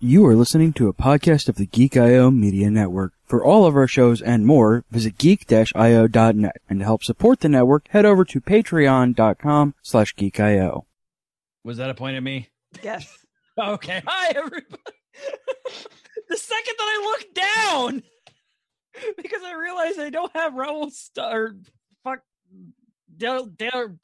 [0.00, 3.14] You are listening to a podcast of the Geek IO Media Network.
[3.24, 6.56] For all of our shows and more, visit geek-io.net.
[6.70, 10.86] And to help support the network, head over to patreon.com slash geek.io.
[11.64, 12.48] Was that a point at me?
[12.82, 13.12] Yes.
[13.60, 14.00] Okay.
[14.06, 14.68] Hi, everybody.
[16.28, 18.02] the second that I look down,
[19.16, 21.56] because I realized I don't have Raul st- or
[22.04, 22.20] fuck
[23.16, 23.98] Darrell Darrell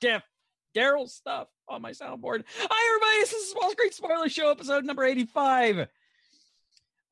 [0.75, 2.43] Darrell stuff on my soundboard.
[2.59, 3.21] Hi, everybody.
[3.21, 5.87] This is Small Screen Spoiler Show, episode number 85.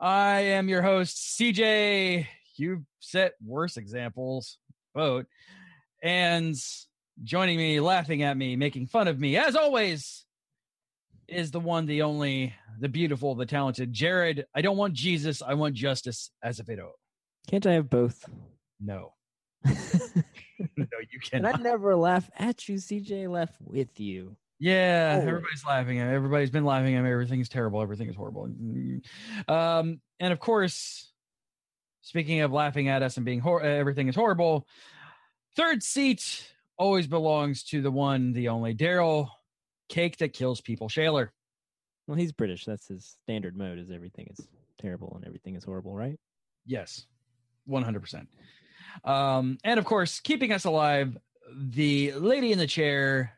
[0.00, 2.26] I am your host, CJ.
[2.57, 4.58] You've set worse examples.
[4.96, 5.26] Boat.
[6.02, 6.57] And
[7.22, 10.24] joining me, laughing at me, making fun of me, as always,
[11.29, 14.44] is the one, the only, the beautiful, the talented Jarred.
[14.57, 15.40] I don't want Jesus.
[15.40, 16.90] I want justice Azevedo.
[17.49, 18.24] Can't I have both?
[18.80, 19.13] No.
[20.76, 21.58] no, you cannot.
[21.58, 23.29] I never laugh at you, CJ.
[23.29, 24.36] Laugh with you.
[24.58, 25.29] Yeah, Always.
[25.29, 27.11] everybody's laughing at Everybody's been laughing at me.
[27.11, 27.82] Everything's terrible.
[27.82, 28.44] Everything is horrible.
[29.48, 31.11] Um, and of course,
[32.02, 34.68] speaking of laughing at us and being hor- everything is horrible,
[35.56, 39.33] third seat always belongs to the one, the only Darrell.
[39.88, 40.88] Cake that kills people.
[40.88, 41.28] Shayler.
[42.06, 42.64] Well, he's British.
[42.64, 43.78] That's his standard mode.
[43.78, 44.46] Is everything is
[44.80, 46.18] terrible and everything is horrible, right?
[46.64, 47.06] Yes,
[47.66, 48.28] one hundred percent.
[49.04, 51.16] Um, and of course, keeping us alive,
[51.54, 53.32] the lady in the chair,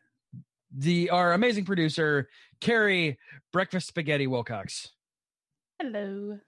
[0.76, 2.28] the our amazing producer,
[2.60, 3.18] Kerry
[3.52, 4.90] Breakfast Spaghetti Wilcox.
[5.80, 6.38] Hello.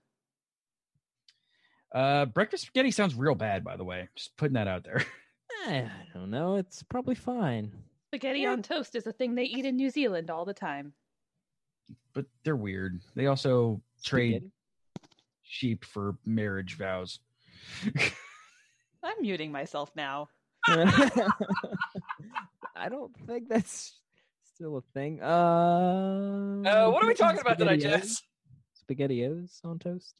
[1.95, 4.09] Uh, breakfast spaghetti sounds real bad, by the way.
[4.17, 5.05] Just putting that out there.
[5.67, 6.57] I don't know.
[6.57, 7.73] It's probably fine.
[8.11, 8.53] Spaghetti Yeah.
[8.53, 10.93] on toast is a thing they eat in New Zealand all the time.
[12.13, 13.01] but they're weird.
[13.15, 14.53] They also trade Spaghetti.
[15.43, 17.21] sheep for marriage vows.
[19.07, 20.29] I'm muting myself now.
[20.69, 21.31] I
[22.91, 23.95] don't think that's
[24.55, 25.23] still a thing.
[25.23, 27.83] Uh, Uh, what are we talking about tonight, SpaghettiOs?
[27.83, 28.23] Jess?
[28.91, 30.15] SpaghettiOs on toast.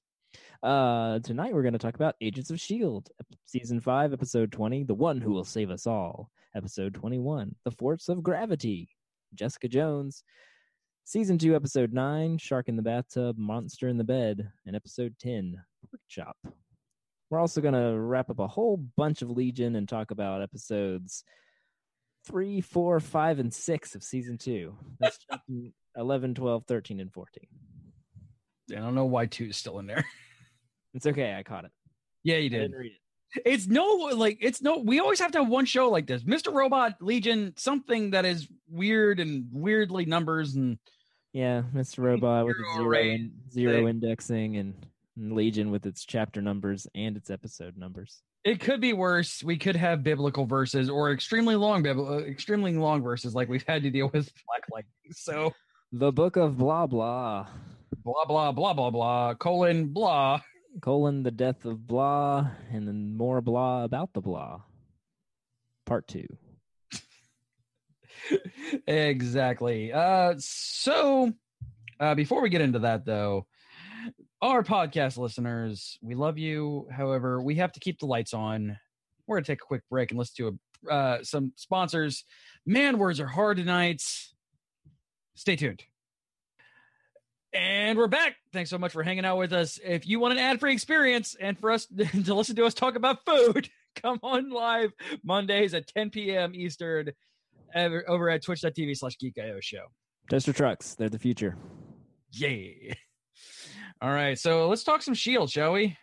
[0.63, 3.09] Uh, tonight we're going to talk about Agents of Shield,
[3.45, 8.09] season five, episode twenty, "The One Who Will Save Us All," episode twenty-one, "The Force
[8.09, 8.91] of Gravity,"
[9.35, 10.23] Jessica Jones,
[11.05, 15.61] season two, episode nine, "Shark in the Bathtub," "Monster in the Bed," and episode ten,
[15.91, 16.37] "Pork Chop."
[17.31, 21.25] We're also going to wrap up a whole bunch of Legion and talk about episodes
[22.27, 24.77] three, four, five, and six of season two.
[24.99, 25.19] That's
[25.97, 27.45] 11, 12, 13, and 14.
[28.73, 30.05] I don't know why two is still in there.
[30.95, 31.35] It's okay.
[31.35, 31.73] I caught it.
[32.25, 32.73] yeah, you did.
[32.73, 33.43] read it.
[33.45, 34.79] It's no like it's no.
[34.79, 36.55] We always have to have one show like this, Mr.
[36.55, 40.79] Robot Legion, something that is weird and weirdly numbers and
[41.35, 41.99] Yeah, Mr.
[41.99, 47.31] Robot with Zero zero, in, zero indexing and Legion with its chapter numbers and its
[47.31, 48.23] episode numbers.
[48.45, 49.43] it could be worse.
[49.43, 53.65] We could have biblical verses or extremely long, bibl- uh, extremely long verses like we've
[53.67, 55.13] had to deal with Black Lightning.
[55.13, 55.53] So
[55.93, 57.47] The Book of Blah Blah,
[58.05, 60.41] blah blah blah blah blah colon blah.
[60.83, 64.61] colon, the death of Blah, and then more blah about the Blah.
[65.87, 66.27] Part two.
[68.87, 69.93] exactly.
[69.93, 71.33] Uh, so
[72.01, 73.47] uh, before we get into that, though,
[74.43, 76.89] our podcast listeners, we love you.
[76.91, 78.79] However, we have to keep the lights on.
[79.27, 80.59] We're gonna take a quick break and listen to
[80.89, 82.25] a, uh, some sponsors.
[82.65, 84.03] Man, words are hard tonight.
[85.35, 85.83] Stay tuned.
[87.53, 88.37] And we're back.
[88.53, 89.79] Thanks so much for hanging out with us.
[89.83, 91.87] If you want an ad-free experience and for us
[92.25, 94.93] to listen to us talk about food, come on live
[95.25, 96.55] Mondays at 10 p.m.
[96.55, 97.13] Eastern
[97.75, 99.87] over at twitch.tv slash geek.io show.
[100.31, 101.57] Toaster trucks, they're the future.
[102.33, 102.97] Yay.
[104.03, 105.97] All right, so let's talk some Shield, shall we?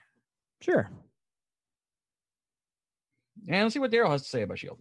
[0.62, 0.90] Sure.
[3.48, 4.80] And let's see what Darrell has to say about Shield.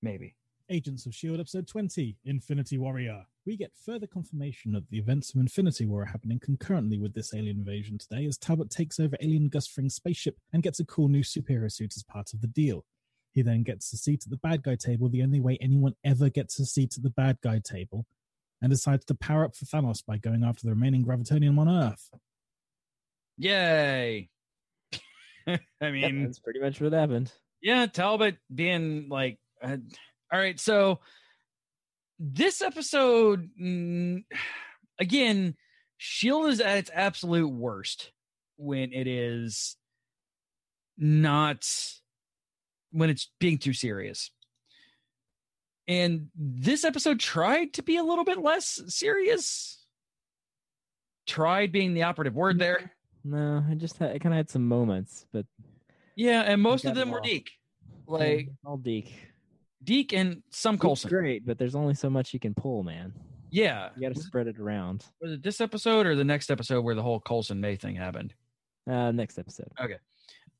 [0.00, 0.34] Maybe.
[0.70, 1.40] Agents of S.H.I.E.L.D.
[1.40, 3.24] Episode 20 Infinity Warrior.
[3.46, 7.32] We get further confirmation of the events of Infinity War are happening concurrently with this
[7.34, 11.08] alien invasion today as Talbot takes over alien Gus Fring's spaceship and gets a cool
[11.08, 12.84] new superhero suit as part of the deal.
[13.32, 16.28] He then gets a seat at the bad guy table, the only way anyone ever
[16.28, 18.06] gets a seat at the bad guy table,
[18.60, 22.10] and decides to power up for Thanos by going after the remaining Gravitonium on Earth.
[23.36, 24.28] Yay.
[25.46, 27.32] I Yeah, mean, that's pretty much what happened.
[27.62, 29.76] yeah, Talbot being like, uh,
[30.32, 30.58] all right.
[30.58, 31.00] So
[32.18, 34.24] this episode, mm,
[34.98, 35.54] again,
[35.96, 38.12] Shield is at its absolute worst
[38.56, 39.76] when it is
[40.96, 41.64] not
[42.90, 44.30] when it's being too serious.
[45.88, 49.86] And this episode tried to be a little bit less serious.
[51.26, 52.92] Tried being the operative word there.
[53.24, 55.46] No, I just had, I kind of had some moments, but
[56.14, 57.24] Yeah, and most of them were all.
[57.24, 57.50] Deke.
[58.06, 59.12] Like all Deke.
[59.82, 61.08] Deke and some Deke's Coulson.
[61.10, 63.12] great, but there's only so much you can pull, man.
[63.50, 63.88] Yeah.
[63.96, 65.04] You got to spread it around.
[65.20, 68.34] was it this episode or the next episode where the whole Coulson May thing happened?
[68.88, 69.70] Uh, next episode.
[69.80, 69.96] Okay.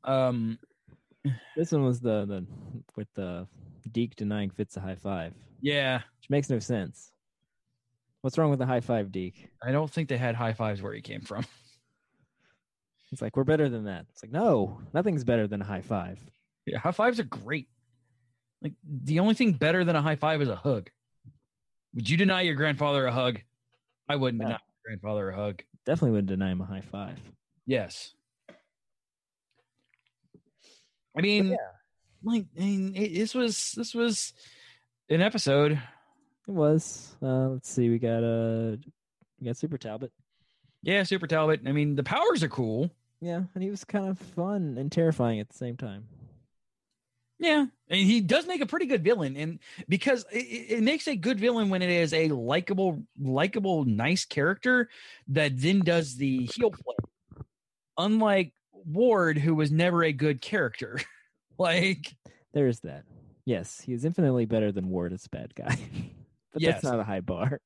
[0.04, 0.58] Um,
[1.56, 2.46] This one was the the
[2.96, 3.46] with the
[3.90, 5.98] Deke denying Fitz a high five, yeah.
[6.20, 7.10] which makes no sense.
[8.20, 9.48] What's wrong with the high five, Deke?
[9.62, 11.44] I don't think they had high fives where he came from.
[13.10, 14.06] It's like, we're better than that.
[14.10, 16.18] It's like, no, nothing's better than a high five.
[16.66, 17.68] Yeah, high fives are great.
[18.62, 20.90] Like the only thing better than a high five is a hug.
[21.94, 23.40] Would you deny your grandfather a hug?
[24.08, 25.62] I wouldn't deny your grandfather a hug.
[25.86, 27.18] Definitely wouldn't deny him a high five.
[27.66, 28.12] Yes.
[31.18, 31.56] I mean, yeah.
[32.22, 34.32] like, I mean, it, this was this was
[35.10, 35.72] an episode.
[35.72, 37.16] It was.
[37.20, 37.90] Uh, let's see.
[37.90, 38.76] We got uh,
[39.40, 40.12] we got Super Talbot.
[40.82, 41.62] Yeah, Super Talbot.
[41.66, 42.90] I mean, the powers are cool.
[43.20, 46.06] Yeah, and he was kind of fun and terrifying at the same time.
[47.40, 51.06] Yeah, and he does make a pretty good villain, and because it, it it makes
[51.08, 54.88] a good villain when it is a likable, likable, nice character
[55.28, 56.96] that then does the heel play.
[57.96, 58.52] Unlike
[58.86, 61.00] Ward, who was never a good character.
[61.58, 62.14] like,
[62.52, 63.04] There's that.
[63.44, 65.76] Yes, he is infinitely better than Ward as a bad guy,
[66.52, 66.74] but Yes.
[66.74, 67.60] that's not a high bar.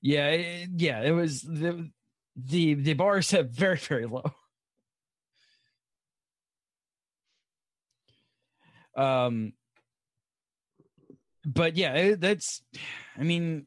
[0.00, 1.90] yeah, it, yeah, it was the
[2.36, 4.24] the the bar set very very low.
[8.96, 9.52] Um,
[11.44, 12.62] but yeah, it, that's.
[13.18, 13.66] I mean,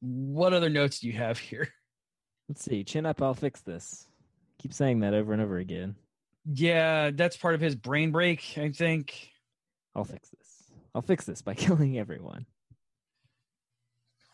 [0.00, 1.68] what other notes do you have here?
[2.48, 2.84] Let's see.
[2.84, 3.20] Chin up.
[3.20, 4.06] I'll fix this.
[4.58, 5.96] Keep saying that over and over again.
[6.44, 8.56] Yeah, that's part of his brain break.
[8.56, 9.30] I think.
[9.94, 10.72] I'll fix this.
[10.94, 12.46] I'll fix this by killing everyone.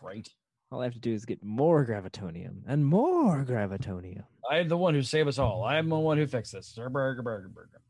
[0.03, 0.29] Right.
[0.71, 4.25] All I have to do is get more gravitonium and more gravitonium.
[4.51, 5.65] I am the one who saved us all.
[5.65, 6.73] I am the one who fixed this.
[6.75, 7.81] Burger, burger, burger.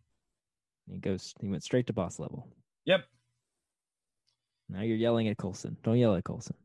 [0.90, 1.32] He goes.
[1.40, 2.48] He went straight to boss level.
[2.84, 3.04] Yep.
[4.68, 5.76] Now you're yelling at Coulson.
[5.82, 6.56] Don't yell at Coulson.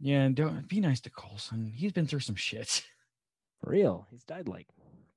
[0.00, 1.72] Yeah, and don't be nice to Coulson.
[1.74, 2.84] He's been through some shit.
[3.60, 4.06] For real.
[4.10, 4.68] He's died like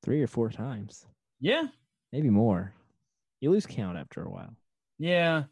[0.01, 1.05] three or four times,
[1.39, 1.67] Yeah.
[2.11, 2.73] maybe more.
[3.39, 4.55] You lose count after a while.
[4.97, 5.43] Yeah.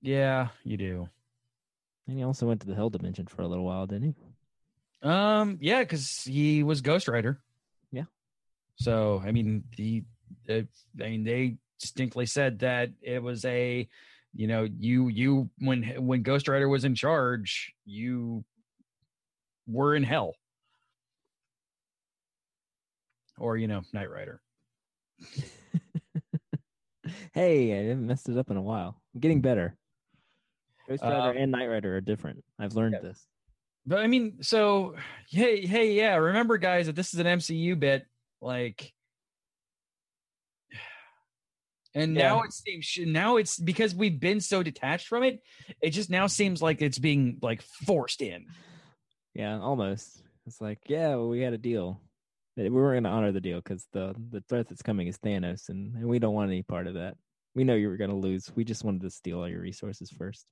[0.00, 1.08] Yeah, you do.
[2.08, 4.14] And he also went to the Hell Dimension for a little while, didn't
[5.02, 5.08] he?
[5.08, 7.38] Um, yeah, because he was Ghost Rider.
[7.92, 8.04] Yeah.
[8.76, 10.02] So I mean, the,
[10.48, 10.62] uh,
[11.02, 13.88] I mean, they distinctly said that it was a,
[14.34, 18.44] you know, you you when when Ghost Rider was in charge, you
[19.66, 20.34] were in hell,
[23.38, 24.40] or you know, Knight Rider.
[27.32, 29.00] hey, I haven't messed it up in a while.
[29.14, 29.76] I'm getting better.
[30.88, 32.44] Ghost Rider Um, and Knight Rider are different.
[32.58, 33.08] I've learned yeah.
[33.08, 33.26] this.
[33.86, 34.94] But I mean, so
[35.30, 36.16] hey, hey, yeah.
[36.16, 38.06] Remember, guys, that this is an MCU bit,
[38.40, 38.92] like,
[41.94, 45.40] and now it seems now it's because we've been so detached from it.
[45.80, 48.46] It just now seems like it's being like forced in.
[49.34, 50.22] Yeah, almost.
[50.46, 52.00] It's like, yeah, well, we had a deal.
[52.56, 55.68] We weren't going to honor the deal because the the threat that's coming is Thanos,
[55.68, 57.16] and, and we don't want any part of that.
[57.54, 58.50] We know you were going to lose.
[58.54, 60.46] We just wanted to steal all your resources first.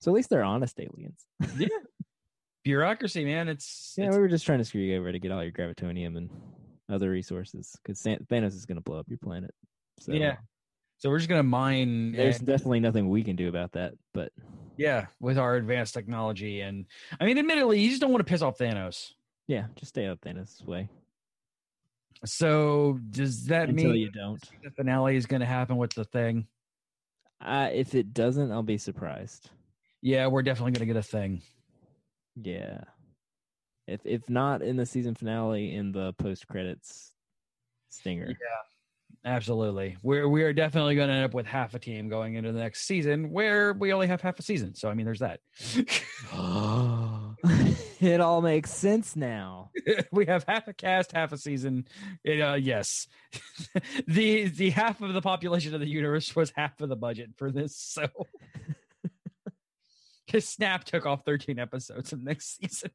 [0.00, 1.24] So at least they're honest aliens.
[1.56, 1.68] Yeah,
[2.64, 3.48] bureaucracy, man.
[3.48, 5.52] It's, Yeah, it's we were just trying to screw you over to get all your
[5.52, 6.30] gravitonium and
[6.90, 9.52] other resources because Thanos is going to blow up your planet.
[10.00, 10.36] So Yeah,
[10.98, 12.12] so we're just gonna mine.
[12.12, 13.94] there's and- definitely nothing we can do about that.
[14.12, 14.32] But
[14.76, 16.86] yeah, with our advanced technology, and
[17.20, 19.12] I mean, admittedly, you just don't want to piss off Thanos.
[19.46, 20.88] yeah, just stay out Thanos' way
[22.24, 24.42] So does that until mean you don't.
[24.62, 26.46] the finale is going to happen with the thing?
[27.40, 29.50] Uh, if it doesn't, I'll be surprised.
[30.00, 31.42] Yeah, we're definitely going to get a thing.
[32.36, 32.80] Yeah.
[33.86, 37.12] If if not in the season finale, in the post credits
[37.90, 38.28] stinger.
[38.28, 38.34] Yeah,
[39.24, 39.96] absolutely.
[40.02, 42.58] We're we are definitely going to end up with half a team going into the
[42.58, 44.74] next season, where we only have half a season.
[44.74, 45.40] So I mean, there's that.
[48.00, 49.70] it all makes sense now.
[50.12, 51.86] we have half a cast, half a season.
[52.22, 53.06] It, uh, yes,
[54.06, 57.50] the the half of the population of the universe was half of the budget for
[57.50, 57.76] this.
[57.76, 58.08] So.
[60.26, 62.90] Because Snap took off 13 episodes of next season.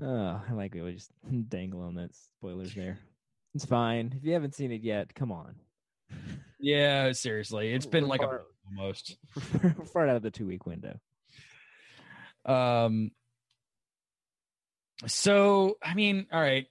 [0.00, 0.82] Oh, I like it.
[0.82, 1.10] We just
[1.48, 2.98] dangle on that spoilers there.
[3.54, 4.14] It's fine.
[4.16, 5.54] If you haven't seen it yet, come on.
[6.60, 7.74] Yeah, seriously.
[7.74, 8.42] It's been We're like a far-
[8.78, 9.18] almost.
[9.62, 10.98] We're far out of the two week window.
[12.46, 13.10] Um
[15.06, 16.66] so I mean, all right.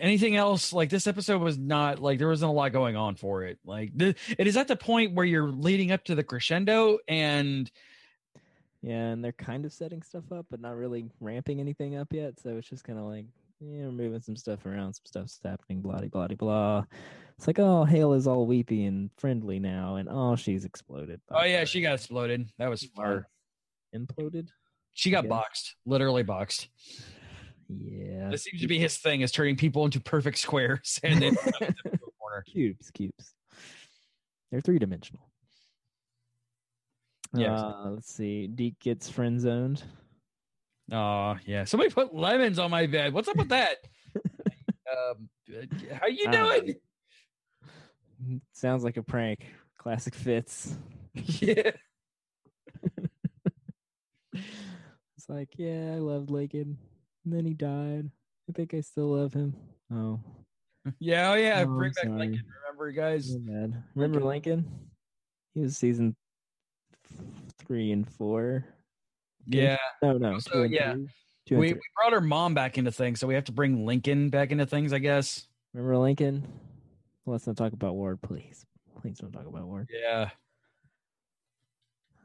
[0.00, 0.72] Anything else?
[0.72, 3.58] Like this episode was not like there wasn't a lot going on for it.
[3.64, 7.70] Like the, it is at the point where you're leading up to the crescendo and
[8.82, 12.40] Yeah, and they're kind of setting stuff up, but not really ramping anything up yet.
[12.40, 13.26] So it's just kind of like
[13.60, 16.84] yeah, we're moving some stuff around, some stuff's happening, blah blah blah blah.
[17.36, 21.20] It's like, oh, Hale is all weepy and friendly now, and oh, she's exploded.
[21.30, 21.66] Oh yeah, fire.
[21.66, 22.48] she got exploded.
[22.58, 23.28] That was far.
[23.94, 24.48] Imploded.
[24.94, 26.68] She got boxed, literally boxed.
[27.68, 31.36] Yeah, This seems to be his thing: is turning people into perfect squares and then
[31.36, 32.42] put them into a corner.
[32.46, 33.34] cubes, cubes.
[34.50, 35.29] They're three dimensional.
[37.34, 37.60] Yes.
[37.60, 38.46] Uh, let's see.
[38.48, 39.82] Deke gets friend zoned.
[40.92, 43.12] Oh yeah, somebody put lemons on my bed.
[43.12, 43.76] What's up with that?
[44.16, 46.74] um, uh, how you Uh, doing?
[48.52, 49.46] Sounds like a prank.
[49.78, 50.76] Classic Fitz.
[51.14, 51.70] yeah.
[54.32, 56.78] It's like, yeah, I loved Lincoln.
[57.24, 58.10] And then he died.
[58.48, 59.54] I think I still love him.
[59.92, 60.18] Oh,
[60.98, 62.06] Yeah, oh yeah, Oh, bring back.
[62.08, 62.44] Lincoln.
[62.62, 63.36] Remember, guys?
[63.94, 64.64] Remember Lincoln?
[65.54, 66.16] He was season
[67.58, 68.64] three and four.
[69.46, 70.38] Yeah, No, no.
[70.38, 70.94] So, yeah,
[71.46, 71.58] three.
[71.58, 74.52] We, we brought her mom back into things, so we have to bring Lincoln back
[74.52, 75.46] into things, I guess.
[75.74, 76.46] Remember Lincoln?
[77.26, 78.66] Let's not talk about Ward, please.
[79.00, 79.88] Please don't talk about Ward.
[79.90, 80.30] Yeah,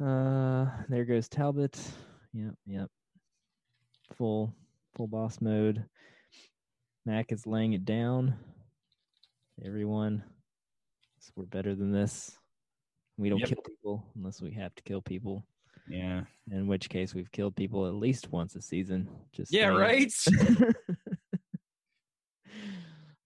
[0.04, 1.80] Uh, there goes Talbot.
[2.34, 2.90] Yep, yep.
[4.18, 4.54] Full,
[4.96, 5.86] full boss mode.
[7.06, 8.36] Mac is laying it down.
[9.66, 10.24] Everyone,
[11.20, 12.38] so we're better than this.
[13.18, 13.50] We don't Yep.
[13.50, 15.46] kill people unless we have to kill people.
[15.88, 19.08] yeah, In which case, we've killed people at least once a season.
[19.32, 20.12] Just yeah, right.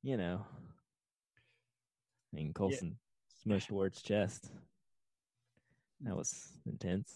[0.04, 0.46] you know,
[2.32, 2.98] I mean, Coulson
[3.46, 4.50] smushed Ward's chest.
[6.02, 7.14] That was intense.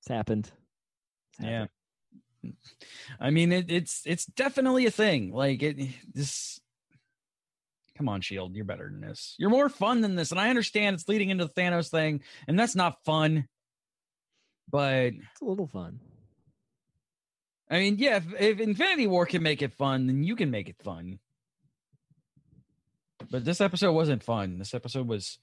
[0.00, 0.50] It's happened.
[1.38, 1.66] It's Yeah.
[3.20, 5.32] I mean, it, it's it's definitely a thing.
[5.32, 5.78] Like it,
[6.12, 6.60] this.
[7.96, 9.34] Come on, Shield, you're better than this.
[9.38, 12.58] You're more fun than this, and I understand it's leading into the Thanos thing, and
[12.58, 13.48] that's not fun.
[14.70, 16.00] But It's a little fun.
[17.70, 20.68] I mean, yeah, if, if Infinity War can make it fun, then you can make
[20.68, 21.18] it fun.
[23.30, 24.58] But this episode wasn't fun.
[24.58, 25.38] This episode was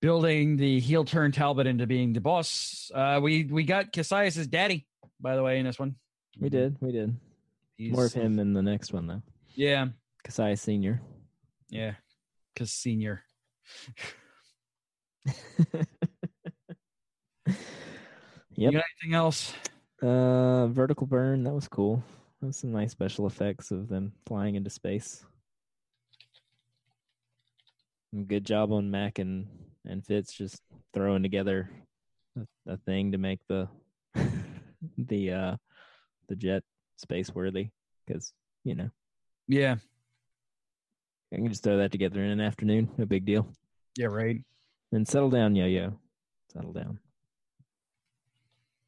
[0.00, 2.90] building the heel turn Talbot into being the boss.
[2.94, 4.86] Uh, we we got Cassius's daddy,
[5.20, 5.96] by the way, in this one.
[6.38, 6.76] We did.
[6.80, 7.16] We did.
[7.76, 9.22] He's, More of him in the next one, though.
[9.54, 9.88] Yeah,
[10.24, 11.02] Cassius Senior.
[11.68, 11.94] Yeah,
[12.54, 13.22] because senior.
[18.56, 18.72] Yep.
[18.72, 19.52] You got anything else?
[20.02, 21.44] Uh, vertical burn.
[21.44, 22.02] That was cool.
[22.40, 25.24] That was some nice special effects of them flying into space.
[28.14, 29.46] And Good job on Mac and
[29.84, 30.62] and Fitz just
[30.94, 31.70] throwing together
[32.38, 33.68] a, a thing to make the
[34.98, 35.56] the uh
[36.28, 36.62] the jet
[36.96, 37.68] space worthy
[38.06, 38.32] because
[38.64, 38.88] you know
[39.48, 39.76] Yeah,
[41.36, 42.88] I can just throw that together in an afternoon.
[42.96, 43.46] No big deal.
[43.94, 44.42] yeah, right.
[44.90, 45.98] And settle down, yo yo.
[46.50, 46.98] Settle down.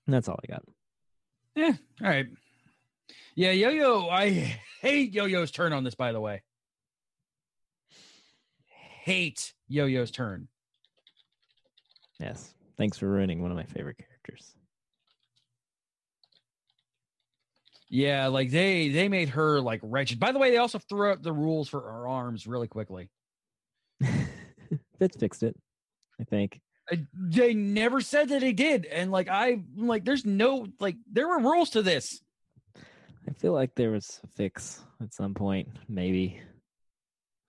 [0.07, 0.63] And that's all I got.
[1.55, 2.27] Yeah, all right.
[3.35, 4.09] Yeah, Yo Yo.
[4.09, 4.31] I
[4.81, 5.95] hate Yo Yo's turn on this.
[5.95, 6.43] By the way,
[9.05, 10.49] hate Yo Yo's turn.
[12.19, 12.55] Yes.
[12.79, 14.55] Thanks for ruining one of my favorite characters.
[17.91, 20.21] Yeah, like they they made her like wretched.
[20.21, 23.09] By the way, they also threw out the rules for her arms really quickly.
[24.99, 25.57] Fitz fixed it,
[26.21, 26.61] I think.
[26.93, 31.29] Uh, They never said that they did, and like I like, there's no like there
[31.29, 32.21] were rules to this.
[32.77, 36.41] I feel like there was a fix at some point, maybe.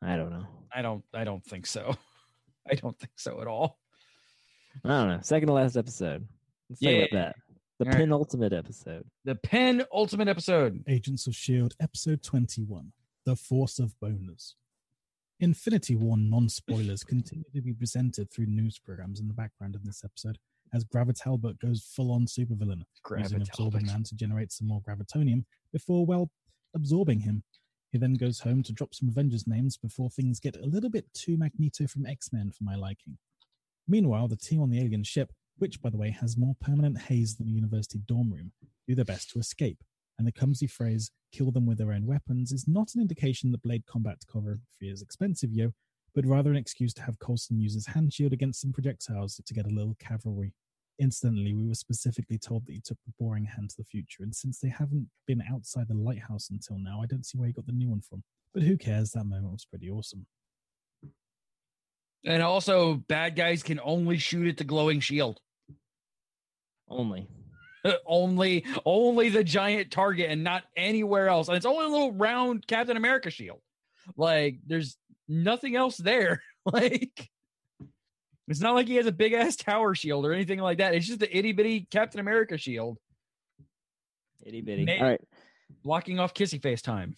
[0.02, 0.46] I don't know.
[0.74, 1.96] I don't I don't think so.
[2.70, 3.78] I don't think so at all.
[4.86, 5.20] I don't know.
[5.22, 6.28] Second to last episode.
[6.70, 7.20] Let's talk about Yeah.
[7.20, 7.36] that.
[7.80, 8.00] The All right.
[8.00, 9.06] penultimate episode.
[9.24, 10.84] The penultimate episode.
[10.90, 12.92] Agents of S.H.I.E.L.D., Episode 21
[13.26, 14.56] The Force of Boners.
[15.40, 19.86] Infinity War non spoilers continue to be presented through news programs in the background of
[19.86, 20.38] this episode
[20.74, 22.84] as Gravitalbert goes full on supervillain,
[23.18, 26.30] using absorbing man to generate some more gravitonium before, well,
[26.76, 27.44] absorbing him.
[27.92, 31.06] He then goes home to drop some Avengers names before things get a little bit
[31.14, 33.18] too Magneto from X Men for my liking.
[33.88, 37.36] Meanwhile, the team on the alien ship, which by the way has more permanent haze
[37.36, 38.52] than a university dorm room,
[38.88, 39.78] do their best to escape
[40.20, 43.64] and the clumsy phrase kill them with their own weapons is not an indication that
[43.64, 45.72] blade combat choreography is expensive, yo,
[46.14, 49.54] but rather an excuse to have Coulson use his hand shield against some projectiles to
[49.54, 50.54] get a little cavalry.
[51.00, 54.36] Incidentally, we were specifically told that he took the boring hand to the future, and
[54.36, 57.66] since they haven't been outside the lighthouse until now, I don't see where he got
[57.66, 58.24] the new one from.
[58.54, 59.12] But who cares?
[59.12, 60.26] That moment was pretty awesome.
[62.26, 65.40] And also, bad guys can only shoot at the glowing shield.
[66.90, 67.28] Only.
[68.06, 71.48] only, only the giant target, and not anywhere else.
[71.48, 73.62] And it's only a little round Captain America shield.
[74.18, 76.42] Like, there's nothing else there.
[76.66, 77.30] like,
[78.48, 80.96] it's not like he has a big ass tower shield or anything like that.
[80.96, 82.98] It's just the itty bitty Captain America shield.
[84.44, 84.86] Itty bitty.
[84.86, 85.22] May- All right.
[85.84, 87.16] blocking off kissy face time.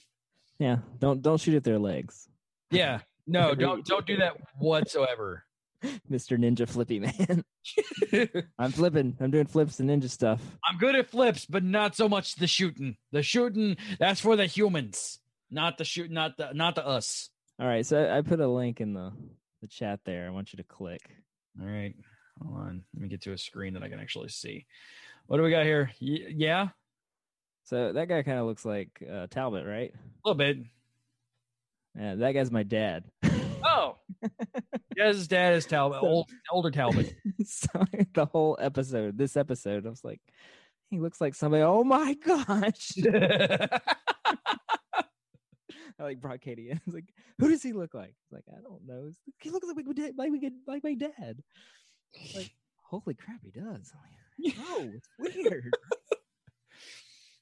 [0.59, 2.27] Yeah, don't don't shoot at their legs,
[2.69, 2.99] Yeah.
[3.25, 5.45] No, don't don't do that whatsoever.
[6.09, 7.43] Mister Ninja Flippy Man.
[8.59, 9.15] I'm flipping.
[9.19, 10.41] I'm doing flips and ninja stuff.
[10.67, 12.97] I'm good at flips, but not so much the shooting.
[13.11, 15.19] The shooting that's for the humans,
[15.50, 17.29] not the shoot, not the not the us.
[17.59, 19.11] All right, so I, I put a link in the
[19.61, 20.25] the chat there.
[20.27, 21.01] I want you to click.
[21.61, 21.93] All right,
[22.41, 22.83] hold on.
[22.93, 24.65] Let me get to a screen that I can actually see.
[25.27, 25.91] What do we got here?
[26.01, 26.69] Y- yeah,
[27.65, 29.93] So that guy kind of looks like uh, Talbot, right?
[29.93, 30.57] a little bit.
[31.97, 33.03] Yeah, that guy's my dad.
[33.63, 33.98] Oh,
[34.98, 37.15] yeah, his dad is Talbot, old, older Talbot.
[37.46, 37.68] so
[38.13, 40.22] the whole episode, this episode, I was like,
[40.89, 41.63] he looks like somebody.
[41.63, 42.94] Oh my gosh!
[46.00, 46.77] I like brought Katie in.
[46.77, 48.15] I was like, who does he look like?
[48.30, 49.12] He's like, I don't know.
[49.39, 50.32] He looks like my dad, like,
[50.68, 51.41] like my dad.
[52.36, 52.51] Like,
[52.84, 53.91] holy crap, he does.
[53.94, 55.74] Like, no, it's weird.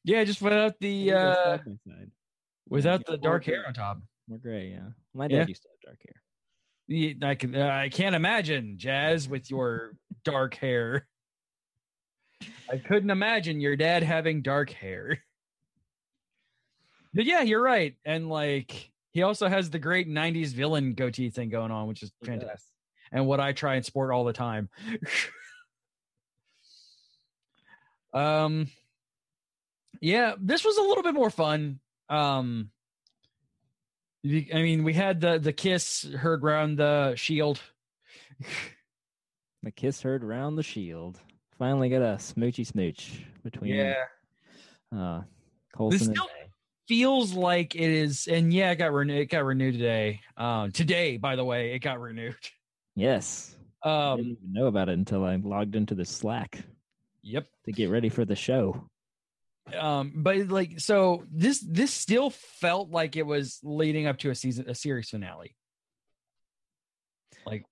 [0.03, 2.11] yeah, just without the uh, side by side.
[2.67, 3.99] without the dark hair on top.
[4.29, 4.89] More gray, yeah.
[5.13, 5.45] My dad Yeah.
[5.47, 6.21] used to have dark hair.
[6.87, 7.55] Yeah, I can.
[7.55, 11.07] Uh, I can't imagine Jazz with your dark hair.
[12.71, 15.23] I couldn't imagine your dad having dark hair.
[17.13, 17.95] But yeah, you're right.
[18.05, 22.11] And like, he also has the great '90s villain goatee thing going on, which is
[22.21, 22.51] He fantastic.
[22.57, 22.65] does.
[23.11, 24.69] And what I try and sport all the time.
[28.13, 28.67] um,
[30.01, 31.79] yeah, this was a little bit more fun.
[32.09, 32.69] Um,
[34.25, 37.59] I mean, we had the the kiss heard round the shield.
[39.63, 41.19] The kiss heard round the shield.
[41.57, 43.95] Finally got a smoochy smooch between Yeah,
[44.95, 45.21] uh
[45.75, 46.29] Coulson and still-
[46.87, 49.19] feels like it is, and yeah, it got renewed.
[49.19, 50.21] It got renewed today.
[50.37, 52.35] Um, today, by the way, it got renewed.
[52.95, 53.55] Yes.
[53.83, 56.59] I Um, didn't even know about it until I logged into the Slack
[57.21, 57.45] yep.
[57.65, 58.89] to get ready for the show.
[59.75, 64.35] Um, but like, so this this still felt like it was leading up to a
[64.35, 65.55] season, a series finale.
[67.45, 67.65] Like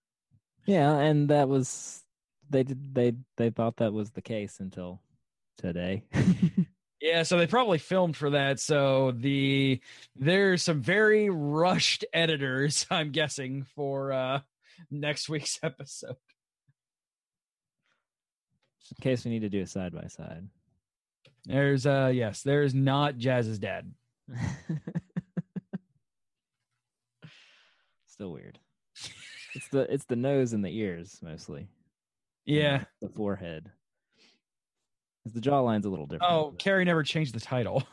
[0.66, 2.04] Yeah, and that was
[2.50, 5.01] they did they they thought that was the case until
[5.57, 6.03] today.
[7.00, 8.60] Yeah, so they probably filmed for that.
[8.60, 9.81] So the
[10.16, 14.40] there's some very rushed editors, I'm guessing, for uh
[14.90, 16.16] next week's episode.
[18.90, 20.48] in case we need to do a side by side.
[21.48, 23.94] There's uh yes, there's not Jazz's dad.
[28.07, 28.60] Still weird.
[29.55, 31.70] It's the it's the nose and the ears mostly.
[32.46, 32.83] Yeah.
[33.01, 33.72] The forehead.
[35.33, 36.31] The jawline's a little different.
[36.31, 37.83] Oh, Kerry never changed the title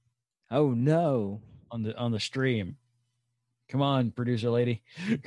[0.50, 1.42] oh no.
[1.70, 2.78] on the on the stream.
[3.68, 4.82] Come on, producer lady.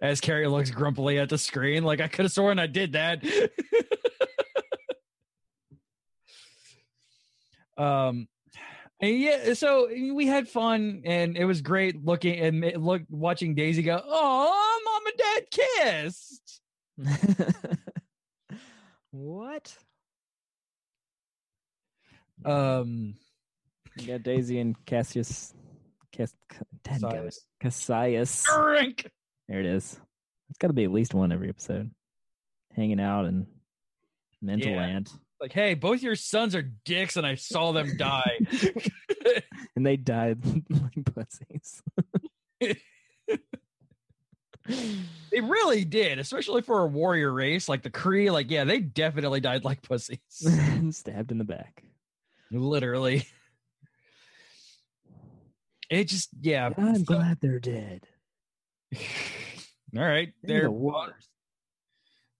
[0.00, 3.24] As Kerry looks grumpily at the screen, like I could have sworn I did that.
[7.76, 8.28] Um,
[9.00, 13.82] and yeah, so we had fun, and it was great looking and look watching Daisy
[13.82, 14.00] go.
[14.04, 16.60] Oh, mom and dad kissed.
[19.10, 19.76] what?
[22.44, 23.14] Um,
[23.96, 25.54] You got Daisy and Cassius.
[26.12, 26.32] Cass,
[26.84, 27.44] Cassius.
[27.60, 28.44] Cassius.
[28.54, 29.10] drink.
[29.48, 29.98] There it is.
[30.50, 31.90] It's got to be at least one every episode.
[32.76, 33.46] Hanging out in
[34.40, 34.76] mental Yeah.
[34.76, 35.10] land.
[35.44, 38.38] Like, hey, both your sons are dicks, and I saw them die.
[39.76, 40.38] And they died
[40.70, 41.82] like pussies.
[42.60, 42.76] they
[45.42, 48.30] really did, especially for a warrior race like the Kree.
[48.32, 50.18] Like, yeah, they definitely died like pussies.
[50.92, 51.82] Stabbed in the back.
[52.50, 53.26] Literally.
[55.90, 56.70] It just, yeah.
[56.78, 58.06] I'm so- glad they're dead.
[58.94, 60.68] All right, They're there.
[60.68, 61.28] the worst.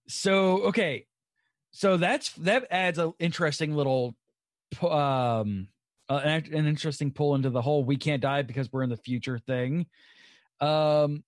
[0.07, 1.05] So okay,
[1.77, 4.15] so that's that adds an interesting little,
[4.81, 5.67] um,
[6.09, 8.95] uh, an, an interesting pull into the whole "we can't die because we're in the
[8.97, 9.85] future" thing.
[10.61, 11.23] Um,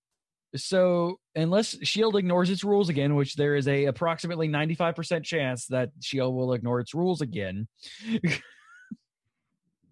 [0.55, 5.25] so unless Shield ignores its rules again, which there is a approximately ninety five percent
[5.25, 7.67] chance that Shield will ignore its rules again,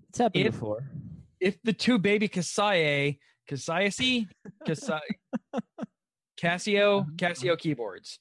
[0.09, 0.89] It's happened If- before.
[1.41, 4.27] if the two baby Kasaye, Kasayasi,
[4.65, 4.99] Kasai,
[6.39, 8.19] Casio, Casio keyboards,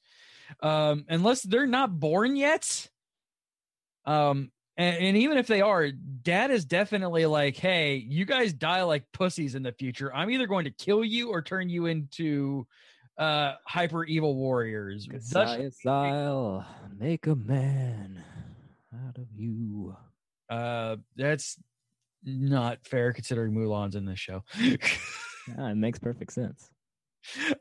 [0.62, 2.88] um, unless they're not born yet,
[4.06, 8.82] um, and, and even if they are, Dad is definitely like, "Hey, you guys die
[8.82, 10.12] like pussies in the future.
[10.14, 12.66] I'm either going to kill you or turn you into
[13.16, 16.66] uh hyper evil warriors." Thus- I'll
[16.98, 18.22] make a man
[19.06, 19.96] out of you.
[20.50, 21.56] uh, that's
[22.24, 24.42] not fair considering Mulan's in this show.
[24.58, 24.76] Yeah,
[25.48, 26.68] it makes perfect sense.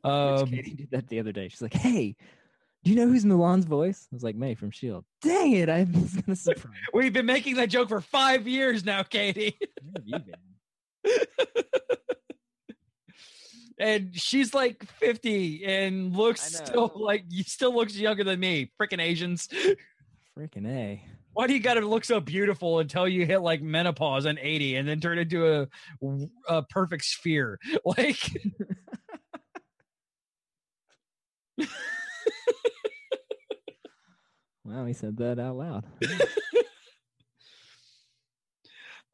[0.04, 1.48] um, Katie did that the other day.
[1.50, 2.16] She's like, "Hey,
[2.84, 4.08] Do you know who's Mulan's voice?
[4.12, 5.06] I was like, May from Shield.
[5.22, 5.70] Dang it!
[5.70, 6.76] I was gonna surprise.
[6.94, 9.56] We've been making that joke for five years now, Katie.
[9.60, 10.36] Where have you been?
[13.80, 18.72] and she's like 50 and looks still like you still looks younger than me.
[18.80, 19.50] Freaking Asians.
[20.38, 21.04] Freaking a.
[21.34, 24.76] Why do you got to look so beautiful until you hit like menopause and 80
[24.76, 25.68] and then turn into a,
[26.48, 27.60] a perfect sphere?
[27.86, 28.18] Like,
[34.66, 35.86] Wow, he said that out loud.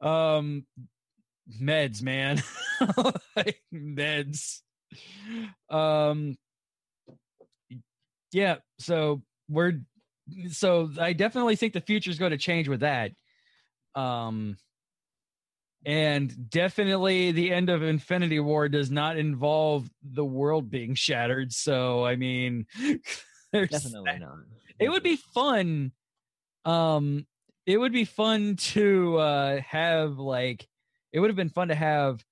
[0.00, 0.64] um,
[1.60, 2.42] meds, man.
[3.36, 4.60] Like, meds.
[5.68, 6.36] Um,
[8.32, 8.56] yeah.
[8.78, 9.82] So we're,
[10.48, 13.12] so I definitely think the future is going to change with that.
[13.94, 14.56] Um,
[15.84, 21.52] and definitely the end of Infinity War does not involve the world being shattered.
[21.52, 22.66] So, I mean,
[23.52, 24.38] Definitely not.
[24.80, 25.92] It would be fun
[26.64, 27.26] um
[27.66, 30.66] it would be fun to uh have like
[31.12, 32.24] it would have been fun to have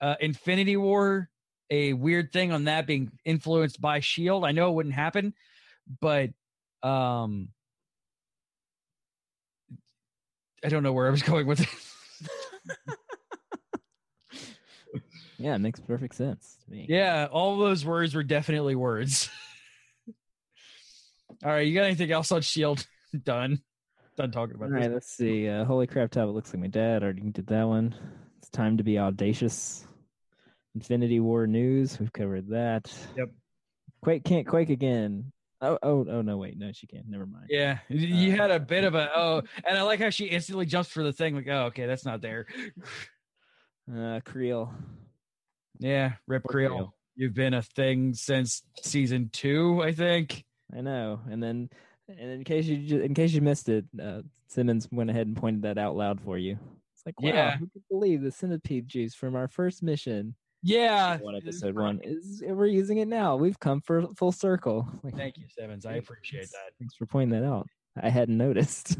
[0.00, 1.28] uh infinity war
[1.70, 5.34] a weird thing on that being influenced by shield i know it wouldn't happen
[6.00, 6.30] but
[6.82, 7.48] um
[10.64, 11.68] i don't know where i was going with it
[15.38, 16.84] Yeah, it makes perfect sense to me.
[16.86, 19.30] yeah all those words were definitely words
[21.44, 22.86] all right you got anything else on shield
[23.24, 23.60] done
[24.16, 25.48] done talking about All this right, let's see.
[25.48, 26.10] Uh, Holy crap!
[26.10, 27.94] Talbot looks like my dad already did that one.
[28.38, 29.86] It's time to be audacious.
[30.74, 31.98] Infinity War news.
[31.98, 32.92] We've covered that.
[33.16, 33.30] Yep.
[34.02, 35.32] Quake can't quake again.
[35.62, 36.36] Oh, oh, oh no!
[36.36, 37.08] Wait, no, she can't.
[37.08, 37.46] Never mind.
[37.48, 40.66] Yeah, you Uh, had a bit of a oh, and I like how she instantly
[40.66, 41.34] jumps for the thing.
[41.36, 42.46] Like, oh, okay, that's not there.
[43.94, 44.72] Uh, Creel.
[45.78, 46.94] Yeah, Rip Creel, Creel.
[47.16, 50.44] you've been a thing since season two, I think.
[50.76, 51.20] I know.
[51.30, 51.68] And then,
[52.08, 55.62] and in case you in case you missed it, uh, Simmons went ahead and pointed
[55.62, 56.58] that out loud for you.
[56.94, 57.56] It's like, wow, Yeah.
[57.56, 62.42] who could believe the centipede juice from our first mission, Yeah, one episode one, is
[62.46, 63.36] we're using it now.
[63.36, 64.86] We've come for full circle.
[65.02, 65.86] Like, Thank you, Simmons.
[65.86, 66.72] I appreciate that.
[66.78, 67.66] Thanks for pointing that out.
[68.00, 68.98] I hadn't noticed.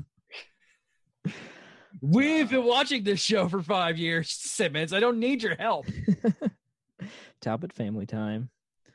[2.01, 4.93] We've been watching this show for five years, Simmons.
[4.93, 5.87] I don't need your help.
[7.41, 8.49] Talbot family time.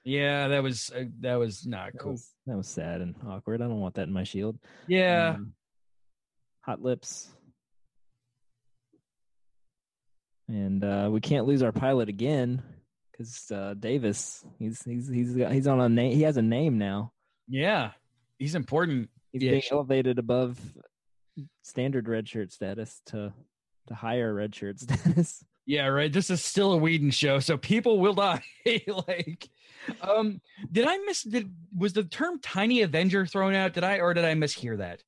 [0.06, 2.12] Yeah, that was uh, that was not That cool.
[2.12, 3.62] was, that was sad and awkward.
[3.62, 4.58] I don't want that in my shield.
[4.88, 5.54] Yeah, Um,
[6.62, 7.28] hot lips.
[10.48, 12.62] And uh, we can't lose our pilot again
[13.12, 14.46] because uh, Davis.
[14.60, 16.15] He's he's he's got, he's on a name.
[16.15, 17.12] He has a name now.
[17.48, 17.91] yeah,
[18.38, 19.10] he's important.
[19.32, 20.60] He's Yeah, being elevated above
[21.63, 23.34] standard redshirt status to
[23.88, 25.44] to higher redshirt status.
[25.65, 26.13] Yeah, right.
[26.13, 28.44] This is still a Whedon show, so people will die.
[29.08, 29.50] like,
[30.02, 31.24] um, did I miss?
[31.24, 33.74] Did was the term "tiny Avenger" thrown out?
[33.74, 35.04] Did I or did I mishear that?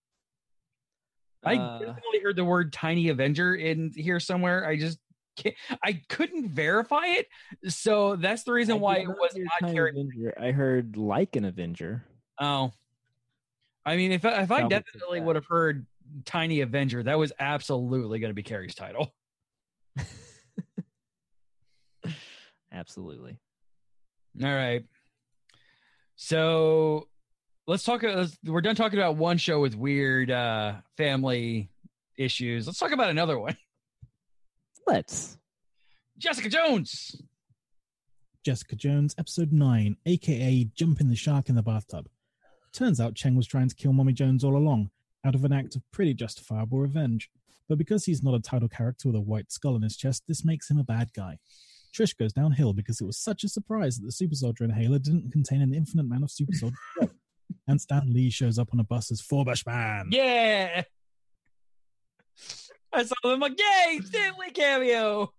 [1.46, 4.66] I Uh, definitely heard the word "tiny Avenger" in here somewhere.
[4.68, 5.00] I just
[5.36, 7.28] can't, I couldn't verify it,
[7.68, 9.96] so that's the reason I why it was not carried.
[9.96, 10.34] Avenger.
[10.40, 12.04] I heard like an Avenger.
[12.40, 12.72] Oh,
[13.86, 15.86] I mean, if I- if I Talbot definitely would have heard
[16.26, 19.14] "tiny Avenger," that was absolutely going to be Kerry's title.
[22.72, 23.38] Absolutely.
[24.44, 24.84] All right.
[26.16, 27.08] So
[27.68, 28.04] let's talk.
[28.04, 31.70] let's- We're done talking about one show with weird uh, family
[32.18, 32.68] issues.
[32.68, 33.58] Let's talk about another one.
[34.86, 35.38] Let's.
[36.18, 37.16] Jessica Jones.
[38.44, 42.08] Jessica Jones, episode 9, aka Jumping the Shark in the Bathtub.
[42.74, 44.90] Turns out Cheng was trying to kill Mommy Jones all along,
[45.26, 47.30] out of an act of pretty justifiable revenge.
[47.68, 50.46] But because he's not a title character with a white skull on his chest, this
[50.46, 51.38] makes him a bad guy.
[51.98, 55.32] Trish goes downhill because it was such a surprise that the Super Soldier inhaler didn't
[55.32, 56.76] contain an infinite amount of Super Soldier.
[57.68, 60.10] and Stan Lee shows up on a bus as Forbush Man.
[60.12, 60.84] Yeah.
[62.94, 65.34] I saw them like, yay, Stan Lee cameo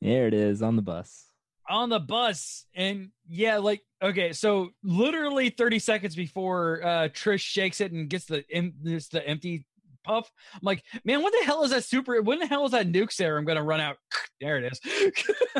[0.00, 1.26] There it is on the bus.
[1.68, 2.66] on the bus.
[2.74, 8.24] And yeah, like, okay, so literally 30 seconds before uh Trish shakes it and gets
[8.24, 9.64] the em- this the empty
[10.04, 12.20] puff, I'm like, man, what the hell is that super?
[12.22, 13.96] When the hell is that nuke serum gonna run out?
[14.40, 14.80] There it is.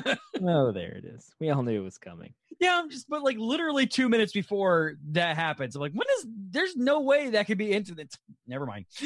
[0.45, 1.31] Oh, there it is.
[1.39, 2.35] We all knew it was coming.
[2.59, 5.77] Yeah, I'm just but like literally two minutes before that happens.
[5.77, 8.13] I'm like, when is there's no way that could be into it.
[8.49, 8.87] Never mind.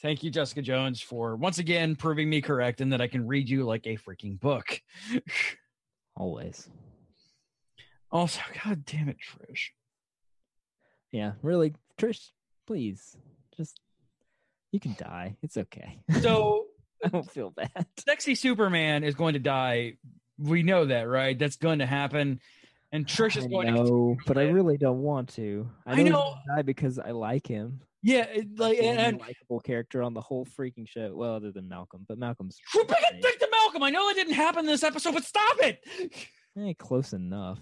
[0.00, 3.48] Thank you, Jessica Jones, for once again proving me correct and that I can read
[3.48, 4.80] you like a freaking book.
[6.16, 6.68] Always.
[8.10, 9.68] Also, god damn it, Trish.
[11.10, 12.30] Yeah, really, Trish,
[12.66, 13.16] please.
[13.56, 13.80] Just
[14.72, 15.36] you can die.
[15.42, 16.00] It's okay.
[16.20, 16.66] So
[17.04, 17.86] I don't feel bad.
[17.98, 19.94] sexy Superman is going to die.
[20.38, 21.38] We know that, right?
[21.38, 22.40] That's going to happen.
[22.90, 25.68] and Trish is I going to know, but I really don't want to.
[25.86, 27.80] I, I know, die because I like him.
[28.02, 31.12] yeah, it- like He's and, likable character on the whole freaking show.
[31.14, 33.82] Well, other than Malcolm, but Malcolm's We're dick to Malcolm.
[33.84, 35.84] I know that didn't happen this episode, but stop it.
[36.58, 37.58] Eh, close enough.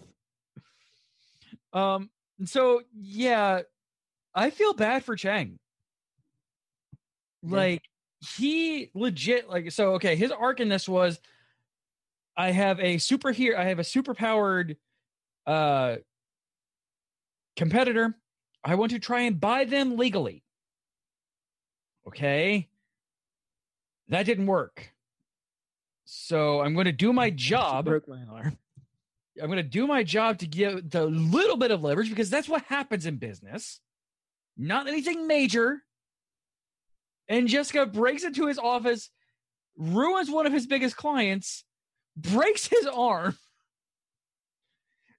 [1.73, 2.11] Um.
[2.45, 3.63] So yeah,
[4.35, 5.59] I feel bad for Chang.
[7.43, 7.83] Like
[8.21, 9.95] he legit like so.
[9.95, 11.19] Okay, his arc in this was,
[12.37, 13.57] I have a superhero.
[13.57, 14.77] I have a superpowered,
[15.47, 15.97] uh,
[17.57, 18.17] competitor.
[18.65, 20.45] I want to try and buy them legally.
[22.07, 22.69] Okay.
[24.09, 24.93] That didn't work.
[26.05, 27.87] So I'm going to do my job.
[27.87, 28.59] broke my arm.
[29.41, 32.49] I'm going to do my job to give the little bit of leverage because that's
[32.49, 33.81] what happens in business.
[34.63, 35.83] Not anything major.
[37.29, 39.11] And Jessica breaks into his office,
[39.77, 41.65] ruins one of his biggest clients,
[42.17, 43.37] breaks his arm.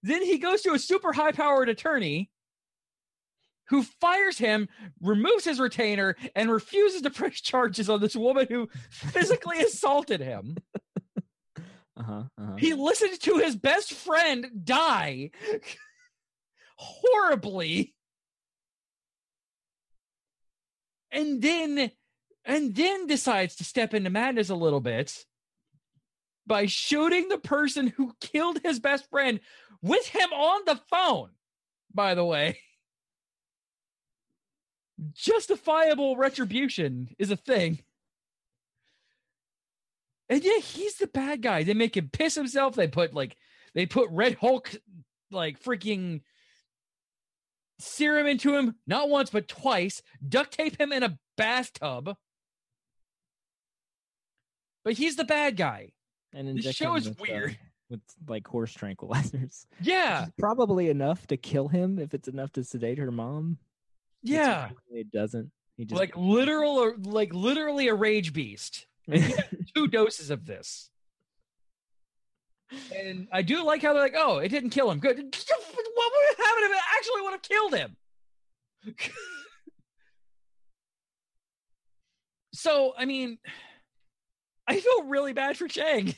[0.01, 2.29] Then he goes to a super high powered attorney
[3.67, 4.69] who fires him,
[5.01, 10.55] removes his retainer, and refuses to press charges on this woman who physically assaulted him.
[11.95, 12.23] Uh huh.
[12.39, 12.55] Uh-huh.
[12.55, 15.29] He listened to his best friend die
[16.75, 17.93] horribly.
[21.13, 21.91] And then
[22.43, 25.25] and then decides to step into madness a little bit
[26.45, 29.39] by shooting the person who killed his best friend
[29.81, 31.29] with him on the phone,
[31.93, 32.59] by the way.
[35.13, 37.79] Justifiable retribution is a thing.
[40.29, 41.63] And yeah, he's the bad guy.
[41.63, 42.75] They make him piss himself.
[42.75, 43.37] They put like
[43.73, 44.73] they put Red Hulk
[45.31, 46.21] like freaking
[47.83, 52.15] serum into him, not once but twice, duct tape him in a bathtub.
[54.83, 55.93] But he's the bad guy.
[56.33, 57.57] and inject show is with, uh, weird.
[57.89, 59.65] with like horse tranquilizers.
[59.81, 60.27] Yeah.
[60.37, 63.57] Probably enough to kill him if it's enough to sedate her mom.
[64.21, 64.69] Yeah.
[64.91, 65.51] It doesn't.
[65.77, 68.87] He just Like literal or like literally a rage beast.
[69.75, 70.89] Two doses of this.
[72.95, 74.99] And I do like how they're like, oh, it didn't kill him.
[74.99, 75.17] Good.
[75.17, 77.95] What would happen if it actually would have killed him?
[82.53, 83.37] so, I mean,
[84.67, 86.13] I feel really bad for Chang.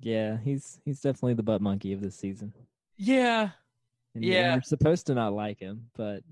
[0.00, 2.52] yeah, he's he's definitely the butt monkey of this season.
[2.96, 3.50] Yeah,
[4.14, 4.52] And Yeah.
[4.54, 6.22] you're supposed to not like him, but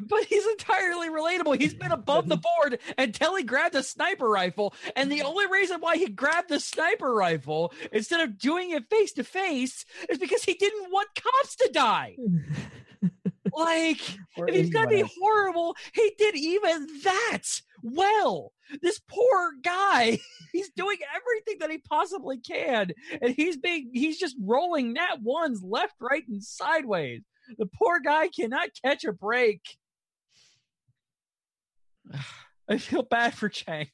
[0.00, 1.60] but he's entirely relatable.
[1.60, 4.74] He's been above the board until he grabbed a sniper rifle.
[4.96, 9.12] And the only reason why he grabbed the sniper rifle instead of doing it face
[9.14, 12.16] to face is because he didn't want cops to die.
[13.56, 14.00] Like,
[14.36, 17.42] Or if he's gonna be horrible, he did even that
[17.82, 18.52] well.
[18.82, 20.18] This poor guy,
[20.52, 25.62] he's doing everything that he possibly can, and he's being he's just rolling nat ones
[25.64, 27.22] left, right, and sideways.
[27.56, 29.77] The poor guy cannot catch a break.
[32.68, 33.88] I feel bad for Chang.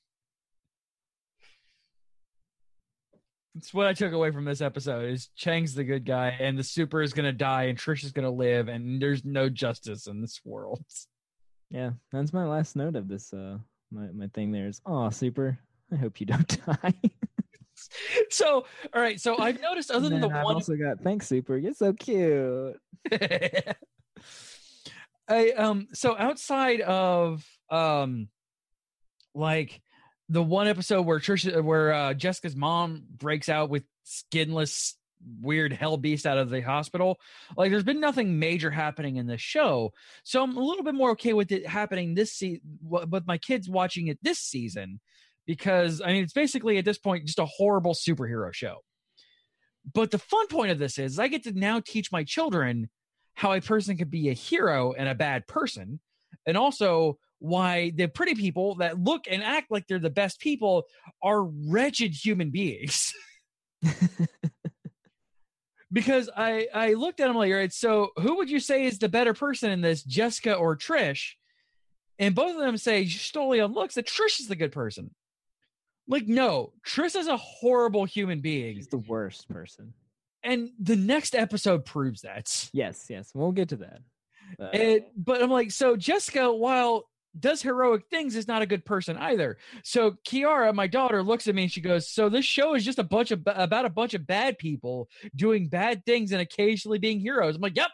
[3.54, 6.64] That's what I took away from this episode is Chang's the good guy and the
[6.64, 10.40] super is gonna die and Trish is gonna live and there's no justice in this
[10.44, 10.84] world.
[11.70, 13.32] Yeah, that's my last note of this.
[13.32, 13.56] Uh,
[13.90, 15.58] my my thing there is, oh, super.
[15.92, 16.94] I hope you don't die.
[18.30, 21.56] So all right, so I've noticed other than the I've one also got thanks, super.
[21.56, 22.76] You're so cute.
[25.28, 28.28] I um so outside of um
[29.34, 29.80] like
[30.28, 34.96] the one episode where Trisha where uh, Jessica's mom breaks out with skinless
[35.40, 37.18] weird hell beast out of the hospital
[37.56, 39.92] like there's been nothing major happening in the show.
[40.22, 43.68] So i'm a little bit more okay with it happening this season with my kids
[43.68, 45.00] watching it this season
[45.46, 48.78] because i mean it's basically at this point just a horrible superhero show.
[49.92, 52.90] But the fun point of this is i get to now teach my children
[53.34, 56.00] how a person could be a hero and a bad person
[56.46, 60.84] and also why the pretty people that look and act like they're the best people
[61.22, 63.12] are wretched human beings
[65.92, 68.98] because I I looked at him like, all right, so who would you say is
[68.98, 71.32] the better person in this, Jessica or Trish?
[72.18, 75.10] And both of them say solely on looks that Trish is the good person.
[76.06, 79.94] Like, no, Trish is a horrible human being, He's the worst person.
[80.42, 82.70] and the next episode proves that.
[82.72, 83.30] Yes, yes.
[83.34, 83.98] We'll get to that.
[84.60, 87.04] Uh, It, but I'm like, so Jessica, while
[87.38, 89.58] does heroic things, is not a good person either.
[89.82, 92.98] So Kiara, my daughter, looks at me and she goes, "So this show is just
[92.98, 97.20] a bunch of about a bunch of bad people doing bad things and occasionally being
[97.20, 97.90] heroes." I'm like, "Yep,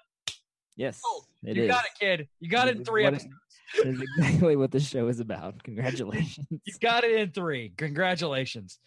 [0.76, 1.70] yes, Oh, it you is.
[1.70, 2.28] got it, kid.
[2.40, 3.34] You got it in three it- episodes."
[3.78, 5.62] That is exactly what the show is about.
[5.62, 6.44] Congratulations.
[6.50, 7.72] You got it in three.
[7.76, 8.80] Congratulations.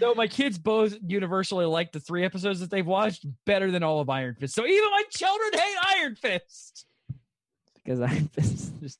[0.00, 4.00] So my kids both universally like the three episodes that they've watched better than all
[4.00, 4.54] of Iron Fist.
[4.54, 6.84] So even my children hate Iron Fist.
[7.82, 8.98] because Iron Fist just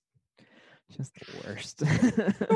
[0.96, 1.81] just the worst.
[1.81, 1.87] So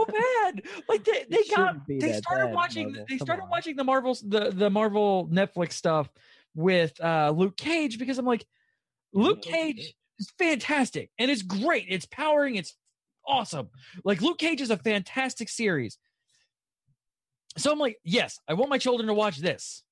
[0.06, 0.62] bad.
[0.88, 3.06] Like they, they got they started bad, watching Marvel.
[3.08, 3.50] they Come started on.
[3.50, 6.08] watching the Marvels the, the Marvel Netflix stuff
[6.54, 8.46] with uh Luke Cage because I'm like,
[9.12, 11.86] Luke Cage is fantastic and it's great.
[11.88, 12.74] It's powering, it's
[13.26, 13.68] awesome.
[14.04, 15.98] Like Luke Cage is a fantastic series.
[17.58, 19.82] So I'm like, yes, I want my children to watch this.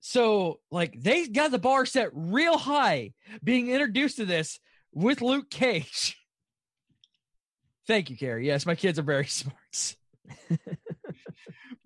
[0.00, 4.60] So like they got the bar set real high being introduced to this
[4.92, 6.16] with Luke Cage.
[7.86, 8.46] Thank you, Kerry.
[8.46, 9.96] Yes, my kids are very smart.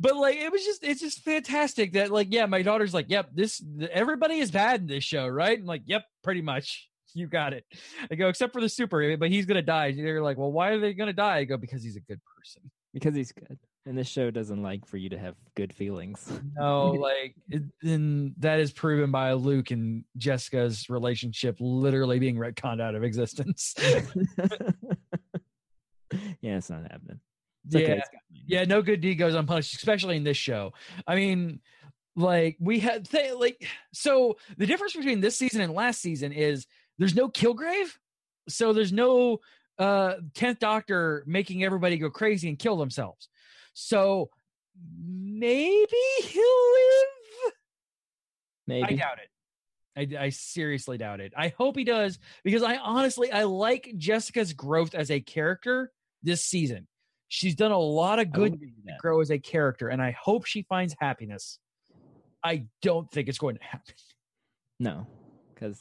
[0.00, 3.30] but like it was just it's just fantastic that like yeah, my daughter's like, "Yep,
[3.34, 7.52] this everybody is bad in this show, right?" I'm like, "Yep, pretty much." You got
[7.54, 7.64] it.
[8.08, 9.90] I go, except for the super, eh, but he's gonna die.
[9.90, 11.38] They're like, well, why are they gonna die?
[11.38, 12.70] I go, because he's a good person.
[12.94, 16.30] because he's good, and this show doesn't like for you to have good feelings.
[16.54, 22.80] No, like, it, and that is proven by Luke and Jessica's relationship literally being retconned
[22.80, 23.74] out of existence.
[26.40, 27.20] yeah, it's not happening.
[27.66, 28.08] It's yeah, it's
[28.46, 30.72] yeah, no good deed goes unpunished, especially in this show.
[31.06, 31.60] I mean,
[32.16, 36.66] like we had th- like so the difference between this season and last season is
[36.98, 37.96] there's no Kilgrave,
[38.48, 39.40] so there's no
[39.78, 43.28] uh 10th Doctor making everybody go crazy and kill themselves.
[43.72, 44.30] So
[44.98, 45.86] maybe
[46.22, 47.52] he'll live.
[48.66, 48.94] maybe.
[48.94, 49.28] I doubt it.
[49.96, 51.32] I, I seriously doubt it.
[51.36, 56.44] I hope he does because I honestly I like Jessica's growth as a character this
[56.44, 56.86] season.
[57.28, 60.62] She's done a lot of good to grow as a character, and I hope she
[60.62, 61.58] finds happiness.
[62.42, 63.94] I don't think it's going to happen.
[64.80, 65.06] No,
[65.54, 65.80] because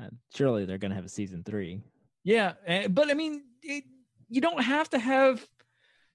[0.00, 1.82] uh, surely they're going to have a season three.
[2.24, 3.84] Yeah, eh, but I mean, it,
[4.28, 5.46] you don't have to have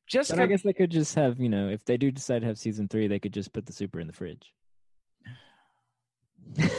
[0.07, 0.33] just.
[0.33, 2.87] I guess they could just have, you know, if they do decide to have season
[2.87, 4.53] three, they could just put the super in the fridge.
[6.57, 6.69] You're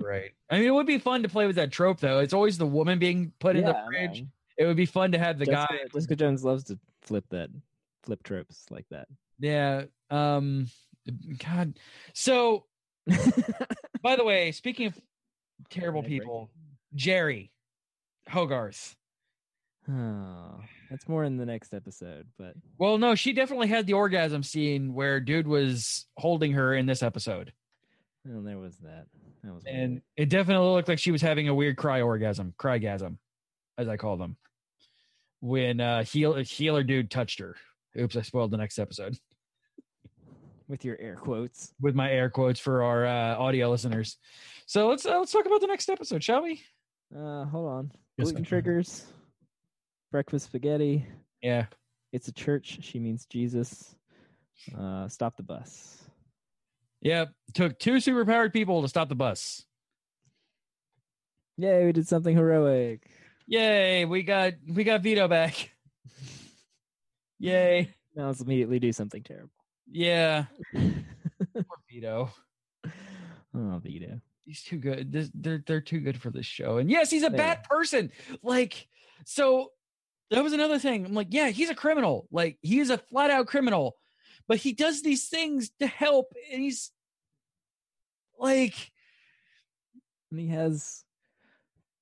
[0.00, 0.30] right.
[0.50, 2.20] I mean, it would be fun to play with that trope, though.
[2.20, 4.22] It's always the woman being put in the fridge.
[4.22, 4.26] no.
[4.56, 5.78] It would be fun to have the Jessica, guy.
[5.92, 7.50] Jessica Jones loves to flip that,
[8.02, 9.08] flip tropes like that.
[9.38, 9.84] Yeah.
[10.10, 10.68] Um.
[11.44, 11.78] God.
[12.14, 12.64] So,
[14.02, 15.00] by the way, speaking of
[15.70, 16.50] terrible people,
[16.96, 17.50] Jeri
[18.28, 18.96] Hogarth.
[19.90, 24.42] Oh, that's more in the next episode, but Well, no, she definitely had the orgasm
[24.42, 27.52] scene where dude was holding her in this episode,
[28.24, 29.06] well, there was that.
[29.42, 30.02] That was and weird.
[30.16, 33.18] it definitely looked like she was having a weird cry orgasm, crygasm,
[33.76, 34.36] as I call them,
[35.40, 37.56] when uh heal, healer dude touched her.
[37.98, 39.16] Oops, I spoiled the next episode
[40.68, 41.74] with your air quotes.
[41.80, 44.16] with my air quotes for our uh, audio listeners.
[44.66, 46.62] So let's uh, let's talk about the next episode, shall we?
[47.14, 47.92] Uh, hold on.
[48.16, 49.04] Yes, Gluten triggers,
[50.10, 51.06] breakfast spaghetti.
[51.42, 51.66] Yeah.
[52.12, 52.78] It's a church.
[52.82, 53.94] She means Jesus.
[54.76, 56.02] Uh, stop the bus.
[57.02, 57.32] Yep.
[57.54, 59.64] Took two superpowered people to stop the bus.
[61.56, 63.10] Yay, we did something heroic.
[63.46, 65.70] Yay, we got we got Vito back.
[67.38, 67.90] Yay.
[68.14, 69.50] Now let's immediately do something terrible.
[69.90, 70.46] Yeah.
[70.74, 72.30] Poor Vito.
[73.54, 74.20] oh, Vito.
[74.46, 75.12] He's too good.
[75.12, 76.78] This, they're they're too good for this show.
[76.78, 78.12] And yes, he's a bad person.
[78.42, 78.88] Like,
[79.24, 79.72] so
[80.30, 81.06] that was another thing.
[81.06, 82.26] I'm like, yeah, he's a criminal.
[82.30, 83.96] Like, he is a flat out criminal,
[84.48, 86.90] but he does these things to help, and he's
[88.38, 88.92] like,
[90.30, 91.04] And he has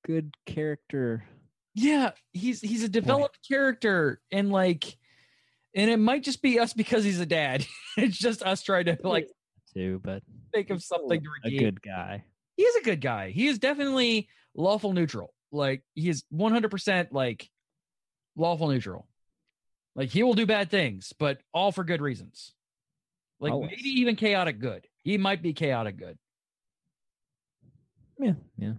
[0.05, 1.25] good character.
[1.73, 4.97] Yeah, he's he's a developed character, and like,
[5.75, 7.65] and it might just be us because he's a dad.
[7.97, 9.29] it's just us trying to like
[9.73, 12.23] too, but think of something to a good guy.
[12.55, 13.31] he is a good guy.
[13.31, 15.33] He is definitely lawful neutral.
[15.51, 17.49] Like he is 100% like
[18.35, 19.07] lawful neutral.
[19.95, 22.53] Like he will do bad things, but all for good reasons.
[23.39, 23.71] Like Always.
[23.71, 24.87] maybe even chaotic good.
[25.03, 26.17] He might be chaotic good.
[28.19, 28.73] Yeah, yeah.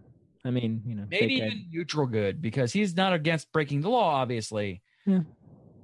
[0.45, 3.89] I mean, you know, Maybe fake, even neutral good because he's not against breaking the
[3.89, 4.83] law, obviously.
[5.07, 5.21] Yeah.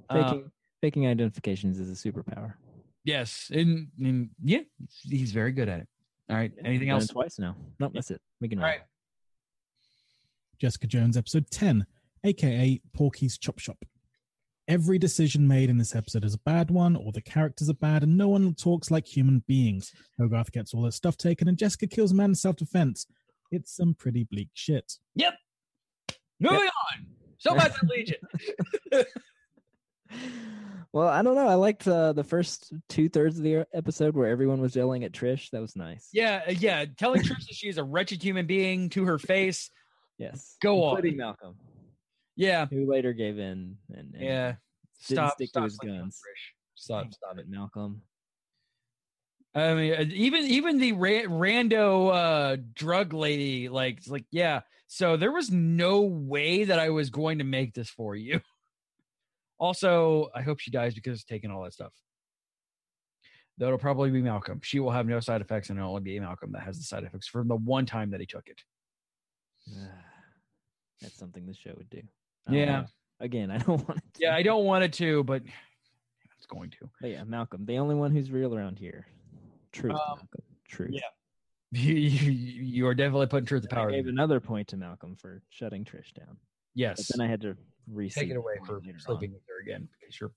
[0.09, 2.53] Uh, faking, faking identifications is a superpower.
[3.03, 3.49] yes.
[3.53, 4.59] And, and yeah,
[5.03, 5.87] he's very good at it.
[6.29, 6.51] All right.
[6.63, 7.07] Anything else?
[7.07, 7.55] Twice now.
[7.79, 8.21] Nope, that's it.
[8.39, 8.59] We can.
[8.59, 8.81] All right.
[10.59, 11.85] Jessica Jones, episode 10,
[12.23, 13.83] aka Porky's Chop Shop.
[14.67, 18.03] Every decision made in this episode is a bad one, or the characters are bad,
[18.03, 19.91] and no one talks like human beings.
[20.19, 23.07] Hogarth gets all her stuff taken, and Jessica kills a man in self defense.
[23.51, 24.97] It's some pretty bleak shit.
[25.15, 25.33] Yep.
[26.39, 27.05] Moving on.
[27.37, 28.17] So much Legion.
[30.93, 31.47] Well, I don't know.
[31.47, 35.13] I liked uh, the first two thirds of the episode where everyone was yelling at
[35.13, 35.49] Trish.
[35.51, 36.09] That was nice.
[36.11, 36.83] Yeah, uh, yeah.
[36.97, 39.69] Telling Trish that she is a wretched human being to her face.
[40.17, 40.57] Yes.
[40.61, 40.97] Go on.
[40.97, 41.55] Including Malcolm.
[42.35, 44.45] Yeah, who later gave in and, and yeah.
[45.07, 45.33] didn't Stop.
[45.35, 46.19] stick to his guns.
[46.75, 47.13] Stop.
[47.13, 47.47] Stop it.
[47.47, 48.01] Malcolm.
[49.53, 54.61] I mean, uh, even even the ra- rando uh, drug lady, like, it's like, yeah.
[54.87, 58.41] So there was no way that I was going to make this for you.
[59.59, 61.93] Also, I hope she dies because of taking all that stuff.
[63.59, 64.59] That'll probably be Malcolm.
[64.63, 67.03] She will have no side effects, and it'll only be Malcolm that has the side
[67.03, 68.59] effects from the one time that he took it.
[70.99, 72.01] That's something the show would do.
[72.47, 72.71] I Yeah.
[72.73, 72.89] wanna-
[73.19, 74.19] again, I don't want it to.
[74.23, 75.43] Yeah, I don't want it to, but
[76.37, 76.89] it's going to.
[76.99, 79.05] But yeah, Malcolm, the only one who's real around here.
[79.71, 80.27] Truth, Um, Malcolm.
[80.67, 80.91] Truth.
[80.93, 81.01] yeah.
[81.73, 83.87] You, you, you are definitely putting truth to power.
[83.87, 86.35] I gave another point to Malcolm for shutting Trish down.
[86.75, 87.07] Yes.
[87.07, 87.55] But then I had to
[87.89, 90.33] reset Take it away for sleeping with her again because you're.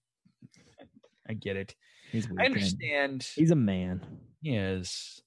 [1.28, 1.74] I get it.
[2.12, 3.26] He's weak I understand.
[3.35, 4.01] He's a man.
[4.43, 5.22] He is.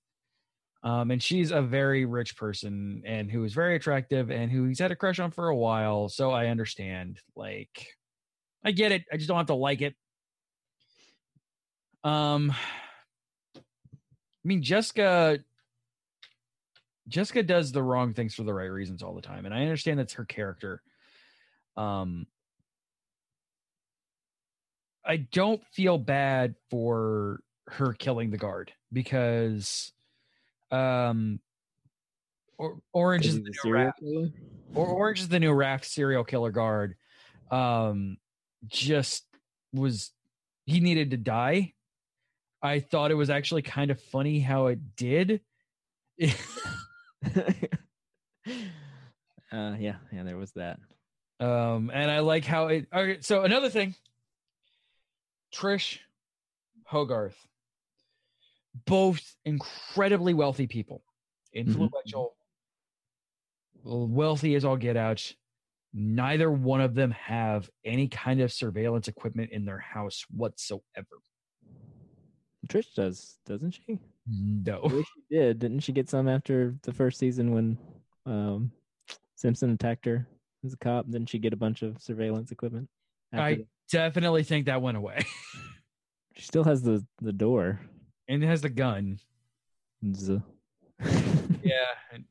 [0.82, 4.80] Um, and she's a very rich person and who is very attractive and who he's
[4.80, 6.08] had a crush on for a while.
[6.08, 7.20] So I understand.
[7.36, 7.86] Like,
[8.64, 9.04] I get it.
[9.12, 9.96] I just don't have to like it.
[12.06, 12.54] Um,
[14.48, 15.40] mean, Jessica.
[17.08, 19.98] Jessica does the wrong things for the right reasons all the time, and I understand
[19.98, 20.82] that's her character.
[21.78, 22.28] Um,
[25.08, 29.92] I don't feel bad for her killing the guard because
[30.72, 31.40] um
[32.58, 34.02] or, orange is Is the the new raft
[34.76, 36.96] or orange is the new raft serial killer guard
[37.52, 38.18] um
[38.68, 39.26] just
[39.74, 40.12] was
[40.66, 41.74] he needed to die
[42.68, 45.42] i thought it was actually kind of funny how it did
[46.22, 46.32] uh,
[49.52, 50.80] yeah, yeah, there was that.
[51.40, 52.88] Um, and I like how it.
[52.94, 53.94] Okay, so another thing,
[55.54, 56.00] Trish,
[56.86, 57.38] Hogarth,
[58.86, 61.04] both incredibly wealthy people,
[61.54, 62.36] influential,
[63.84, 65.34] wealthy as all get out.
[65.94, 71.22] Neither one of them have any kind of surveillance equipment in their house whatsoever.
[72.68, 74.00] Trish does, doesn't she?
[74.28, 74.90] No.
[74.90, 75.60] she did.
[75.60, 77.78] Didn't she get some after the first season when
[78.26, 78.72] um,
[79.36, 80.28] Simpson attacked her
[80.66, 81.06] as a cop?
[81.10, 82.90] Didn't she get a bunch of surveillance equipment?
[83.34, 83.68] I that?
[83.92, 85.20] definitely think that went away.
[86.36, 87.80] She still has the the door.
[88.28, 89.20] and it has the gun.
[90.14, 90.40] Z-
[91.02, 91.74] Yeah.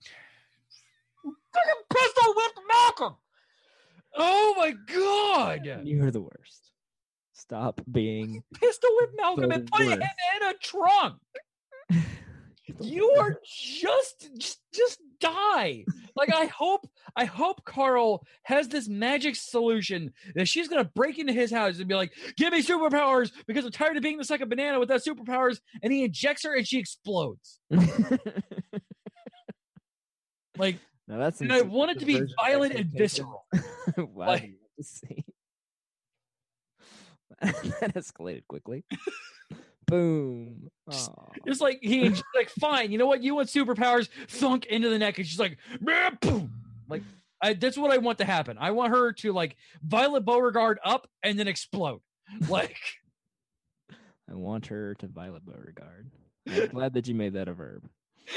[1.24, 3.16] Fucking pistol whipped Malcolm.
[4.16, 5.66] Oh my god!
[5.84, 6.70] You're the worst.
[7.49, 8.42] Stop being.
[8.55, 11.16] Pistol whipped Malcolm and put him in a trunk.
[12.80, 15.84] You are just, just, just die.
[16.16, 16.84] Like I hope,
[17.14, 21.86] I hope Karl has this magic solution that she's gonna break into his house and
[21.88, 25.61] be like, "Give me superpowers because I'm tired of being the second banana without superpowers."
[25.80, 27.61] And he injects her and she explodes.
[30.59, 31.40] Like, now that's.
[31.40, 33.47] and I want it to be violent and visceral.
[33.97, 35.24] wow, Like- you have to see.
[37.80, 38.84] that escalated quickly.
[39.87, 40.70] Boom.
[40.91, 41.32] Aw.
[41.45, 43.22] It's like he like, fine, you know what?
[43.22, 44.09] You want superpowers?
[44.28, 45.59] Thunk into the neck, and she's like,
[46.20, 46.53] boom.
[46.89, 47.03] Like,
[47.41, 48.57] I, that's what I want to happen.
[48.59, 52.01] I want her to like Violet Beauregarde up and then explode.
[52.49, 52.76] Like,
[54.28, 56.11] I want her to Violet Beauregarde.
[56.49, 57.89] I'm glad that you made that a verb.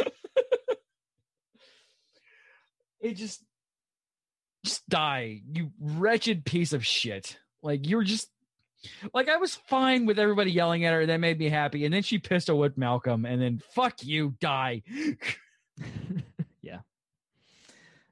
[2.99, 3.43] it just,
[4.63, 7.39] just die, you wretched piece of shit.
[7.63, 8.29] Like, you're just.
[9.13, 11.85] Like I was fine with everybody yelling at her, that made me happy.
[11.85, 14.83] And then she pistol whipped Malcolm, and then fuck you, die.
[16.61, 16.79] yeah.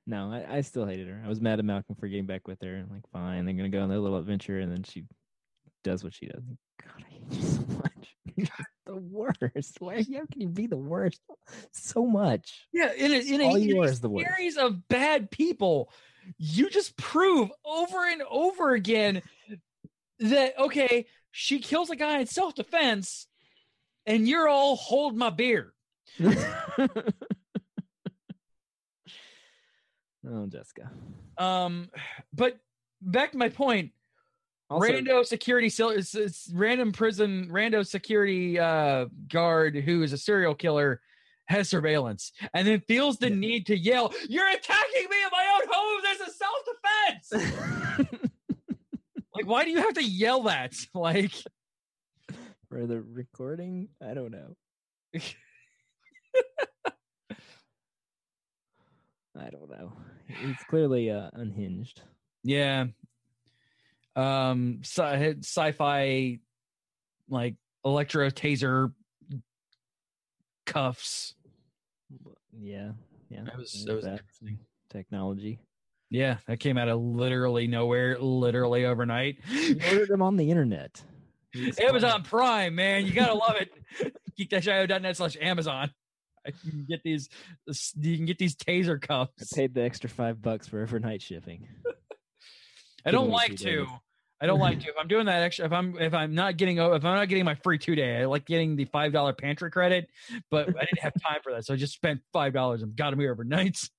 [0.06, 1.22] No, I, I still hated her.
[1.24, 2.76] I was mad at Malcolm for getting back with her.
[2.76, 5.06] and like, fine, they're gonna go on their little adventure, and then she
[5.84, 6.44] does what she does.
[6.82, 7.94] God, I hate you so much.
[8.86, 9.78] The worst.
[9.80, 9.98] Why?
[9.98, 11.20] How can you be the worst?
[11.72, 12.68] So much.
[12.72, 14.28] Yeah, in a, in a, All in a is worst.
[14.28, 15.92] series of bad people,
[16.38, 19.22] you just prove over and over again
[20.20, 23.28] that okay, she kills a guy in self defense,
[24.06, 25.74] and you're all hold my beer.
[26.24, 26.34] oh,
[30.48, 30.90] Jessica.
[31.38, 31.90] Um,
[32.34, 32.58] but
[33.02, 33.92] back to my point.
[34.70, 40.18] Also, rando security, sil- it's, it's random prison, rando security uh, guard who is a
[40.18, 41.00] serial killer
[41.46, 45.62] has surveillance, and then feels the need to yell, "You're attacking me in my own
[45.72, 46.02] home!
[46.04, 48.22] This is self defense!"
[49.38, 50.74] like, why do you have to yell that?
[50.94, 51.32] Like,
[52.70, 54.56] for the recording, I don't know.
[59.40, 59.94] I don't know.
[60.28, 62.02] He's clearly uh, unhinged.
[62.44, 62.86] yeah,
[64.16, 66.40] um, sci- sci-fi,
[67.30, 68.92] like electro taser
[70.66, 71.36] cuffs.
[72.60, 72.92] Yeah,
[73.30, 73.44] yeah.
[73.46, 74.60] That was that was interesting.
[74.90, 75.60] technology.
[76.10, 79.40] Yeah, that came out of literally nowhere, literally overnight.
[79.90, 81.02] Ordered them on the internet.
[81.80, 83.72] Amazon Prime, man, you gotta love it.
[84.38, 85.92] Geek-io.net slash Amazon.
[86.46, 87.30] You can get these.
[88.00, 89.54] You can get these taser cups.
[89.54, 91.68] I paid the extra five bucks for overnight shipping.
[93.06, 93.88] I don't like to.
[94.40, 94.90] I don't like to.
[94.90, 97.44] If I'm doing that extra, if I'm if I'm not getting if I'm not getting
[97.44, 100.10] my free two day, I like getting the five dollar pantry credit.
[100.52, 103.10] But I didn't have time for that, so I just spent five dollars and got
[103.10, 103.78] them here overnight.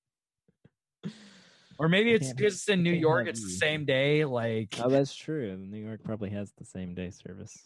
[1.78, 3.28] Or maybe it's because in New York.
[3.28, 4.24] It's the same day.
[4.24, 5.56] Like Oh, that's true.
[5.56, 7.56] New York probably has the same day service.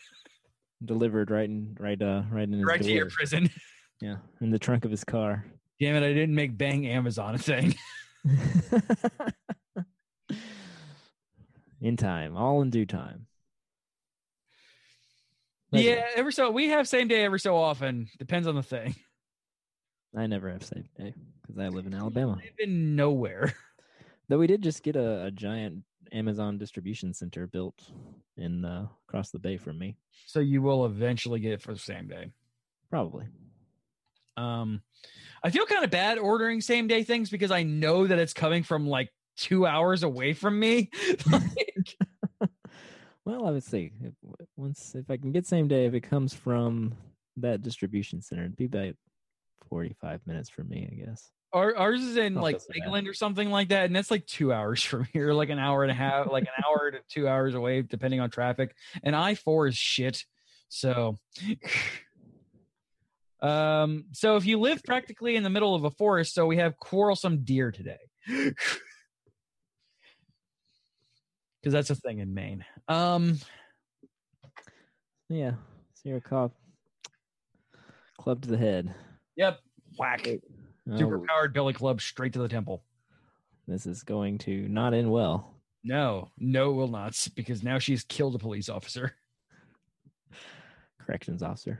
[0.84, 3.50] Delivered right in right uh right in his right to your prison.
[3.98, 5.46] Yeah, in the trunk of his car.
[5.80, 6.06] Damn it!
[6.06, 7.74] I didn't make Bang Amazon a thing.
[11.80, 13.26] in time, all in due time.
[15.70, 18.08] But yeah, every so we have same day every so often.
[18.18, 18.94] Depends on the thing.
[20.14, 21.14] I never have same day
[21.46, 22.36] because I live in Alabama.
[22.36, 23.54] Live in nowhere.
[24.28, 27.80] Though we did just get a, a giant Amazon distribution center built
[28.36, 29.96] in uh, across the bay from me.
[30.26, 32.32] So you will eventually get it for the same day.
[32.90, 33.26] Probably.
[34.36, 34.82] Um,
[35.42, 38.62] I feel kind of bad ordering same day things because I know that it's coming
[38.62, 40.90] from like two hours away from me.
[41.30, 41.96] Like,
[43.24, 44.14] Well, I would say if,
[44.56, 46.94] once if I can get same day, if it comes from
[47.38, 48.94] that distribution center, it'd be about
[49.68, 51.32] forty-five minutes for me, I guess.
[51.56, 52.66] Our, ours is in Not like so.
[52.74, 55.82] England or something like that, and that's like two hours from here, like an hour
[55.82, 58.76] and a half, like an hour to two hours away, depending on traffic.
[59.02, 60.24] And I four is shit.
[60.68, 61.18] So,
[63.40, 66.76] um, so if you live practically in the middle of a forest, so we have
[66.76, 67.98] quarrelsome deer today.
[71.62, 72.64] Because that's a thing in Maine.
[72.86, 73.40] Um,
[75.28, 75.54] Yeah,
[75.94, 76.52] Sierra Cop
[78.20, 78.94] club to the head.
[79.34, 79.58] yep,
[79.98, 80.28] whack.
[80.90, 82.84] Oh, Super powered Billy Club straight to the temple.
[83.66, 85.52] this is going to not end well.
[85.82, 89.12] No, no, it will not, because now she's killed a police officer.
[91.04, 91.78] Corrections officer.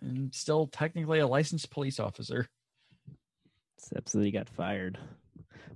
[0.00, 2.46] And still technically a licensed police officer.
[3.78, 4.98] Except that he got fired.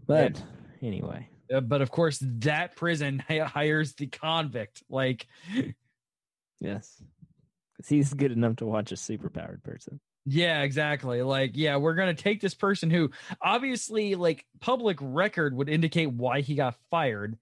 [0.06, 0.42] But
[0.82, 4.82] anyway, Uh, but of course, that prison hires the convict.
[4.88, 5.26] Like,
[6.60, 7.02] yes,
[7.76, 10.00] because he's good enough to watch a superpowered person.
[10.27, 11.22] Yeah, exactly.
[11.22, 13.11] Like, yeah, we're gonna take this person who
[13.41, 17.39] obviously, like, public record would indicate why he got fired,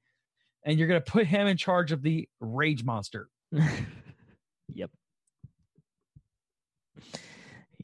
[0.65, 3.29] and you're gonna put him in charge of the rage monster.
[4.75, 4.91] yep.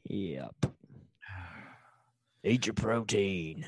[0.05, 0.55] Yep.
[2.43, 3.65] Eat your protein.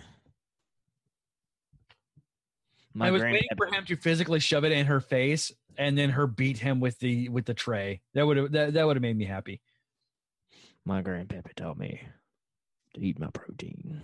[2.94, 6.10] My I was waiting for him to physically shove it in her face and then
[6.10, 8.02] her beat him with the with the tray.
[8.14, 9.62] That would have that, that would have made me happy.
[10.86, 12.02] My grandpappy taught me
[12.96, 14.02] to eat my protein.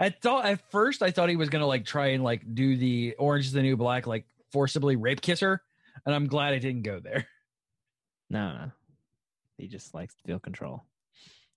[0.00, 3.14] At thought at first I thought he was gonna like try and like do the
[3.18, 5.60] orange is the new black, like forcibly rape kiss her.
[6.06, 7.26] And I'm glad I didn't go there.
[8.30, 8.70] No, no.
[9.58, 10.84] He just likes to feel control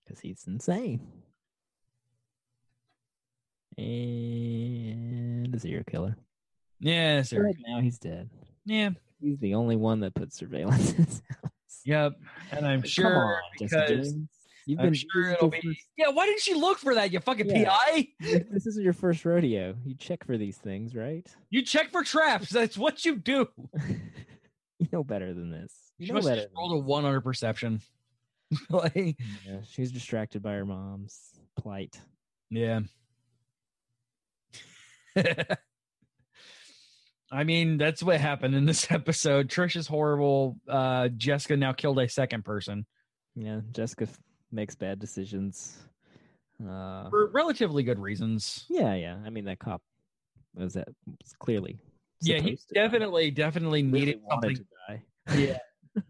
[0.04, 1.00] because he's insane.
[3.76, 6.16] And a serial killer.
[6.80, 7.42] Yeah, sir.
[7.42, 8.28] Right now he's dead.
[8.64, 8.90] Yeah.
[9.20, 11.47] He's the only one that put surveillance in his house.
[11.84, 12.12] Yep.
[12.52, 14.14] And I'm sure on, because.
[14.66, 17.48] You've I'm been sure it'll be Yeah, why didn't she look for that, you fucking
[17.48, 17.70] Yeah.
[17.74, 18.08] PI?
[18.20, 19.74] this isn't your first rodeo.
[19.86, 21.26] You check for these things, right?
[21.48, 22.50] You check for traps.
[22.50, 23.48] That's what you do.
[24.78, 25.72] you know better than this.
[25.96, 26.48] You She know must have better.
[26.48, 27.80] just rolled a one on her perception.
[28.68, 29.16] like.
[29.46, 31.18] Yeah, she was distracted by her mom's
[31.58, 31.98] plight.
[32.50, 32.80] yeah.
[37.30, 39.48] I mean, that's what happened in this episode.
[39.48, 40.56] Trish is horrible.
[40.68, 42.86] Uh, Jessica now killed a second person
[43.36, 44.08] Yeah, Jessica
[44.50, 45.76] makes bad decisions.
[46.60, 48.64] Uh, for relatively good reasons.
[48.68, 49.16] yeah, yeah.
[49.24, 49.80] I mean, that cop
[50.56, 51.78] was that was clearly.
[52.20, 52.60] Yeah, he to die.
[52.74, 54.56] definitely, definitely Really needed something.
[54.56, 55.02] to die.
[55.36, 55.58] Yeah.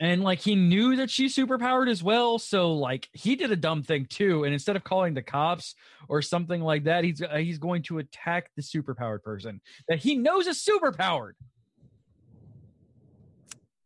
[0.00, 3.82] and like he knew that she's superpowered as well, so like he did a dumb
[3.82, 4.44] thing too.
[4.44, 5.74] And instead of calling the cops
[6.08, 10.14] or something like that, he's uh, he's going to attack the superpowered person that he
[10.14, 11.32] knows is superpowered.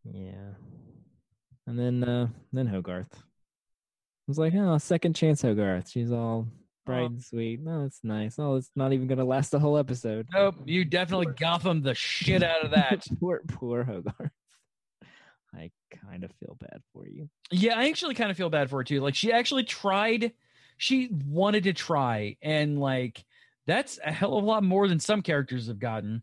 [0.05, 0.55] Yeah.
[1.67, 3.15] And then uh then Hogarth.
[3.15, 5.89] I was like, oh, second chance Hogarth.
[5.89, 6.47] She's all
[6.85, 7.61] bright and sweet.
[7.61, 8.39] No, it's nice.
[8.39, 10.27] Oh, it's not even gonna last the whole episode.
[10.35, 13.07] Nope, you definitely Gotham the shit out of that.
[13.21, 14.31] poor poor Hogarth.
[15.55, 17.29] I kind of feel bad for you.
[17.51, 19.01] yeah, I actually kind of feel bad for her too.
[19.01, 20.33] Like she actually tried,
[20.79, 23.25] she wanted to try, and like
[23.67, 26.23] that's a hell of a lot more than some characters have gotten.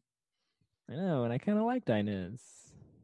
[0.89, 2.41] I know, and I kinda liked Inez.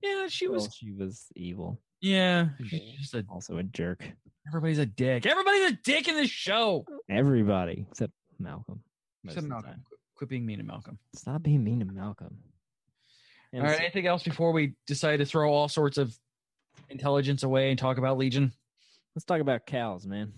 [0.01, 1.79] Yeah, she was Well, she was evil.
[2.01, 4.03] Yeah, he's just a, Also a jerk.
[4.47, 5.25] everybody's a dick.
[5.25, 6.85] Everybody's a dick in this show.
[7.09, 8.81] Everybody except Malcolm.
[9.23, 9.81] Except Malcolm.
[10.15, 10.97] Quit being mean to Malcolm.
[11.15, 12.37] Stop being mean to Malcolm.
[13.55, 13.77] And all right.
[13.77, 16.13] so- Anything else before we decide to throw all sorts of
[16.89, 18.51] intelligence away and talk about Legion?
[19.15, 20.33] let's talk about cows, man.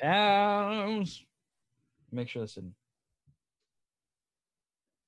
[0.00, 1.20] Cows.
[2.12, 2.72] Make sure that's in.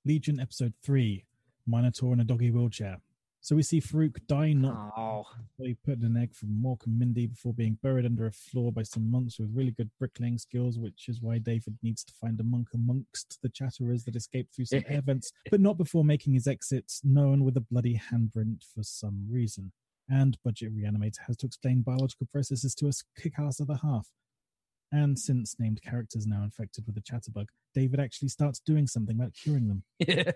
[0.05, 1.24] Legion episode three,
[1.68, 2.99] Minotaur in a doggy wheelchair.
[3.47, 5.24] So we see Farouk die not Oh,
[5.62, 8.82] He put an egg from Mork and Mindy before being buried under a floor by
[8.82, 12.42] some monks with really good bricklaying skills, which is why David needs to find a
[12.42, 16.49] monk amongst the chatterers that escaped through some air vents, but not before making his
[16.49, 19.70] exit known with a bloody handprint for some reason.
[20.09, 24.09] And Budget Reanimator has to explain biological processes to us kick-ass other half.
[24.90, 29.34] And since named characters now infected with the chatterbug, David actually starts doing something about
[29.34, 29.84] curing them.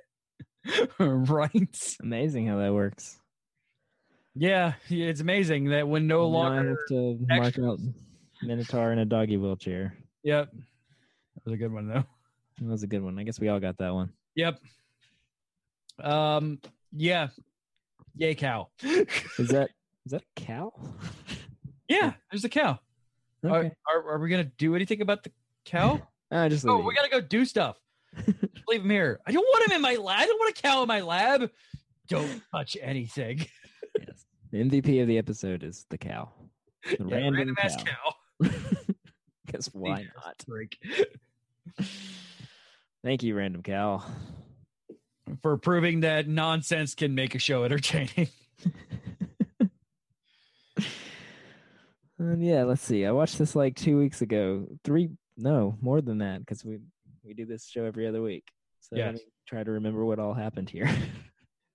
[0.99, 1.77] Right.
[2.03, 3.19] amazing how that works.
[4.35, 6.69] Yeah, it's amazing that when no Now I longer.
[6.71, 7.79] have to mark out
[8.43, 9.97] Minotaur in a doggy wheelchair.
[10.23, 10.51] Yep.
[10.53, 12.05] That was a good one though.
[12.61, 13.19] That was a good one.
[13.19, 14.13] I guess we all got that one.
[14.37, 14.61] Yep.
[16.03, 16.61] Um.
[16.93, 17.29] Yeah.
[18.17, 18.69] Yay, cow.
[18.83, 19.71] Is that
[20.07, 20.73] is that a cow?
[21.89, 22.79] yeah, there's a cow.
[23.45, 23.73] Are, Okay.
[23.93, 25.33] are, are we gonna do anything about the
[25.65, 26.01] cow?
[26.31, 27.77] Ah, just oh, we gotta go do stuff.
[28.71, 29.19] Leave him here.
[29.27, 30.21] I don't want him in my lab.
[30.21, 31.51] I don't want a cow in my lab.
[32.09, 33.45] Don't touch anything.
[33.99, 34.25] Yes.
[34.53, 36.31] The MVP of the episode is the cow.
[36.85, 38.15] The Yeah, random, ass cow.
[38.43, 38.51] cow.
[39.53, 40.45] Guess why not?
[43.03, 44.05] Thank you, random cow.
[45.43, 48.29] For proving that nonsense can make a show entertaining.
[49.59, 49.71] And
[52.35, 53.05] um, yeah, let's see.
[53.05, 54.67] I watched this like two weeks ago.
[54.85, 56.79] Three, no, more than that, because we
[57.25, 58.45] we do this show every other week.
[58.93, 60.91] So let me try to remember what all happened here.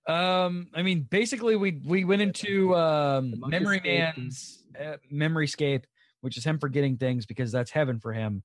[0.08, 5.84] Um, I mean, basically, we we went into um, Memory Man's uh, memory scape,
[6.20, 8.44] which is him forgetting things because that's heaven for him.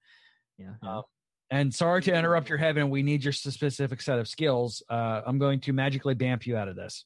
[0.57, 0.71] yeah.
[0.81, 1.03] Um,
[1.51, 2.89] and sorry to interrupt your heaven.
[2.89, 4.81] We need your specific set of skills.
[4.89, 7.05] Uh, I'm going to magically bamp you out of this.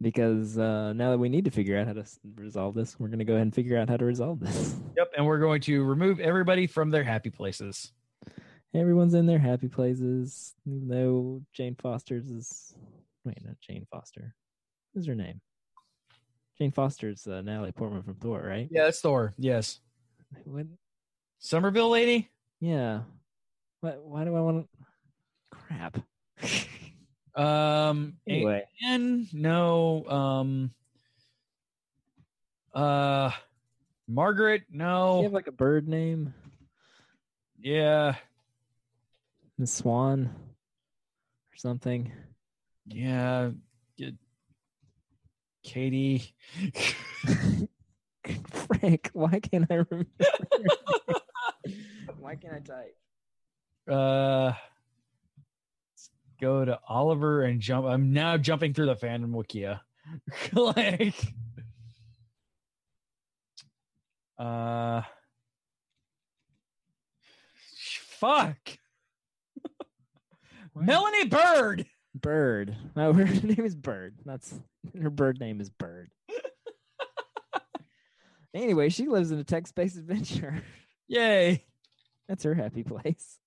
[0.00, 2.04] because uh, now that we need to figure out how to
[2.36, 4.76] resolve this, we're going to go ahead and figure out how to resolve this.
[4.96, 7.92] Yep, and we're going to remove everybody from their happy places.
[8.74, 12.74] Everyone's in their happy places, even though Jane Foster's is.
[13.24, 14.34] Wait, not Jane Foster.
[14.92, 15.40] What's her name?
[16.58, 18.68] Jane Foster's uh, Natalie Portman from Thor, right?
[18.70, 19.34] Yeah, that's Thor.
[19.38, 19.80] Yes,
[20.44, 20.66] What?
[21.38, 22.30] Somerville lady.
[22.60, 23.00] Yeah.
[23.80, 24.02] What?
[24.04, 24.86] Why do I want to?
[25.50, 25.98] Crap.
[27.32, 30.04] Um, anyway, and no.
[30.08, 30.72] Um,
[32.74, 33.30] uh,
[34.08, 34.62] Margaret.
[34.68, 35.22] do you No.
[35.22, 36.34] have like a bird name?
[37.60, 38.16] Yeah.
[39.60, 40.30] Miss Swan
[41.52, 42.10] or something.
[42.86, 43.50] Yeah.
[43.98, 44.16] Good.
[45.62, 46.34] Katie.
[48.48, 50.10] Frank, why can't I remember?
[52.18, 52.96] why can't I type?
[53.90, 54.52] uh
[55.92, 57.84] let's go to Oliver and jump.
[57.84, 59.80] I'm now jumping through the fandom wikia.
[60.54, 61.34] like
[64.38, 65.02] uh
[68.18, 68.56] fuck.
[70.74, 71.86] Melanie Bird.
[72.14, 72.76] Bird.
[72.96, 74.16] No, her name is Bird.
[74.24, 74.54] That's
[75.00, 76.10] her bird name is Bird.
[78.54, 80.62] anyway, she lives in a text-based adventure.
[81.08, 81.64] Yay.
[82.28, 83.38] That's her happy place.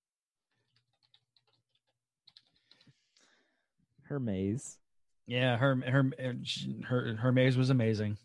[4.03, 4.77] Her maze.
[5.25, 6.11] Yeah, her her
[6.89, 8.17] her her maze was amazing.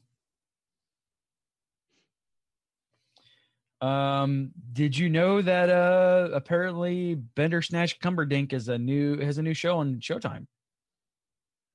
[3.81, 9.43] Um, did you know that uh apparently Bender Snatch Cumberdink is a new has a
[9.43, 10.47] new show on Showtime?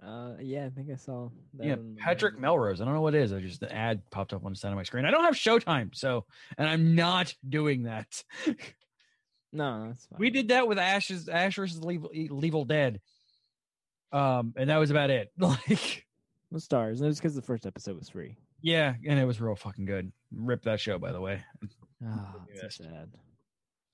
[0.05, 1.65] Uh, yeah, I think I saw that.
[1.65, 2.81] Yeah, Patrick Melrose.
[2.81, 3.31] I don't know what it is.
[3.31, 5.05] I just the ad popped up on the side of my screen.
[5.05, 6.25] I don't have Showtime, so
[6.57, 8.23] and I'm not doing that.
[9.55, 10.17] No, that's fine.
[10.17, 12.99] we did that with Ash's Ash versus Level, Evil Dead.
[14.11, 15.31] Um, and that was about it.
[15.37, 16.07] Like,
[16.49, 16.93] with Starz.
[16.97, 18.35] And It was because the first episode was free.
[18.63, 20.11] yeah, and it was real fucking good.
[20.35, 21.43] Rip that show, by the way.
[22.05, 23.09] Ah, it's so sad.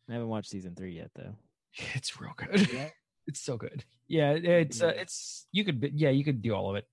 [0.10, 1.36] I haven't watched season three yet, though.
[1.96, 2.68] It's real good.
[3.28, 3.84] It's so good.
[4.08, 6.88] Yeah, it's uh, it's you could yeah you could do all of it.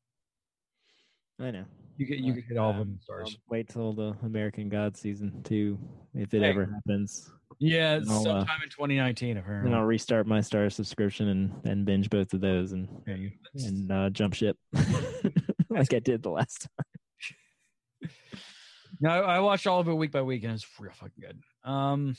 [1.40, 1.64] I know.
[1.96, 3.20] You could you could hit all of them Starz.
[3.24, 5.78] I'll wait till the American God season two,
[6.12, 6.50] if it Hey.
[6.50, 7.32] ever happens.
[7.58, 9.70] Yeah, I'll, uh, sometime in 2019 apparently.
[9.70, 13.16] Then I'll restart my Starz subscription and, and binge both of those and Yeah,
[13.54, 14.58] and uh, jump ship
[15.70, 18.10] like I did the last time.
[19.00, 21.70] No, I watched all of it week by week, and it's real fucking good.
[21.70, 22.16] Um,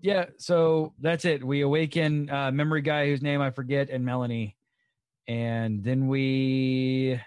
[0.00, 1.44] yeah, so that's it.
[1.44, 4.56] We awaken uh, memory guy whose name I forget and Melanie,
[5.28, 7.20] and then we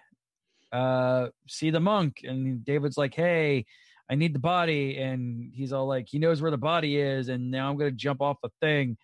[0.72, 2.22] uh, see the monk.
[2.24, 3.66] And David's like, hey,
[4.10, 4.98] I need the body.
[4.98, 7.30] And he's all like, he knows where the body is.
[7.30, 8.98] And now I'm to jump off a thing.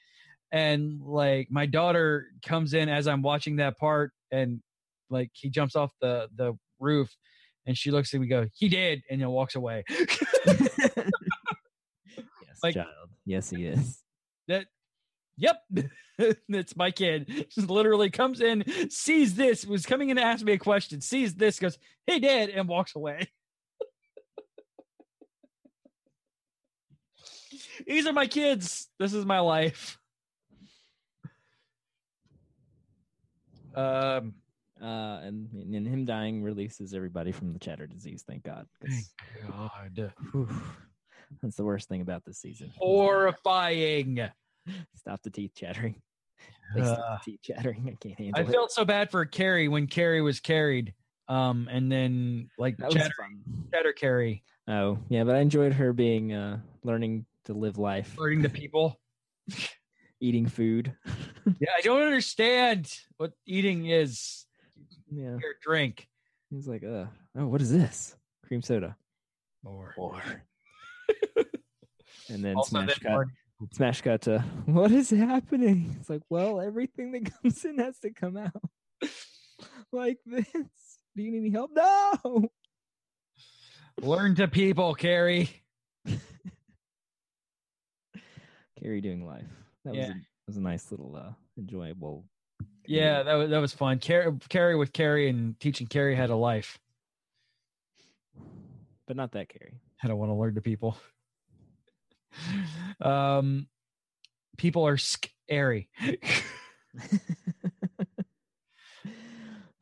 [0.51, 4.61] And like my daughter comes in as I'm watching that part and
[5.09, 7.09] like he jumps off the, the roof
[7.65, 9.01] and she looks at me go, he did.
[9.09, 9.83] And then walks away.
[10.45, 11.09] yes,
[12.63, 12.87] Like- child.
[13.25, 14.01] Yes, he is.
[14.47, 14.65] that
[15.37, 15.61] yep
[16.49, 20.51] it's my kid just literally comes in sees this was coming in to ask me
[20.51, 23.27] a question sees this goes hey dad and walks away
[27.87, 29.97] these are my kids this is my life
[33.75, 34.33] um
[34.81, 38.23] Uh, and, and him dying releases everybody from the chatter disease.
[38.27, 38.67] Thank God.
[38.81, 39.13] 'cause,
[39.47, 40.49] god whew,
[41.41, 42.71] that's the worst thing about this season.
[42.77, 44.19] horrifying
[44.95, 46.01] Stop the teeth chattering.
[46.79, 47.89] Uh, teeth chattering.
[47.91, 48.51] I can't i handle it.
[48.51, 50.93] felt so bad for kerry when kerry was carried
[51.27, 53.13] um and then like chatter,
[53.73, 58.41] chatter kerry Oh yeah, but I enjoyed her being uh learning to live life, hurting
[58.41, 58.99] the people
[60.19, 60.95] eating food.
[61.59, 64.45] Yeah, I don't understand what eating is.
[65.11, 66.07] Yeah, Here, drink.
[66.49, 67.05] he's like, uh,
[67.37, 68.15] oh, what is this?
[68.47, 68.95] Cream soda.
[69.63, 69.93] More.
[69.97, 70.21] More.
[72.29, 73.11] and then Also, smash then cut.
[73.11, 73.27] more-
[73.73, 75.95] Smash cut to what is happening?
[75.99, 78.59] It's like, well, everything that comes in has to come out
[79.91, 80.45] like this.
[81.15, 81.69] Do you need any help?
[81.75, 82.49] No.
[84.01, 85.47] learn to people, Kerry.
[88.81, 89.45] Kerry doing life.
[89.85, 90.15] That was a,
[90.47, 92.25] was a nice little uh enjoyable.
[92.85, 93.99] Yeah, that was that was fun.
[93.99, 96.79] Kerry, Kerry with Kerry and teaching Kerry how to life.
[99.07, 99.79] but not that Carrie.
[100.03, 100.97] I don't want to learn to people.
[103.01, 103.67] Um,
[104.57, 105.89] people are scary.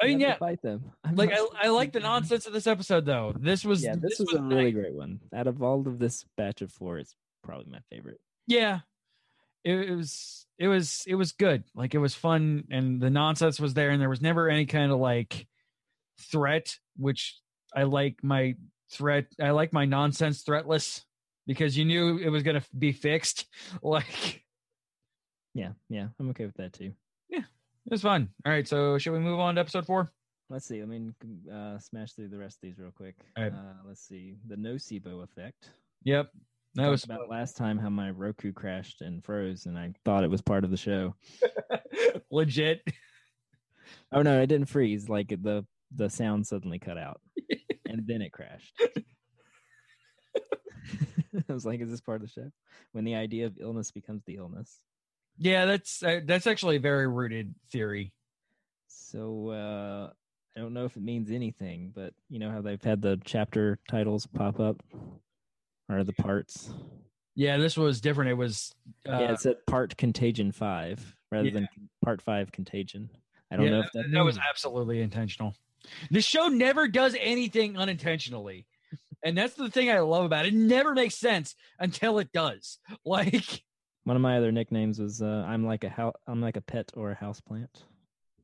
[0.01, 0.91] I mean, yeah, fight them.
[1.03, 3.33] I'm like I, I like the nonsense of this episode though.
[3.37, 4.73] This was Yeah, this, was, a really nice.
[4.73, 5.19] great one.
[5.35, 8.19] Out of all of this batch of four, it's probably my favorite.
[8.47, 8.79] yeah
[9.63, 13.59] it, it was it was it was good like it was fun and the nonsense
[13.59, 15.47] was there and there was never any kind of like
[16.19, 17.37] threat which
[17.75, 18.55] i like my
[18.91, 21.03] threat i like my nonsense threatless
[21.47, 23.45] because you knew it was going to be fixed
[23.81, 24.43] like
[25.53, 26.93] Yeah, yeah, I'm okay with that too.
[27.29, 30.11] Yeah, it was fun all right so should we move on to episode four
[30.51, 30.79] Let's see.
[30.79, 31.11] Let me
[31.53, 33.15] uh, smash through the rest of these real quick.
[33.37, 33.53] All right.
[33.53, 34.35] Uh, let's see.
[34.47, 35.69] The nocebo effect.
[36.03, 36.31] yep
[36.75, 40.29] that was about last time how my Roku crashed and froze, and I thought it
[40.29, 41.15] was part of the show.
[42.31, 42.81] legit
[44.11, 45.09] Oh no, it didn't freeze.
[45.09, 45.65] Like the
[45.95, 47.21] the sound suddenly cut out,
[47.87, 48.79] and then it crashed.
[51.49, 52.51] I was like, "Is this part of the show?"
[52.91, 54.79] When the idea of illness becomes the illness.
[55.37, 58.13] yeah that's uh, that's actually a very rooted theory
[58.87, 60.11] So uh
[60.57, 63.79] I don't know if it means anything, but you know how they've had the chapter
[63.87, 64.81] titles pop up,
[65.89, 66.71] or the parts.
[67.35, 68.73] yeah this was different it was
[69.07, 71.53] uh, yeah, it said part Contagion Five rather Yeah.
[71.53, 71.67] than
[72.03, 73.09] Part Five Contagion.
[73.51, 75.55] I don't Yeah, know if that, that was absolutely intentional.
[76.11, 78.67] The show never does anything unintentionally.
[79.23, 80.53] And that's the thing I love about it.
[80.53, 82.79] It never makes sense until it does.
[83.05, 83.63] Like
[84.05, 86.91] one of my other nicknames was uh, I'm like a hou- I'm like a pet
[86.95, 87.83] or a house plant.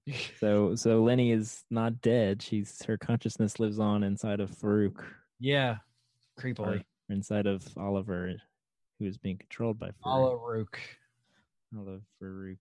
[0.39, 2.41] So so Lenny is not dead.
[2.41, 5.03] She's her consciousness lives on inside of Farouk,
[5.39, 5.77] yeah,
[6.37, 6.83] or creepily.
[7.09, 8.33] Inside of Oliver,
[8.99, 10.05] who is being controlled by Farouk.
[10.15, 10.79] Ala Rook.
[11.77, 12.57] Oliver Farouk.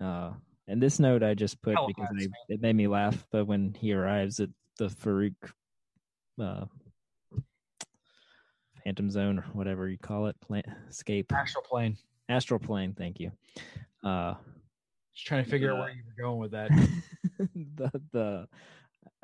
[0.00, 0.32] Uh,
[0.68, 3.24] and this note I just put Hell, because I, it made me laugh.
[3.30, 5.34] But when he arrives at the Farouk
[6.40, 6.64] uh,
[8.84, 11.96] Phantom Zone or whatever you call it, pla- escape Astral plane.
[12.28, 12.94] astral plane.
[12.96, 13.30] Thank you.
[14.04, 14.34] Uh,
[15.14, 16.70] Just trying to figure out where you were going with that.
[17.76, 18.48] the the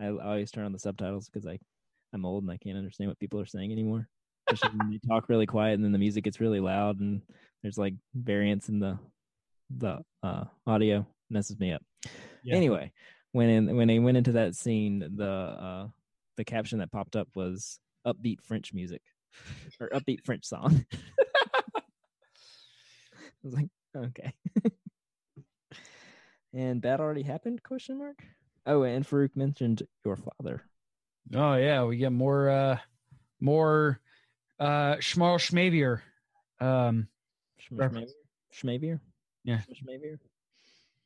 [0.01, 1.59] I always turn on the subtitles because I
[2.13, 4.09] I'm old and I can't understand what people are saying anymore.
[4.51, 7.23] Especially when they talk really quiet and then the music gets really loud and
[7.63, 8.99] there's like variance in the
[9.77, 11.83] the uh, audio messes me up.
[12.45, 12.57] Yeah.
[12.57, 12.93] Anyway,
[13.33, 15.89] when in, when they went into that scene, the uh,
[16.37, 19.03] the caption that popped up was upbeat French music
[19.81, 20.85] or upbeat French song.
[20.95, 21.83] I
[23.43, 24.35] was like, okay.
[26.53, 27.63] and that already happened?
[27.63, 28.23] Question mark.
[28.67, 30.63] Oh, and Farouk mentioned your father.
[31.35, 32.79] Oh yeah, we get more uh
[33.41, 34.01] more
[34.59, 36.01] uh Schmarl Schmavier.
[36.61, 37.09] Um
[37.71, 38.13] Reference.
[38.55, 39.01] Schmavier?
[39.45, 39.61] Yeah.
[39.73, 40.19] Schmavier?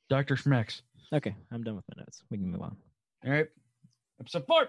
[0.08, 0.36] Dr.
[0.36, 0.82] Schmex.
[1.12, 2.22] Okay, I'm done with my notes.
[2.30, 2.76] We can move on.
[3.24, 3.46] All right.
[4.20, 4.68] Episode four.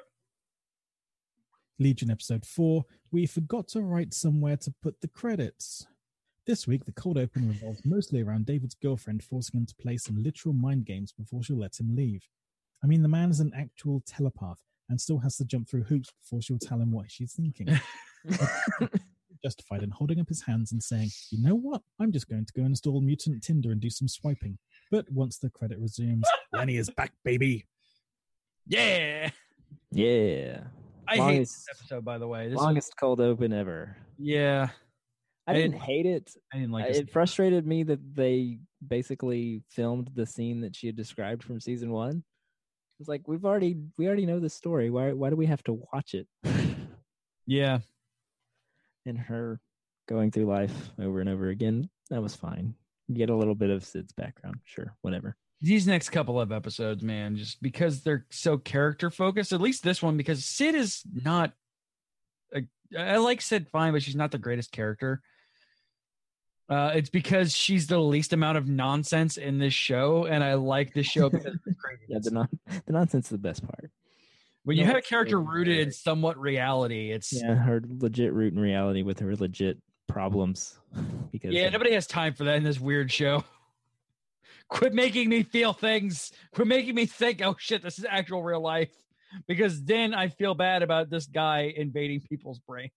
[1.80, 5.86] Legion episode 4, we forgot to write somewhere to put the credits.
[6.48, 10.24] This week, the cold open revolves mostly around David's girlfriend forcing him to play some
[10.24, 12.24] literal mind games before she'll let him leave.
[12.84, 16.12] I mean, the man is an actual telepath and still has to jump through hoops
[16.22, 17.68] before she'll tell him what she's thinking.
[19.44, 21.82] Justified in holding up his hands and saying, You know what?
[22.00, 24.58] I'm just going to go install Mutant Tinder and do some swiping.
[24.92, 26.24] But once the credit resumes,
[26.54, 27.66] Lenny is back, baby.
[28.66, 29.30] Yeah.
[29.92, 30.62] yeah.
[31.08, 32.50] I hate this episode, by the way.
[32.50, 33.96] This Longest cold open ever.
[34.18, 34.70] yeah.
[35.46, 36.32] I I didn't didn't- hate it.
[36.54, 36.98] I didn't like this.
[36.98, 41.92] it frustrated me that they basically filmed the scene that she had described from season
[41.92, 42.24] one.
[43.00, 44.90] It's like we've already we already know the story.
[44.90, 46.28] Why why do we have to watch it?
[47.50, 47.80] Yeah.
[49.06, 49.62] and her
[50.10, 51.90] going through life over and over again.
[52.10, 52.74] That was fine.
[53.08, 55.38] You get a little bit of Syd's background, sure, whatever.
[55.62, 60.04] These next couple of episodes, man, just because they're so character focused, at least this
[60.04, 61.54] one, because Syd is not.
[62.54, 62.64] A,
[62.98, 65.22] I like Syd fine, but she's not the greatest character.
[66.70, 70.94] Uh, it's because she's the least amount of nonsense in this show, and I like
[70.94, 71.76] this show because of the
[72.10, 72.50] Yeah, the non
[72.86, 73.90] the nonsense is the best part.
[74.64, 78.54] when you no, have a character rooted in somewhat reality, it's Yeah, her legit root
[78.54, 80.78] in reality with her legit problems.
[81.32, 83.44] Because Yeah, nobody has time for that in this weird show.
[84.70, 86.32] Quit making me feel things.
[86.54, 88.90] Quit making me think, oh shit, this is actual real life.
[89.46, 92.92] Because then I feel bad about this guy invading people's brains.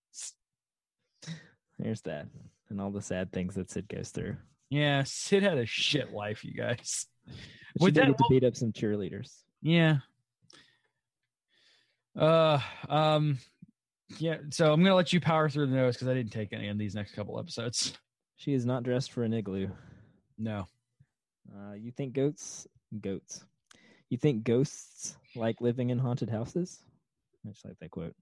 [1.78, 2.26] there's that.
[2.70, 4.36] And all the sad things that Syd goes through.
[4.70, 7.06] Yeah, Syd had a shit life, you guys.
[7.78, 9.42] Did that to beat up some cheerleaders.
[9.62, 9.98] Yeah.
[12.18, 12.58] Uh
[12.88, 13.38] um
[14.18, 16.66] yeah, so I'm gonna let you power through the notes because I didn't take any
[16.66, 17.92] in these next couple episodes.
[18.36, 19.68] She is not dressed for an igloo.
[20.38, 20.66] No.
[21.54, 22.66] Uh, you think goats?
[23.00, 23.44] Goats.
[24.08, 26.82] You think ghosts like living in haunted houses?
[27.46, 28.14] I just like that quote.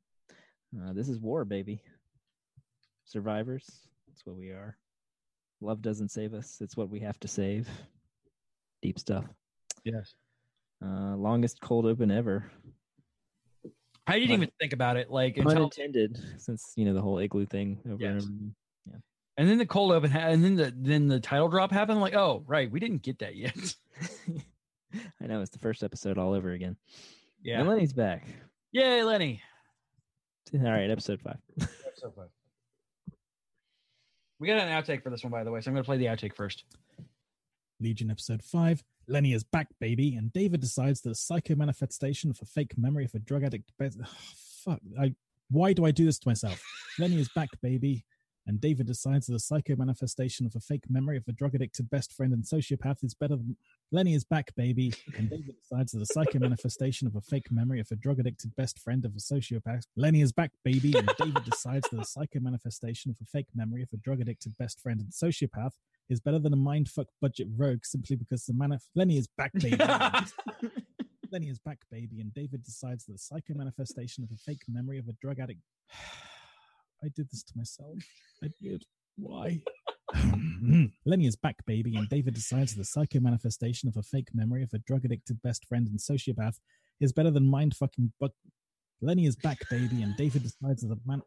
[0.77, 1.83] Uh, this is war, baby.
[3.05, 3.65] Survivors.
[4.19, 4.77] That's what we are.
[5.61, 6.59] Love doesn't save us.
[6.61, 7.69] It's what we have to save.
[8.83, 9.25] Deep stuff.
[9.85, 10.13] Yes.
[10.85, 12.51] Uh, longest cold open ever.
[14.09, 15.09] I didn't Pun- even think about it.
[15.09, 18.25] Like Pun until intended, since you know the whole igloo thing over and Yes.
[18.25, 18.33] over.
[18.33, 18.55] again.
[19.37, 22.01] And then the cold open, ha- and then the then the title drop happened.
[22.01, 23.55] Like, oh right, we didn't get that yet.
[25.23, 26.77] I know it's the first episode all over again.
[27.43, 27.61] yeah.
[27.61, 28.25] And Lenny's back.
[28.73, 29.43] Yay, Lenny.
[30.55, 31.39] All right, episode five.
[31.61, 32.29] Episode five.
[34.41, 35.97] We got an outtake for this one, by the way, so I'm going to play
[35.97, 36.65] the outtake first.
[37.81, 38.85] Legion episode 5.
[39.09, 43.15] Lenny is back, baby, and David decides that a psycho manifestation a fake memory of
[43.15, 43.73] a drug addict.
[43.79, 44.07] Be- oh,
[44.65, 44.81] fuck.
[45.01, 45.15] I,
[45.51, 46.63] why do I do this to myself?
[46.99, 48.05] Lenny is back, baby,
[48.49, 51.91] and David decides that a psycho manifestation of a fake memory of a drug addicted
[51.91, 53.57] best friend and sociopath is better than.
[53.93, 57.79] Lenny is back, baby, and David decides that a psycho manifestation of a fake memory
[57.79, 59.85] of a drug addicted best friend of a sociopath.
[59.97, 63.83] Lenny is back, baby, and David decides that a psycho manifestation of a fake memory
[63.83, 65.73] of a drug addicted best friend and sociopath
[66.09, 69.77] is better than a mindfuck budget rogue simply because the man Lenny is back, baby.
[71.33, 74.99] Lenny is back, baby, and David decides that the psycho manifestation of a fake memory
[74.99, 75.61] of a drug addict.
[77.03, 77.99] I did this to myself.
[78.43, 78.85] I did.
[79.17, 79.61] Why?
[81.05, 84.63] Lenny is back, baby, and David decides that the psycho manifestation of a fake memory
[84.63, 86.59] of a drug addicted best friend and sociopath
[87.01, 88.33] is better than mind fucking but
[89.01, 91.23] Lenny is back, baby, and David decides that the man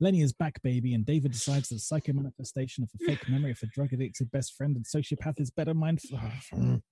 [0.00, 3.52] Lenny is back, baby, and David decides that the psycho manifestation of a fake memory
[3.52, 6.00] of a drug addicted best friend and sociopath is better mind.
[6.00, 6.82] Fucking.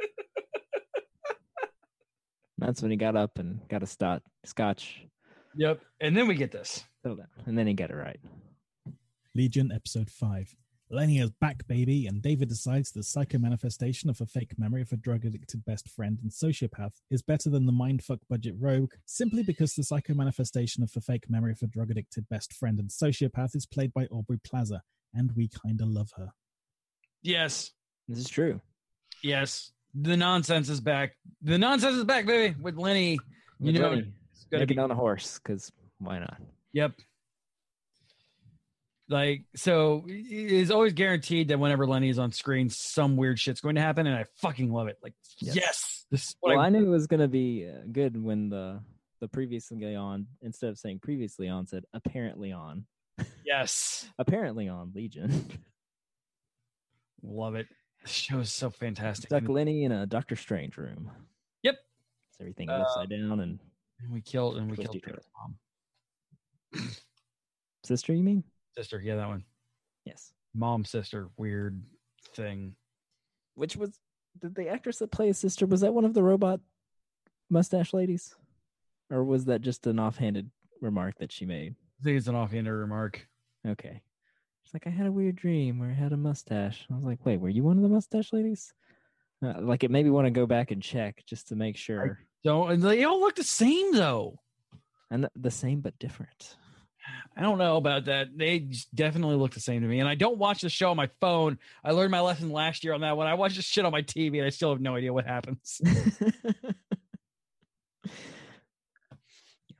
[2.58, 5.06] That's when he got up and got a stot, scotch,
[5.56, 5.80] Yep.
[6.00, 6.84] And then we get this.
[7.02, 8.20] settled down, and then he got it right.
[9.34, 10.54] Legion episode 5.
[10.90, 14.92] Lenny is back, baby, and David decides the psycho manifestation of a fake memory of
[14.92, 19.42] a drug addicted best friend and sociopath is better than the mindfuck budget rogue simply
[19.42, 22.90] because the psycho manifestation of a fake memory of a drug addicted best friend and
[22.90, 24.82] sociopath is played by Aubrey Plaza,
[25.14, 26.28] and we kinda love her.
[27.22, 27.72] Yes.
[28.06, 28.60] This is true.
[29.22, 29.72] Yes.
[29.94, 31.16] The nonsense is back.
[31.42, 33.12] The nonsense is back, baby, with Lenny.
[33.58, 34.12] You With know, Lenny,
[34.44, 36.36] it's gonna making be on a horse because why not?
[36.72, 36.92] Yep.
[39.08, 43.60] Like so, it is always guaranteed that whenever Lenny is on screen, some weird shit's
[43.60, 44.96] going to happen, and I fucking love it.
[45.02, 45.56] Like, Yes.
[45.56, 48.48] yes, this is Well, I, I knew it was going to be uh, good when
[48.48, 48.80] the
[49.20, 52.86] the previously on instead of saying previously on said apparently on
[53.44, 55.50] yes, apparently on Legion.
[57.22, 57.66] love it.
[58.02, 59.28] This show is so fantastic.
[59.28, 61.10] Stuck Lenny in a Doctor Strange room.
[61.62, 61.74] Yep.
[62.30, 63.58] It's everything upside down and
[64.04, 65.28] And we killed and we Twisty killed David's
[66.72, 66.88] mom,
[67.84, 68.12] sister.
[68.12, 68.44] You mean?
[68.76, 69.00] sister.
[69.00, 69.44] Yeah, that one.
[70.04, 70.32] Yes.
[70.54, 71.80] Mom, sister, weird
[72.34, 72.74] thing.
[73.54, 73.98] Which was
[74.40, 76.60] did the actress that plays sister was that one of the robot
[77.50, 78.34] mustache ladies,
[79.10, 80.50] or was that just an offhanded
[80.80, 81.74] remark that she made?
[82.00, 83.26] I think it's an offhander remark.
[83.66, 84.02] Okay.
[84.64, 86.86] She's like, I had a weird dream where I had a mustache.
[86.90, 88.72] I was like, wait, were you one of the mustache ladies?
[89.42, 92.20] Uh, like it made me want to go back and check just to make sure.
[92.44, 94.38] Don't and they all look the same though.
[95.10, 96.56] And the same but different.
[97.36, 98.36] I don't know about that.
[98.36, 100.00] They definitely look the same to me.
[100.00, 101.58] And I don't watch the show on my phone.
[101.84, 103.26] I learned my lesson last year on that one.
[103.26, 105.80] I watch this shit on my TV and I still have no idea what happens.
[105.84, 105.90] you
[108.02, 108.12] have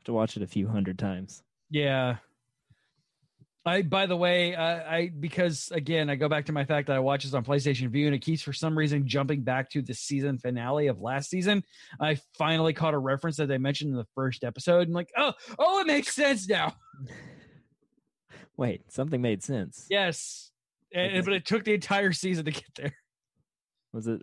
[0.05, 1.43] to watch it a few hundred times.
[1.71, 2.17] Yeah.
[3.67, 6.97] I by the way, uh, I because again I go back to my fact that
[6.97, 9.81] I watch this on PlayStation Vue and it keeps for some reason jumping back to
[9.81, 11.65] the season finale of last season.
[11.99, 15.33] I finally caught a reference that they mentioned in the first episode and like, oh,
[15.59, 16.75] oh, it makes sense now.
[18.57, 19.87] Wait, something made sense.
[19.91, 20.51] Yes,
[20.93, 21.21] and, Okay.
[21.23, 22.95] but it took the entire season to get there.
[23.93, 24.21] Was it?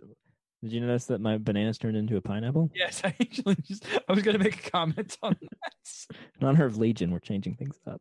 [0.62, 2.70] Did you notice that my bananas turned into a pineapple?
[2.74, 5.72] Yes, I actually just I was going to make a comment on that.
[6.40, 8.00] In honor of Legion, we're changing things up.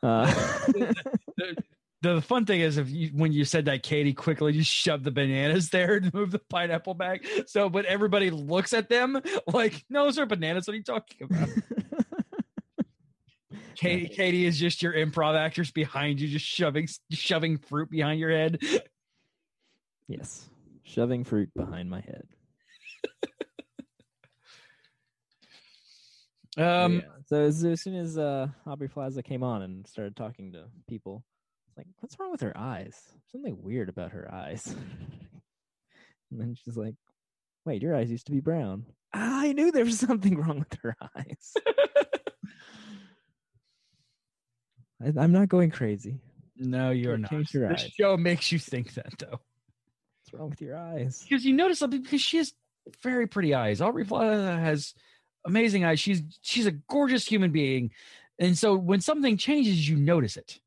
[0.00, 0.26] Uh,
[1.36, 1.56] the,
[2.02, 5.10] the fun thing is if you when you said that Katie quickly just shoved the
[5.10, 7.24] bananas there to move the pineapple back.
[7.46, 10.68] So but everybody looks at them like, no, those are bananas.
[10.68, 11.48] What are you talking about?
[13.74, 18.30] Katie, Katie is just your improv actress behind you, just shoving shoving fruit behind your
[18.30, 18.60] head.
[20.06, 20.49] yes,
[20.90, 22.26] shoving fruit behind my head.
[26.58, 27.00] Um Yeah.
[27.26, 31.24] So as, as soon as uh, Aubrey Plaza came on and started talking to people,
[31.68, 33.00] it's like, what's wrong with her eyes?
[33.30, 34.66] Something weird about her eyes.
[36.32, 36.96] and then she's like,
[37.64, 38.84] wait, your eyes used to be brown.
[39.12, 41.54] I knew there was something wrong with her eyes.
[45.00, 46.18] I, I'm not going crazy.
[46.56, 47.30] No, you're not.
[47.54, 47.92] your This eyes.
[47.92, 49.40] show makes you think that though.
[50.30, 51.24] What's wrong with your eyes?
[51.28, 52.52] because you notice something because she has
[53.02, 53.80] very pretty eyes.
[53.80, 54.94] Aubrey Plaza has
[55.44, 55.98] amazing eyes.
[56.00, 57.90] She's she's a gorgeous human being,
[58.38, 60.60] and so when something changes, you notice it.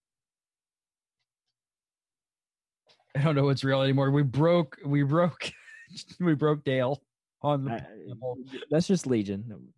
[3.15, 4.09] I don't know what's real anymore.
[4.11, 4.77] We broke.
[4.85, 5.51] We broke.
[6.19, 7.01] we broke Dale
[7.41, 7.71] on the.
[7.73, 7.85] I-
[8.69, 9.71] that's just Legion.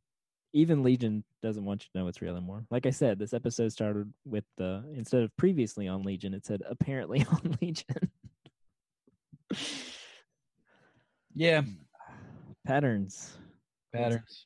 [0.53, 2.65] Even Legion doesn't want you to know it's real anymore.
[2.71, 6.61] Like I said, this episode started with the instead of previously on Legion, it said
[6.69, 8.09] apparently on Legion.
[11.33, 11.61] Yeah,
[12.65, 13.37] Patterns
[13.93, 14.45] patterns.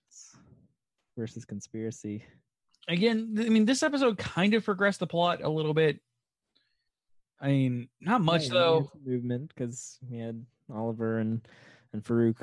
[1.18, 2.24] versus conspiracy.
[2.88, 6.00] Again, I mean, this episode kind of progressed the plot a little bit.
[7.42, 8.92] I mean, not much Yeah, though.
[9.06, 11.42] movement because we had Oliver and
[11.94, 12.38] and Farouk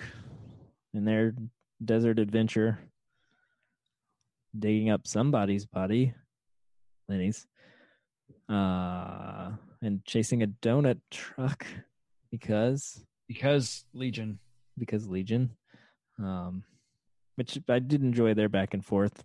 [0.95, 1.35] in their
[1.85, 2.79] desert adventure,
[4.59, 6.15] digging up somebody's body,
[7.09, 7.47] Lenny's,
[8.49, 9.51] uh,
[9.83, 11.67] and chasing a donut truck
[12.31, 14.39] because because Legion.
[14.79, 15.51] because Legion,
[16.19, 16.63] um,
[17.37, 19.25] which I did enjoy their back and forth.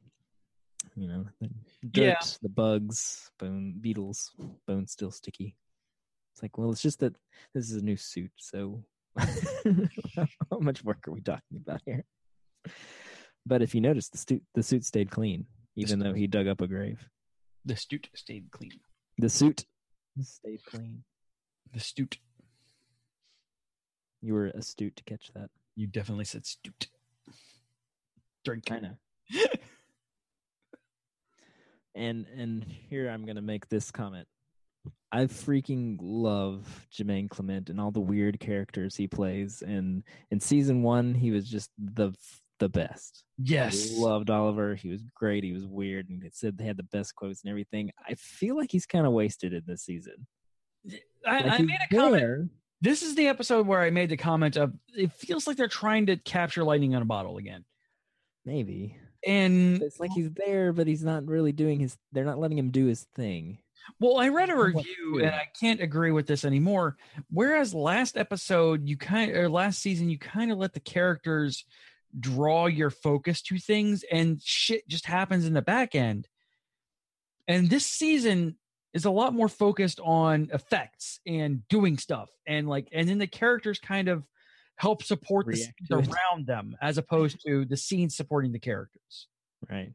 [0.96, 1.50] You know, the
[1.90, 2.20] dirt, Yeah.
[2.42, 4.32] the bugs, bone beetles,
[4.68, 5.56] bone still sticky.
[6.34, 7.16] It's like, well, it's just that
[7.54, 8.84] this is a new suit, so
[9.18, 12.04] how much work are we talking about here?
[13.46, 15.46] But if you notice, the suit the suit stayed clean,
[15.76, 17.08] even though he dug up a grave.
[17.66, 18.80] The suit stayed clean.
[19.18, 19.66] The suit
[20.22, 21.04] stayed clean.
[21.74, 22.18] The stute.
[24.22, 25.50] You were astute to catch that.
[25.76, 26.88] You definitely said stute.
[28.46, 28.72] Drink.
[28.72, 28.98] I know.
[31.96, 34.28] and and here I'm gonna make this comment.
[35.12, 39.62] I freaking love Jermaine Clement and all the weird characters he plays.
[39.62, 42.14] And in season one, he was just the
[42.60, 43.24] the best.
[43.38, 43.92] Yes.
[43.92, 44.76] I loved Oliver.
[44.76, 45.44] He was great.
[45.44, 47.92] He was weird, and it said they had the best quotes and everything.
[48.08, 50.28] I feel like he's kind of wasted in this season.
[51.28, 52.52] I, Like, I made a comment.
[52.82, 56.08] This is the episode where I made the comment of it feels like they're trying
[56.08, 57.64] to capture lightning in a bottle again.
[58.46, 58.98] maybe.
[59.26, 61.96] And It's like he's there, but he's not really doing his.
[62.12, 63.60] They're not letting him do his thing.
[64.00, 66.98] well, I read a review and I can't agree with this anymore.
[67.30, 71.66] Whereas last episode, you kind or last season, you kind of let the characters
[72.20, 76.28] draw your focus to things and shit just happens in the back end.
[77.48, 78.58] And this season
[78.94, 83.28] is a lot more focused on effects and doing stuff and like and then the
[83.28, 84.24] characters kind of
[84.76, 89.28] help support the scenes around them as opposed to the scenes supporting the characters.
[89.70, 89.94] Right.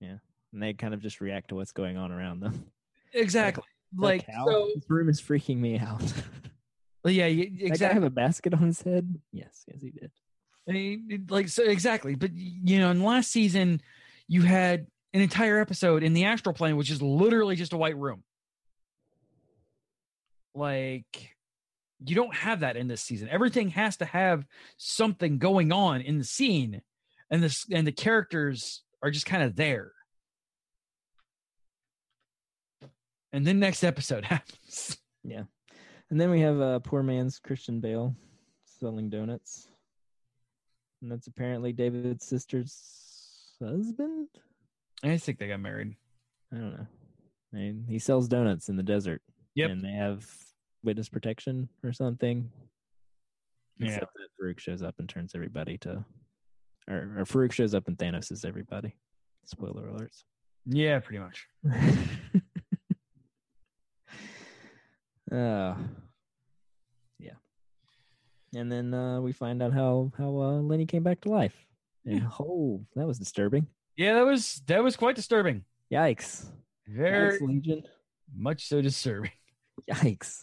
[0.00, 0.16] Yeah.
[0.52, 2.64] And they kind of just react to what's going on around them.
[3.12, 3.64] Exactly.
[3.96, 6.02] Like cow, so this room is freaking me out.
[7.04, 7.94] yeah, yeah, That guy exactly.
[7.94, 9.18] have a basket on his head?
[9.32, 10.10] Yes, yes, he did.
[10.68, 12.14] I mean, like so exactly.
[12.14, 13.80] But you know, in last season,
[14.26, 14.86] you had
[15.16, 18.22] an entire episode in the astral plane, which is literally just a white room.
[20.54, 21.34] Like,
[22.04, 23.30] you don't have that in this season.
[23.30, 24.44] Everything has to have
[24.76, 26.82] something going on in the scene,
[27.30, 29.92] and this and the characters are just kind of there.
[33.32, 34.98] And then next episode happens.
[35.24, 35.44] Yeah,
[36.10, 38.14] and then we have uh, poor man's Christian Bale
[38.66, 39.66] selling donuts.
[41.00, 44.28] And that's apparently David's sister's husband.
[45.04, 45.94] I think they got married.
[46.52, 46.86] I don't know.
[47.52, 49.22] I mean, he sells donuts in the desert.
[49.54, 49.70] Yep.
[49.70, 50.26] And they have
[50.82, 52.50] witness protection or something.
[53.78, 53.88] Yeah.
[53.88, 56.04] Except that Farouk shows up and turns everybody to,
[56.88, 58.94] or, or Farouk shows up and Thanos is everybody.
[59.44, 60.24] Spoiler alerts.
[60.66, 61.46] Yeah, pretty much.
[65.32, 65.74] uh,
[67.18, 67.34] yeah.
[68.54, 71.54] And then uh, we find out how how uh, Lenny came back to life.
[72.04, 72.28] And Yeah.
[72.40, 73.66] oh, that was disturbing.
[73.96, 75.64] Yeah, that was that was quite disturbing.
[75.92, 76.46] Yikes!
[76.86, 77.82] Very Yikes, Legion.
[78.36, 79.30] much so disturbing.
[79.90, 80.42] Yikes!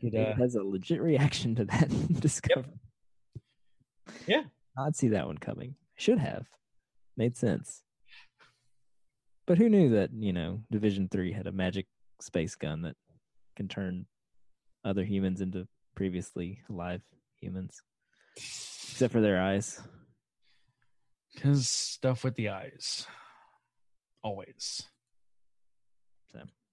[0.00, 1.88] Dave uh, has a legit reaction to that
[2.20, 2.80] discovery.
[4.26, 4.42] Yeah.
[4.76, 5.74] I'd see that one coming.
[5.96, 6.46] Should have.
[7.16, 7.82] Made sense.
[9.46, 11.86] But who knew that, you know, Division Three had a magic
[12.20, 12.96] space gun that
[13.56, 14.06] can turn
[14.84, 15.66] other humans into
[15.96, 17.00] previously alive
[17.40, 17.80] humans.
[18.36, 19.80] Except for their eyes.
[21.42, 23.06] Cause stuff with the eyes.
[24.22, 24.82] Always.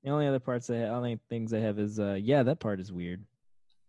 [0.03, 2.91] The only other parts they only things I have is uh yeah, that part is
[2.91, 3.25] weird.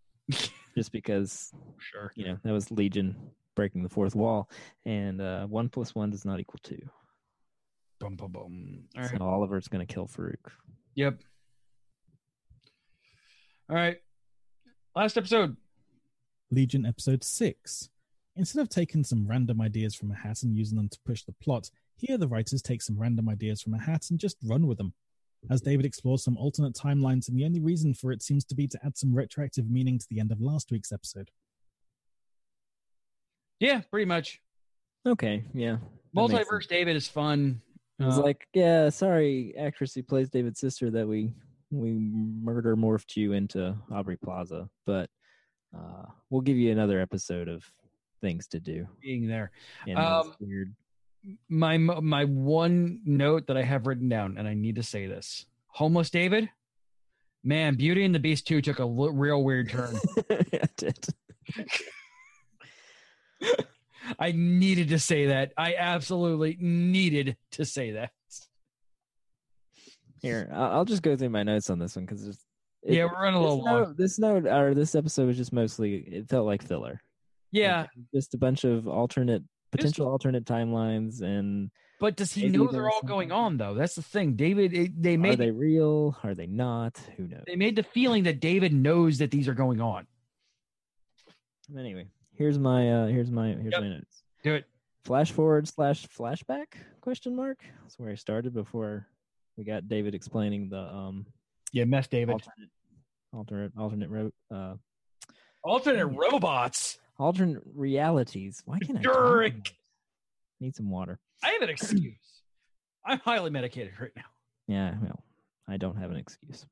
[0.75, 2.11] Just because Sure.
[2.15, 3.15] you know that was Legion
[3.55, 4.49] breaking the fourth wall,
[4.85, 6.79] and uh, one plus one does not equal two.
[7.99, 8.83] Boom, boom, boom.
[8.97, 9.21] All So right.
[9.21, 10.35] Oliver's going to kill Farouk.
[10.95, 11.21] Yep.
[13.69, 13.97] All right.
[14.95, 15.55] Last episode.
[16.51, 17.89] Legion episode 6.
[18.37, 21.33] Instead of taking some random ideas from a hat and using them to push the
[21.43, 24.77] plot, here the writers take some random ideas from a hat and just run with
[24.77, 24.93] them.
[25.49, 28.67] As David explores some alternate timelines, and the only reason for it seems to be
[28.67, 31.29] to add some retroactive meaning to the end of last week's episode.
[33.59, 34.39] Yeah, pretty much.
[35.05, 35.77] Okay, yeah.
[36.15, 36.67] Multiverse.
[36.67, 37.61] David is fun.
[37.99, 41.33] It was Uh, like, yeah, sorry, actress who plays David's sister, that we
[41.69, 45.09] we murder morphed you into Aubrey Plaza, but
[45.75, 47.63] uh, we'll give you another episode of
[48.27, 48.87] things to do.
[49.01, 49.51] being there.
[49.87, 50.75] And Um, weird.
[51.49, 55.45] My my one note that I have written down, and I need to say this:
[55.67, 56.49] Homeless David.
[57.43, 59.95] Man, Beauty and the Beast 2 took a l- real weird turn.
[60.29, 61.05] I did.
[64.19, 65.51] I needed to say that.
[65.57, 68.11] I absolutely needed to say that.
[70.21, 72.37] Here, I'll just go through my notes on this one because
[72.83, 73.95] yeah, we're running a little long.
[73.97, 77.01] this note or this episode was just mostly it felt like filler.
[77.51, 81.69] Yeah, Like, just a bunch of alternate potential alternate timelines and
[81.99, 83.73] but does he know they're all going on though?
[83.73, 84.35] That's the thing.
[84.35, 86.15] David, it, they are made they real?
[86.23, 86.97] Are they not?
[87.17, 87.43] Who knows?
[87.47, 90.05] they made the feeling that David knows that these are going on.
[91.77, 93.81] Anyway, here's my uh here's my here's Yep.
[93.81, 94.23] my notes.
[94.43, 94.65] Do it.
[95.05, 96.65] Flash forward slash flashback
[97.01, 97.59] question mark.
[97.83, 99.07] That's where I started before
[99.57, 101.25] we got David explaining the um
[101.73, 102.33] Yeah, mess David.
[102.33, 102.69] alternate
[103.33, 104.75] alternate alternate ro- uh
[105.63, 106.97] Alternate robots.
[107.19, 108.61] Alternate realities.
[108.65, 109.53] Why can't I talk
[110.59, 111.19] Need some water.
[111.43, 112.15] I have an excuse.
[113.05, 114.23] I'm highly medicated right now.
[114.67, 115.23] Yeah, well,
[115.67, 116.65] I don't have an excuse.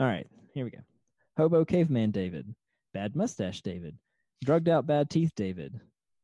[0.00, 0.78] All right, here we go.
[1.36, 2.54] Hobo caveman David,
[2.92, 3.98] bad mustache David,
[4.44, 5.78] drugged out bad teeth David,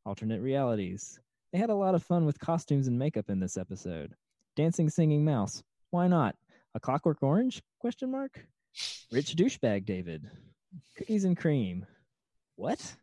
[0.05, 1.19] alternate realities.
[1.51, 4.15] They had a lot of fun with costumes and makeup in this episode.
[4.55, 5.63] Dancing singing mouse.
[5.89, 6.35] Why not?
[6.75, 7.61] A clockwork orange?
[7.79, 8.45] Question mark.
[9.11, 10.29] Rich douchebag David.
[10.97, 11.85] Cookies and cream.
[12.55, 12.95] What?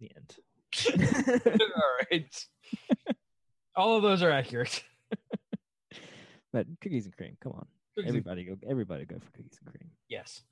[0.00, 0.36] The end.
[1.76, 2.46] All right.
[3.74, 4.82] All of those are accurate.
[6.52, 7.66] but cookies and cream, come on.
[8.06, 9.90] Everybody go everybody go for cookies and cream.
[10.08, 10.42] Yes.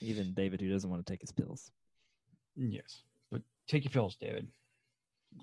[0.00, 1.70] Even David who doesn't want to take his pills.
[2.56, 3.02] Yes.
[3.30, 4.48] But take your pills, David.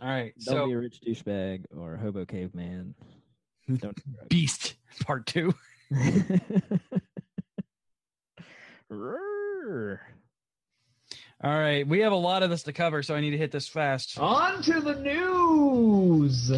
[0.01, 0.33] All right.
[0.45, 2.95] Don't so be a rich douchebag or a hobo caveman.
[3.77, 3.97] Don't.
[4.29, 5.53] Beast Part Two.
[11.43, 11.87] All right.
[11.87, 14.17] We have a lot of this to cover, so I need to hit this fast.
[14.17, 16.49] On to the news.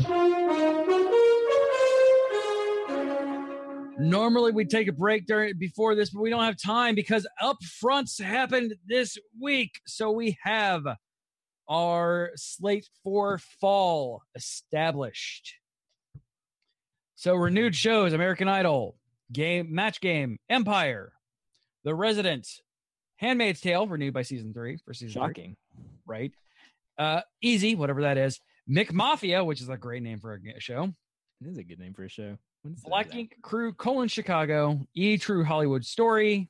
[3.99, 8.21] Normally we take a break during before this, but we don't have time because upfronts
[8.21, 9.81] happened this week.
[9.85, 10.83] So we have
[11.67, 15.55] our slate for fall established.
[17.15, 18.95] So renewed shows: American Idol,
[19.33, 21.11] Game Match Game, Empire,
[21.83, 22.47] The Resident,
[23.19, 25.57] Handmaid's Tale, renewed by season three for season three Shocking.
[26.05, 26.31] right?
[26.97, 28.39] Uh, Easy, whatever that is.
[28.69, 30.83] McMafia, which is a great name for a show.
[31.41, 32.37] It is a good name for a show.
[32.83, 36.49] Black Ink Crew, colon Chicago, E True Hollywood Story.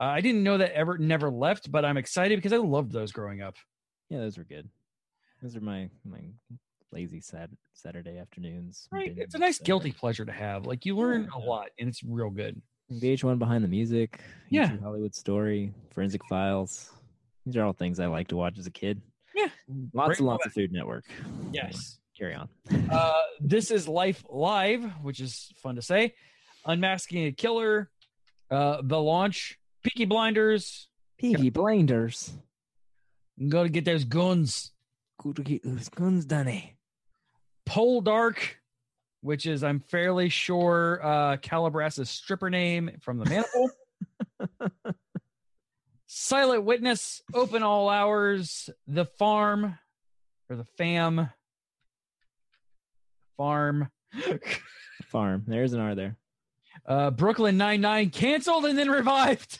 [0.00, 3.12] Uh, I didn't know that ever never left, but I'm excited because I loved those
[3.12, 3.56] growing up.
[4.10, 4.68] Yeah, those were good.
[5.42, 6.20] Those are my my
[6.92, 8.88] lazy sad Saturday afternoons.
[8.92, 9.14] Right?
[9.16, 9.66] It's a nice stuff.
[9.66, 10.66] guilty pleasure to have.
[10.66, 12.60] Like you learn a lot, and it's real good.
[12.92, 14.20] VH1 behind the music.
[14.50, 14.68] Yeah.
[14.68, 15.72] YouTube Hollywood Story.
[15.90, 16.90] Forensic Files.
[17.44, 19.00] These are all things I like to watch as a kid.
[19.34, 19.48] Yeah.
[19.92, 21.04] Lots Bring and lots of Food Network.
[21.52, 21.98] Yes.
[22.18, 22.48] Carry on.
[22.90, 26.14] Uh, this is Life Live, which is fun to say.
[26.64, 27.90] Unmasking a Killer,
[28.50, 30.88] uh, The Launch, Peaky Blinders.
[31.18, 32.32] Peaky Blinders.
[33.48, 34.72] Go to get those guns.
[35.22, 36.76] Go to get those guns, Danny.
[37.68, 38.38] Poldark,
[39.26, 43.70] which is I'm fairly sure uh, Calabras's stripper name from the Manifold.
[46.06, 49.76] Silent Witness, Open All Hours, The Farm,
[50.48, 51.28] or The Fam.
[53.36, 53.90] Farm.
[55.06, 55.42] Farm.
[55.48, 56.16] There's an R there.
[56.86, 59.58] Uh, Brooklyn Nine Nine canceled and then revived.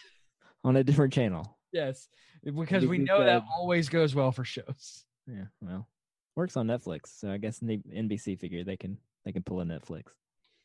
[0.63, 1.59] On a different channel.
[1.73, 2.09] yes,
[2.45, 5.05] because we know that always goes well for shows.
[5.27, 5.89] Yeah, well.
[6.37, 9.65] Works on Netflix, so I guess the NBC figured they can they can pull a
[9.65, 10.05] Netflix.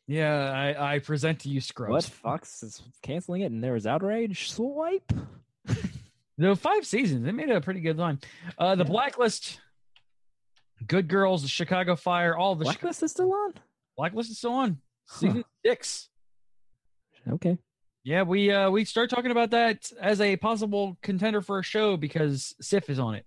[0.08, 1.92] Yeah, I, I present to you, Scrubs.
[1.92, 2.04] What?
[2.06, 4.50] Fox is canceling it and there was outrage?
[4.52, 5.12] Swipe.
[6.38, 7.24] No, five seasons.
[7.24, 8.20] They made a pretty good line.
[8.58, 8.90] Uh, the Yeah.
[8.90, 9.60] Blacklist,
[10.88, 13.54] Good Girls, the Chicago Fire, all the Blacklist is still on?
[13.96, 14.80] Blacklist is still on.
[15.08, 15.20] Huh.
[15.20, 16.10] Season six.
[17.30, 17.60] Okay.
[18.04, 21.96] Yeah, we uh we start talking about that as a possible contender for a show
[21.96, 23.26] because Sif is on it.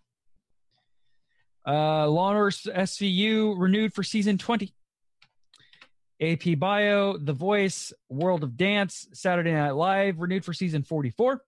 [1.65, 4.74] Uh Law and Order SVU renewed for season 20.
[6.33, 11.43] AP Bio, The Voice, World of Dance, Saturday Night Live renewed for season 44.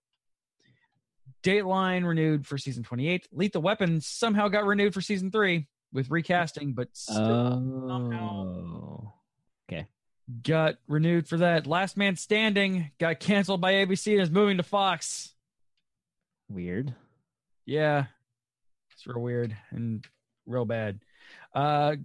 [1.43, 3.27] Dateline renewed for season 28.
[3.31, 7.17] Lethal Weapon somehow got renewed for season 3 with recasting but still
[7.91, 9.13] Oh.
[10.43, 11.65] got renewed for that.
[11.65, 15.33] Last Man Standing got canceled by ABC and is moving to Fox.
[16.49, 16.93] Weird.
[17.65, 18.07] Yeah,
[18.91, 20.05] it's real weird and
[20.45, 20.99] real bad.
[21.55, 21.95] Uh,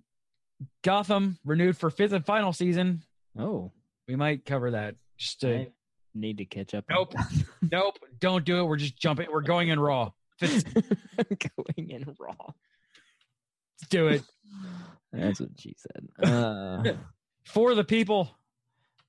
[0.82, 3.02] Gotham renewed for fifth and final season.
[3.38, 3.72] Oh.
[4.08, 4.96] We might cover that.
[5.16, 5.68] Just to, I
[6.14, 6.84] need to catch up.
[6.90, 7.14] Nope.
[7.70, 8.64] nope, don't do it.
[8.64, 9.28] We're just jumping.
[9.32, 10.10] We're going in raw.
[10.42, 12.34] Going in raw.
[12.38, 14.22] let's do it
[15.12, 16.08] That's what she said.
[16.28, 16.94] Uh,
[17.44, 18.30] for the people.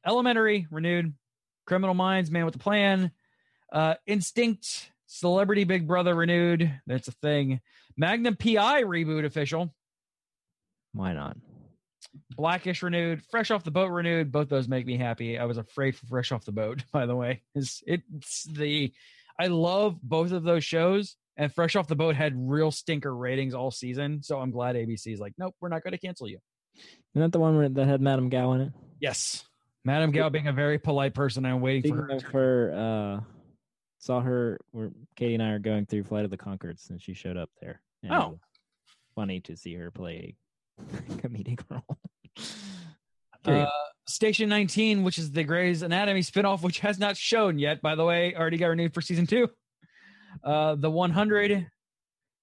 [0.06, 1.14] Elementary renewed.
[1.66, 3.12] Criminal Minds, Man with a Plan.
[3.72, 6.72] Uh, Instinct, Celebrity Big Brother renewed.
[6.86, 7.62] That's a thing.
[7.96, 9.74] Magnum PI reboot official.
[10.94, 11.38] Why not?
[12.36, 14.32] Blackish renewed, Fresh Off the Boat renewed.
[14.32, 15.38] Both those make me happy.
[15.40, 17.42] I was afraid for Fresh Off the Boat, by the way.
[17.56, 18.94] It's, it's the
[19.40, 23.54] I love both of those shows, and Fresh Off the Boat had real stinker ratings
[23.56, 24.22] all season.
[24.22, 26.38] So I'm glad ABC is like, nope, we're not going to cancel you.
[27.16, 28.74] Isn't that the one where that had Madame Gao in it?
[29.00, 29.44] Yes,
[29.86, 32.10] Madame Gao being a very polite person, I'm waiting for her.
[32.12, 33.24] of her, uh,
[34.00, 37.14] saw her where Katie and I are going through Flight of the Conchords, and she
[37.14, 37.82] showed up there.
[38.04, 38.40] And Oh.
[39.16, 40.36] funny to see her play
[41.18, 41.98] comedic role.
[43.46, 43.68] Uh.
[44.06, 48.04] Station 19, which is the Grey's Anatomy spinoff, which has not shown yet, by the
[48.04, 49.50] way, already got renewed for season two.
[50.44, 51.68] Uh, the 100,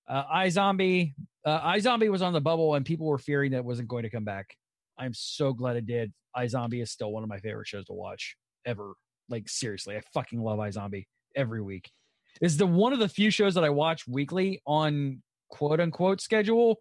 [0.08, 1.14] uh, Zombie.
[1.44, 4.10] Uh, Zombie was on the bubble, and people were fearing that it wasn't going to
[4.10, 4.56] come back.
[4.98, 6.12] I'm so glad it did.
[6.36, 8.36] iZombie is still one of my favorite shows to watch
[8.66, 8.94] ever.
[9.28, 11.90] Like seriously, I fucking love iZombie every week.
[12.40, 16.78] It's the one of the few shows that I watch weekly on quote unquote schedule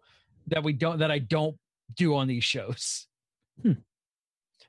[0.50, 1.56] that we don't that I don't
[1.96, 3.06] do on these shows.
[3.62, 3.72] Hmm.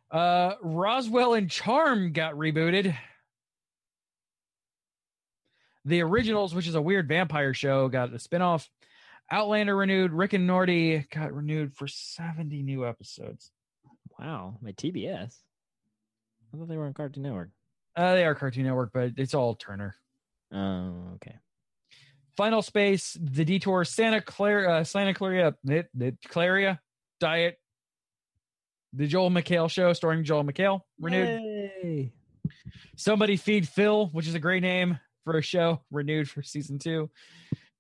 [0.10, 2.96] Uh, Roswell and Charm got rebooted.
[5.86, 8.68] The Originals, which is a weird vampire show, got a spinoff.
[9.32, 10.12] Outlander renewed.
[10.12, 13.52] Rick and Morty got renewed for 70 new episodes.
[14.20, 15.38] Wow, my TBS.
[16.54, 17.50] I thought they were on Cartoon Network.
[17.96, 19.96] Uh, they are Cartoon Network, but it's all Turner.
[20.54, 21.36] Oh, okay.
[22.38, 26.80] Final Space, The Detour, Santa Clara, uh, Santa Clara, the, the Clarita
[27.20, 27.58] Diet,
[28.94, 31.42] The Joel McHale Show, starring Joel McHale, renewed.
[31.84, 32.12] Yay.
[32.96, 37.10] Somebody Feed Phil, which is a great name for a show, renewed for season two.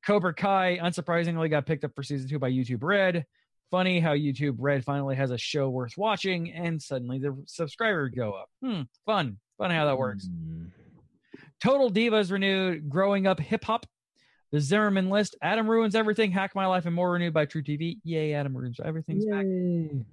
[0.05, 3.25] Cobra Kai, unsurprisingly, got picked up for season two by YouTube Red.
[3.69, 8.33] Funny how YouTube Red finally has a show worth watching, and suddenly the subscribers go
[8.33, 8.49] up.
[8.63, 9.37] Hmm, fun.
[9.57, 10.27] Fun how that works.
[10.27, 10.65] Hmm.
[11.63, 12.89] Total Divas renewed.
[12.89, 13.85] Growing Up Hip Hop.
[14.51, 15.35] The Zimmerman List.
[15.41, 16.31] Adam Ruins Everything.
[16.31, 17.99] Hack My Life and More renewed by truTV.
[18.03, 19.45] Yay, Adam Ruins Everything's back.
[19.45, 20.05] Yay.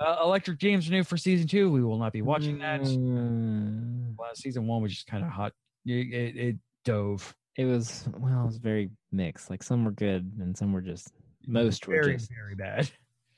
[0.00, 1.70] Uh, Electric Dreams renewed for season two.
[1.70, 2.82] We will not be watching that.
[2.82, 4.14] Mm.
[4.18, 5.52] Well, season one was just kind of hot.
[5.86, 7.34] It, it, it dove.
[7.56, 9.50] It was well, it was very mixed.
[9.50, 11.12] Like some were good and some were just
[11.46, 12.90] most were very, just very bad.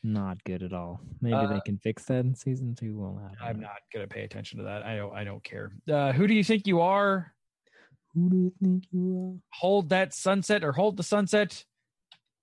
[0.02, 1.00] not good at all.
[1.22, 2.98] Maybe Uh, they can fix that in season two.
[2.98, 4.82] Well, I'm not gonna pay attention to that.
[4.82, 5.14] I don't.
[5.14, 5.72] I don't care.
[5.90, 7.32] Uh, who do you think you are?
[8.14, 9.58] Who do you think you are?
[9.58, 11.64] Hold that sunset or hold the sunset.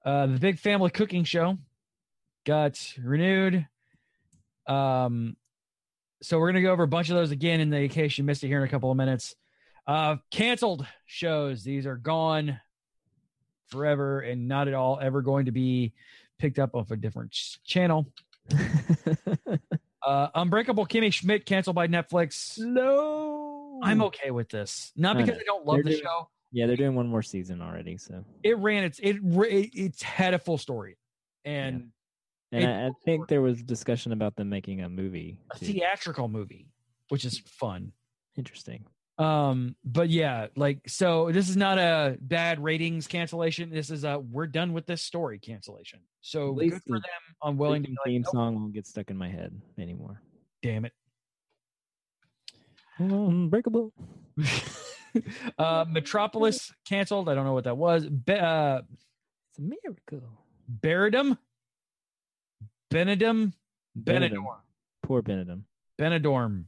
[0.05, 1.57] Uh, the Big Family Cooking Show
[2.45, 3.67] got renewed.
[4.67, 5.35] Um,
[6.21, 8.43] so we're gonna go over a bunch of those again in the case you missed
[8.43, 9.35] it here in a couple of minutes.
[9.85, 11.63] Uh, canceled shows.
[11.63, 12.59] These are gone.
[13.67, 15.93] forever and not at all ever going to be
[16.39, 18.07] picked up off a different ch- channel.
[20.05, 22.57] Uh, Unbreakable Kimmy Schmidt canceled by Netflix.
[22.57, 23.26] no.
[23.83, 25.39] I'm okay with this, not because know.
[25.41, 26.29] I don't love They're the doing- show.
[26.51, 27.97] Yeah, they're doing one more season already.
[27.97, 30.97] So, It ran its it it- it's had a full story
[31.45, 31.91] and
[32.53, 35.39] and It- I, I think there was discussion about them making a movie.
[35.53, 35.65] a too.
[35.65, 36.67] theatrical movie,
[37.09, 37.91] which is fun.
[38.37, 38.85] Interesting.
[39.17, 43.69] Um, but yeah, like so this is not a bad ratings cancellation.
[43.71, 45.99] This is a we're done with this story cancellation.
[46.21, 47.35] So good for the them.
[47.41, 50.21] I'm willing to like, theme "Nope, song won't get stuck in my head anymore.
[50.61, 50.93] damn it.
[52.99, 53.93] Unbreakable.
[55.57, 57.29] uh Metropolis canceled.
[57.29, 58.05] I don't know what that was.
[58.07, 58.81] Be- uh
[59.51, 60.29] It's a miracle.
[60.81, 61.37] Beredum.
[62.91, 63.53] Benedum.
[63.97, 64.31] Benedum.
[64.31, 64.57] Benidorm.
[65.03, 65.61] Poor Benedum.
[65.99, 66.65] Benidorm.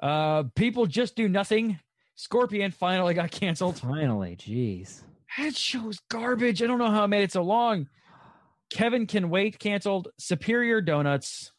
[0.00, 1.78] Uh people just do nothing.
[2.16, 3.78] Scorpion finally got canceled.
[3.78, 5.02] Finally, jeez.
[5.38, 6.62] That show's garbage.
[6.62, 7.88] I don't know how I made it so long.
[8.70, 10.08] Kevin Can Wait canceled.
[10.18, 11.52] Superior Donuts.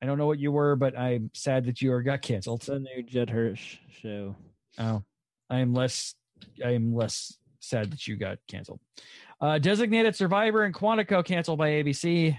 [0.00, 2.60] I don't know what you were, but I'm sad that you are got canceled.
[2.60, 4.36] It's a new Judd Hirsch show.
[4.78, 5.02] Oh,
[5.50, 6.14] I am less.
[6.64, 8.80] I am less sad that you got canceled.
[9.40, 12.38] Uh, Designated Survivor and Quantico canceled by ABC.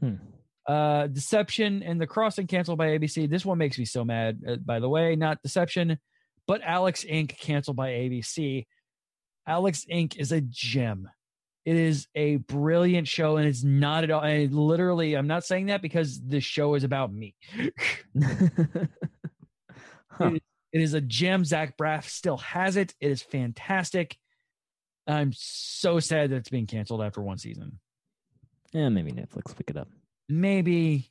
[0.00, 0.14] Hmm.
[0.66, 3.28] Uh, Deception and The Crossing canceled by ABC.
[3.28, 4.40] This one makes me so mad.
[4.46, 5.98] Uh, by the way, not Deception,
[6.46, 7.38] but Alex Inc.
[7.38, 8.66] canceled by ABC.
[9.46, 10.16] Alex Inc.
[10.16, 11.08] is a gem.
[11.64, 14.22] It is a brilliant show, and it's not at all.
[14.22, 17.34] And literally, I'm not saying that because the show is about me.
[20.10, 20.30] Huh.
[20.72, 21.44] It is a gem.
[21.44, 22.92] Zach Braff still has it.
[23.00, 24.16] It is fantastic.
[25.06, 27.78] I'm so sad that it's being canceled after one season.
[28.72, 29.88] Yeah, maybe Netflix pick it up.
[30.28, 31.10] Maybe.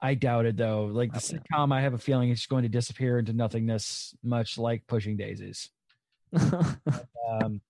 [0.00, 0.84] I doubt it though.
[0.92, 1.38] Like the Okay.
[1.38, 5.70] sitcom, I have a feeling it's going to disappear into nothingness, much like Pushing Daisies.
[7.40, 7.62] Um,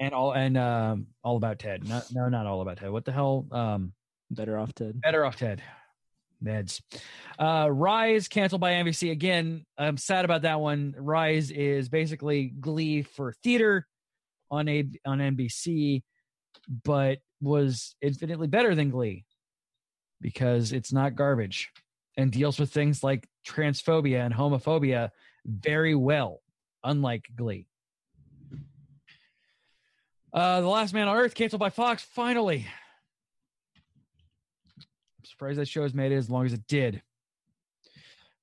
[0.00, 1.88] and all and um, all about Ted.
[1.88, 2.90] Not, no, not all about Ted.
[2.90, 3.46] What the hell?
[3.50, 3.92] Um,
[4.30, 5.00] Better off Ted.
[5.00, 5.62] better off Ted.
[6.42, 6.80] Meds.
[7.38, 9.64] Uh, Rise canceled by NBC again.
[9.78, 10.94] I'm sad about that one.
[10.98, 13.86] Rise is basically Glee for theater
[14.50, 16.02] on a on NBC,
[16.84, 19.24] but was infinitely better than Glee
[20.20, 21.70] because it's not garbage
[22.16, 25.10] and deals with things like transphobia and homophobia
[25.46, 26.40] very well,
[26.82, 27.66] unlike Glee.
[30.34, 32.02] Uh, the Last Man on Earth canceled by Fox.
[32.02, 32.66] Finally,
[34.76, 37.02] I'm surprised that show has made it as long as it did.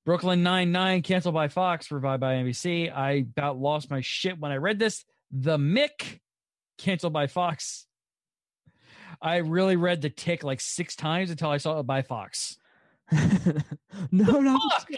[0.06, 2.90] Brooklyn Nine Nine canceled by Fox, revived by NBC.
[2.90, 5.04] I about lost my shit when I read this.
[5.30, 6.20] The Mick
[6.78, 7.86] canceled by Fox.
[9.20, 12.56] I really read the tick like six times until I saw it by Fox.
[14.10, 14.88] no, no, Fuck!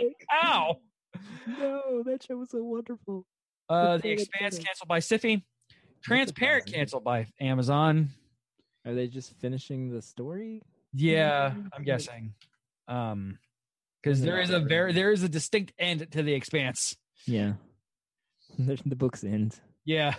[0.45, 0.77] Ow!
[1.59, 3.27] no, that show was so wonderful.
[3.69, 5.43] Uh, the thing Expanse canceled by Syfy.
[6.05, 8.11] Transparent canceled by Amazon.
[8.87, 10.63] Are they just finishing the story?
[10.93, 11.69] Yeah, Mhm.
[11.73, 12.35] I'm guessing.
[12.89, 13.39] Um,
[14.03, 16.95] because there is a very- very there is a distinct end to the Expanse.
[17.27, 17.55] Yeah.
[18.59, 19.59] the the book's end.
[19.87, 20.15] Yeah.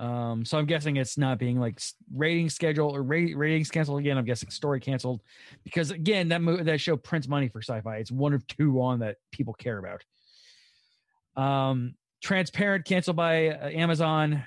[0.00, 1.80] Um, so I'm guessing it's not being like
[2.12, 4.16] rating schedule or ra- ratings canceled again.
[4.18, 5.22] I'm guessing story canceled
[5.64, 8.00] because again that mo- that show prints money for Syfy.
[8.00, 10.04] It's one of two on that people care about.
[11.36, 14.42] Um, Transparent canceled by uh, Amazon.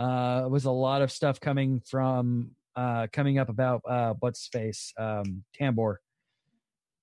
[0.00, 4.94] Uh, was a lot of stuff coming from uh coming up about uh what's face
[4.98, 5.96] um Tambor.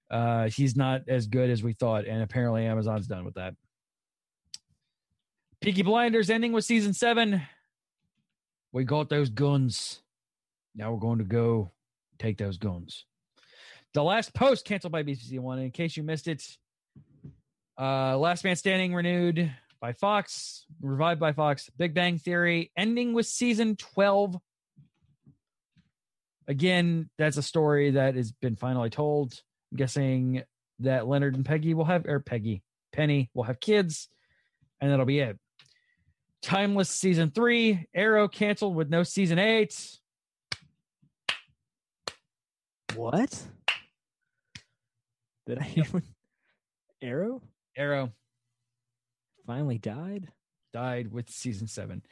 [0.10, 3.54] Uh, he's not as good as we thought, and apparently Amazon's done with that.
[5.62, 7.42] Peaky Blinders ending with season seven.
[8.72, 10.02] We got those guns.
[10.76, 11.72] Now we're going to go
[12.20, 13.06] take those guns.
[13.94, 15.60] The last post canceled by BBC One.
[15.60, 16.44] In case you missed it,
[17.80, 21.70] uh, Last Man Standing renewed by Fox, revived by Fox.
[21.78, 24.36] Big Bang Theory ending with season twelve.
[26.48, 29.34] Again, that's a story that has been finally told.
[29.72, 30.44] I'm guessing
[30.80, 32.64] that Leonard and Peggy will have, or Peggy,
[32.94, 34.08] Penny will have kids,
[34.80, 35.38] and that'll be it.
[36.42, 39.98] Timeless season three, Arrow canceled with no season eight.
[42.96, 43.44] What?
[45.46, 45.86] Did I hear
[47.02, 47.42] Arrow
[47.76, 48.12] Arrow
[49.48, 50.28] finally died?
[50.74, 52.04] died with season seven.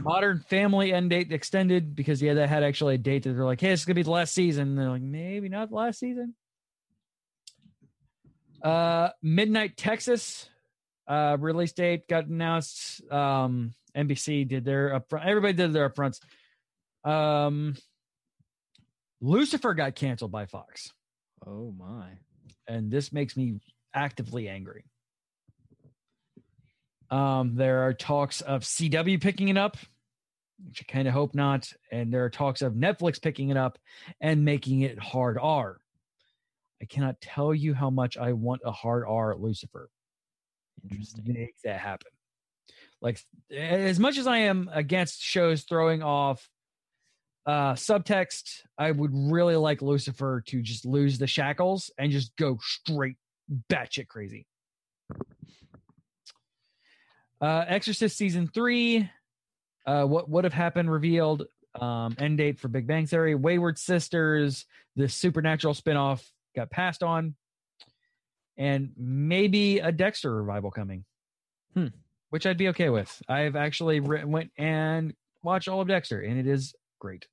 [0.00, 3.60] Modern Family end date extended because yeah, that had actually a date that they're like,
[3.60, 4.68] hey, it's gonna be the last season.
[4.68, 6.34] And they're like, maybe not the last season.
[8.62, 10.48] Uh, Midnight Texas
[11.08, 13.00] uh release date got announced.
[13.12, 15.24] Um, NBC did their upfront.
[15.26, 16.20] Everybody did their upfronts.
[17.08, 17.76] Um,
[19.20, 20.92] Lucifer got canceled by Fox,
[21.46, 22.08] Oh my.
[22.68, 23.60] and this makes me
[23.94, 24.84] actively angry.
[27.10, 29.76] Um, there are talks of CW picking it up.
[30.66, 31.70] which I kind of hope not.
[31.92, 33.78] And there are talks of Netflix picking it up
[34.20, 35.78] and making it hard R.
[36.80, 39.88] I cannot tell you how much I want a hard R Lucifer.
[40.82, 41.24] Interesting.
[41.26, 42.10] Make that happen.
[43.00, 43.20] Like
[43.50, 46.48] as much as I am against shows throwing off
[47.46, 52.58] uh subtext, I would really like Lucifer to just lose the shackles and just go
[52.62, 53.16] straight
[53.70, 54.46] batshit crazy.
[57.40, 59.08] Uh Exorcist season three.
[59.86, 61.46] Uh what would have happened revealed.
[61.78, 63.34] Um end date for Big Bang Theory.
[63.34, 64.64] Wayward Sisters,
[64.96, 67.34] the supernatural spinoff got passed on.
[68.56, 71.04] And maybe a Dexter revival coming.
[71.74, 71.88] Hmm.
[72.30, 73.22] Which I'd be okay with.
[73.28, 77.26] I've actually re- went and watched all of Dexter, and it is great.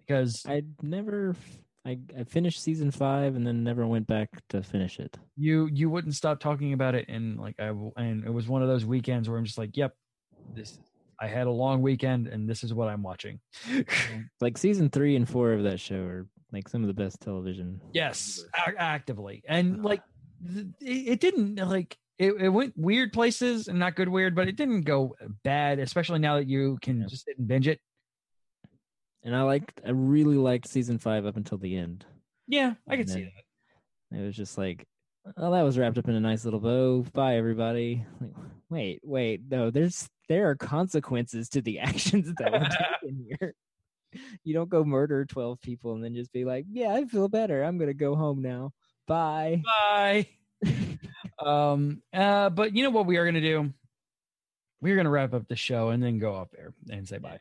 [0.00, 1.36] Because I'd never.
[1.84, 5.18] I, I finished season five and then never went back to finish it.
[5.36, 8.68] you you wouldn't stop talking about it, and like I and it was one of
[8.68, 9.94] those weekends where I'm just like, yep,
[10.54, 10.78] this.
[11.20, 13.38] I had a long weekend, and this is what I'm watching.
[14.40, 17.80] Like season three and four of that show are like some of the best television.
[17.92, 18.44] Yes,
[18.76, 19.88] actively, and ah.
[19.88, 20.02] like
[20.52, 24.48] th- it, it didn't like it, it went weird places and not good weird, but
[24.48, 25.14] it didn't go
[25.44, 25.78] bad.
[25.78, 27.06] Especially now that you can Yeah.
[27.08, 27.80] just sit and binge it.
[29.24, 29.80] And I liked.
[29.86, 32.04] I really liked season five up until the end.
[32.48, 34.18] Yeah, I can And see that.
[34.18, 34.86] It was just like,
[35.36, 37.04] oh, that was wrapped up in a nice little bow.
[37.12, 38.04] Bye, everybody.
[38.20, 38.32] Like,
[38.68, 43.54] wait, wait, no, there's there are consequences to the actions that were taken here.
[44.44, 47.62] You don't go murder twelve people and then just be like, yeah, I feel better.
[47.62, 48.72] I'm gonna go home now.
[49.06, 49.62] Bye.
[49.64, 50.26] Bye.
[51.38, 52.02] um.
[52.12, 52.50] Uh.
[52.50, 53.72] But you know what we are gonna do?
[54.80, 57.38] We're gonna wrap up the show and then go up there and say bye.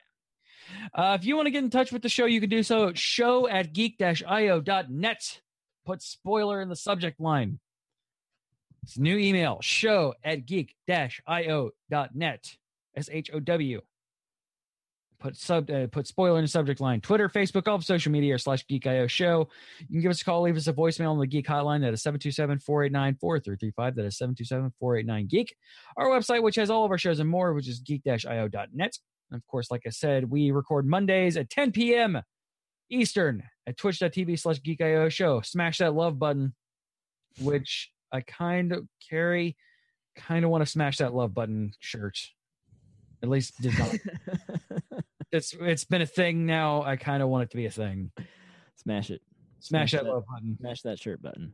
[0.94, 2.90] Uh, if you want to get in touch with the show, you can do so
[2.90, 5.42] at show at geek-io.net.
[5.86, 7.60] Put spoiler in the subject line.
[8.84, 11.76] It's new email, show at geek-io.net.
[12.96, 13.82] S-H-O-W.
[15.20, 17.00] Put sub uh, put spoiler in the subject line.
[17.00, 19.48] Twitter, Facebook, all of social media slash geek.io show.
[19.82, 21.82] You can give us a call, leave us a voicemail on the Geek Hotline.
[21.82, 23.96] That is 727-489-4335.
[23.96, 25.50] That is 727-489-GEEK.
[25.96, 28.98] Our website, which has all of our shows and more, which is geek-io.net.
[29.32, 32.22] And of course, like I said, we record Mondays at 10 p.m.
[32.90, 35.42] Eastern at twitch.tv slash geek.io show.
[35.42, 36.54] Smash that love button,
[37.40, 39.56] which I kind of carry,
[40.16, 42.20] kind of want to smash that love button shirt.
[43.24, 44.00] At least design.
[45.32, 46.82] it's it's been a thing now.
[46.84, 48.12] I kind of want it to be a thing.
[48.78, 49.22] Smash it.
[49.60, 50.14] Smash Smash that that.
[50.14, 50.58] love button.
[50.60, 51.54] Smash that shirt button.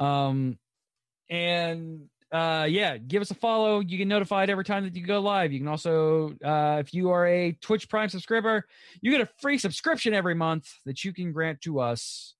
[0.00, 0.58] Um,
[1.28, 3.78] and uh, yeah, give us a follow.
[3.78, 5.52] You get notified every time that you go live.
[5.52, 8.66] You can also, uh, if you are a Twitch Prime subscriber,
[9.00, 12.34] you get a free subscription every month that you can grant to us.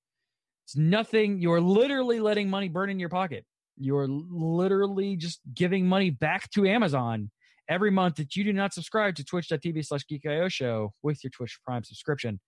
[0.66, 1.40] It's nothing.
[1.40, 3.44] You're literally letting money burn in your pocket.
[3.78, 7.30] You're literally just giving money back to Amazon
[7.68, 11.56] every month that you do not subscribe to twitch.tv slash geekio show with your Twitch
[11.64, 12.40] Prime subscription.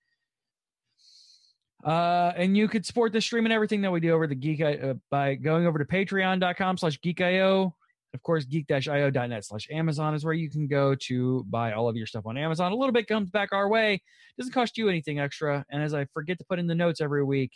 [1.87, 4.61] Uh, and you could support the stream and everything that we do over the Geek
[4.61, 7.73] uh, by going over to patreon.com slash geekio.
[8.13, 12.07] Of course, geek-io.net slash Amazon is where you can go to buy all of your
[12.07, 12.73] stuff on Amazon.
[12.73, 14.01] A little bit comes back our way.
[14.39, 15.65] Doesn't cost you anything extra.
[15.71, 17.53] And as I forget to put in the notes every week,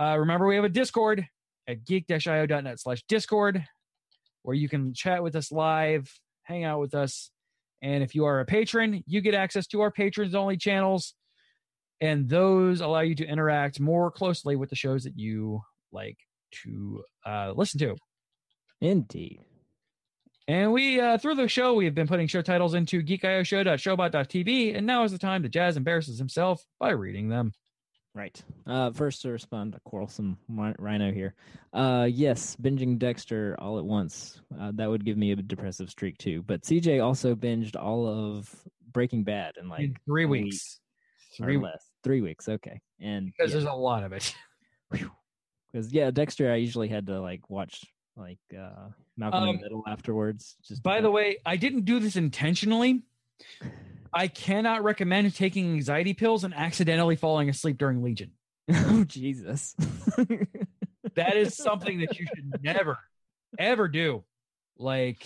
[0.00, 1.26] uh, remember we have a Discord
[1.68, 3.62] at geek-io.net slash Discord
[4.42, 6.10] where you can chat with us live,
[6.44, 7.30] hang out with us.
[7.82, 11.14] And if you are a patron, you get access to our patrons only channels
[12.02, 15.62] and those allow you to interact more closely with the shows that you
[15.92, 16.18] like
[16.64, 17.96] to uh, listen to.
[18.82, 19.40] Indeed.
[20.48, 24.86] And we, uh, through the show, we have been putting show titles into geekioshow.showbot.tv, and
[24.86, 27.52] now is the time that Jazz embarrasses himself by reading them.
[28.14, 28.42] Right.
[28.66, 31.34] Uh, first to respond to Quarrelsome Rhino here.
[31.72, 34.40] Uh, yes, binging Dexter all at once.
[34.60, 36.42] Uh, that would give me a depressive streak too.
[36.42, 38.50] But CJ also binged all of
[38.92, 40.80] Breaking Bad in like In three week weeks.
[41.40, 41.70] or Three weeks.
[41.72, 41.86] less.
[42.04, 42.48] Three weeks.
[42.48, 42.80] Okay.
[43.00, 44.34] And Because yeah, there's a lot of it.
[44.90, 47.84] because yeah, Dexter, I usually had to like watch
[48.16, 50.56] like uh Malcolm in Um, the Middle afterwards.
[50.66, 53.02] Just By the way, I didn't do this intentionally.
[54.14, 58.32] I cannot recommend taking anxiety pills and accidentally falling asleep during Legion.
[58.70, 59.74] oh Jesus.
[61.14, 62.96] That is something that you should never,
[63.58, 64.24] ever do.
[64.78, 65.22] Like,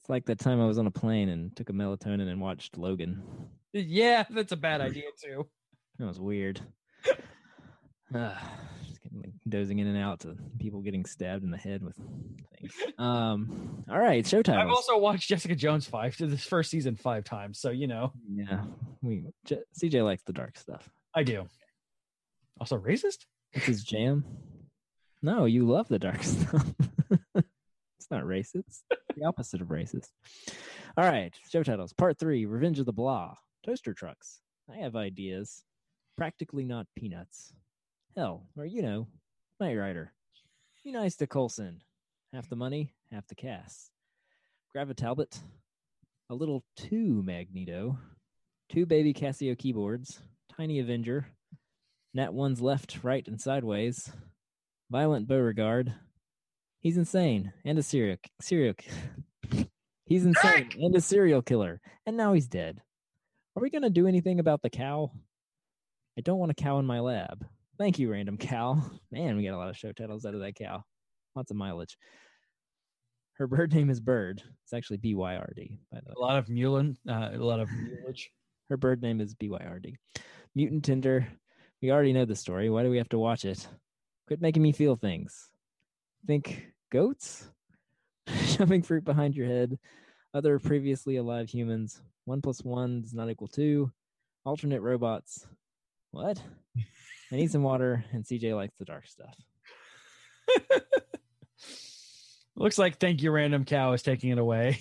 [0.00, 2.76] It's like that time I was on a plane and took a melatonin and watched
[2.78, 3.22] Logan.
[3.80, 5.46] Yeah, that's a bad idea too.
[5.98, 6.60] That was weird.
[8.14, 8.34] uh,
[8.86, 11.96] just getting, like, dozing in and out to people getting stabbed in the head with
[11.96, 12.72] things.
[12.98, 17.24] Um, all right, show I've also watched Jessica Jones five to this first season five
[17.24, 18.64] times, so you know yeah,
[19.02, 20.88] we J- CJ likes the dark stuff.
[21.14, 21.46] I do.
[22.60, 23.26] Also racist?
[23.52, 24.24] It's his jam.
[25.22, 26.66] No, you love the dark stuff.
[27.34, 28.82] it's not racist.
[29.16, 30.08] the opposite of racist.
[30.96, 31.92] All right, show titles.
[31.92, 33.34] Part three: Revenge of the Blah.
[33.64, 34.40] Toaster trucks.
[34.70, 35.64] I have ideas.
[36.18, 37.54] Practically not peanuts.
[38.14, 39.08] Hell, or you know,
[39.58, 40.12] Knight Rider.
[40.84, 41.80] Be nice to Coulson.
[42.34, 43.90] Half the money, half the cast.
[44.76, 45.38] Gravitalbot.
[46.28, 47.98] A little too Magneto.
[48.68, 50.20] Two baby Casio keyboards.
[50.54, 51.26] Tiny Avenger.
[52.12, 54.12] Nat one's left, right, and sideways.
[54.90, 55.94] Violent Beauregard.
[56.80, 58.74] He's insane and a serial serial.
[60.04, 62.82] he's insane and a serial killer, and now he's dead.
[63.56, 65.12] Are we gonna do anything about the cow?
[66.18, 67.46] I don't want a cow in my lab.
[67.78, 68.82] Thank you, random cow.
[69.10, 70.82] Man, we got a lot of show titles out of that cow.
[71.36, 71.96] Lots of mileage.
[73.34, 74.42] Her bird name is Bird.
[74.62, 76.14] It's actually B Y R D, by the way.
[76.16, 78.26] A lot of mulin, uh, a lot of mulage.
[78.70, 79.96] Her bird name is BYRD.
[80.54, 81.26] Mutant Tinder.
[81.82, 82.70] We already know the story.
[82.70, 83.68] Why do we have to watch it?
[84.26, 85.50] Quit making me feel things.
[86.26, 87.50] Think goats?
[88.46, 89.78] Shoving fruit behind your head.
[90.32, 92.00] Other previously alive humans.
[92.24, 93.92] One plus one does not equal two.
[94.44, 95.46] Alternate robots.
[96.10, 96.40] What?
[97.32, 99.34] I need some water, and CJ likes the dark stuff.
[102.56, 104.78] Looks like thank you, random cow is taking it away.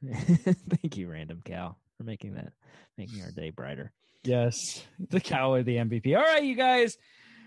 [0.12, 2.52] Thank you, Random Cow, for making that,
[2.96, 3.92] making our day brighter.
[4.22, 6.16] Yes, the cow of the MVP.
[6.16, 6.96] All right, you guys,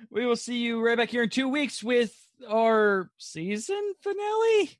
[0.10, 2.14] we will see you right back here in two weeks with
[2.50, 4.78] our season finale.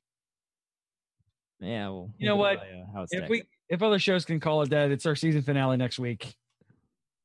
[1.60, 2.58] Yeah, well, You know what?
[2.58, 5.16] by, uh, how it's If we if other shows can call it that, it's our
[5.16, 6.34] season finale next week,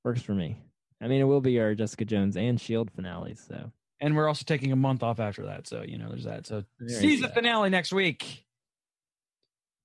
[0.06, 0.58] works for me.
[1.02, 3.44] I mean, it will be our Jessica Jones and Shield finales.
[3.46, 5.68] So and we're also taking a month off after that.
[5.68, 6.48] So you know, there's that.
[6.48, 8.46] So Very season finale next week.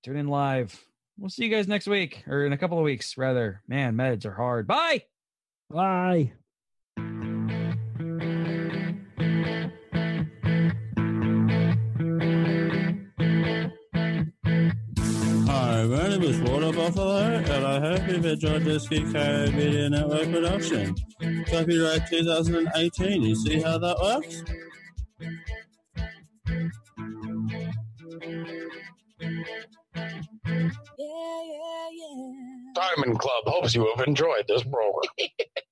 [0.03, 0.73] Tune in live.
[1.19, 3.61] We'll see you guys next week or in a couple of weeks, rather.
[3.67, 4.65] Man, meds are hard.
[4.65, 5.03] Bye.
[5.69, 6.31] bye.
[16.83, 20.93] Buffalo, and I hope you've enjoyed this KK Media Network production.
[21.49, 23.23] Copyright 2018.
[23.23, 24.43] You see how that works?
[30.97, 32.33] Yeah, yeah, yeah.
[32.75, 35.13] Diamond Club hopes you have enjoyed this program.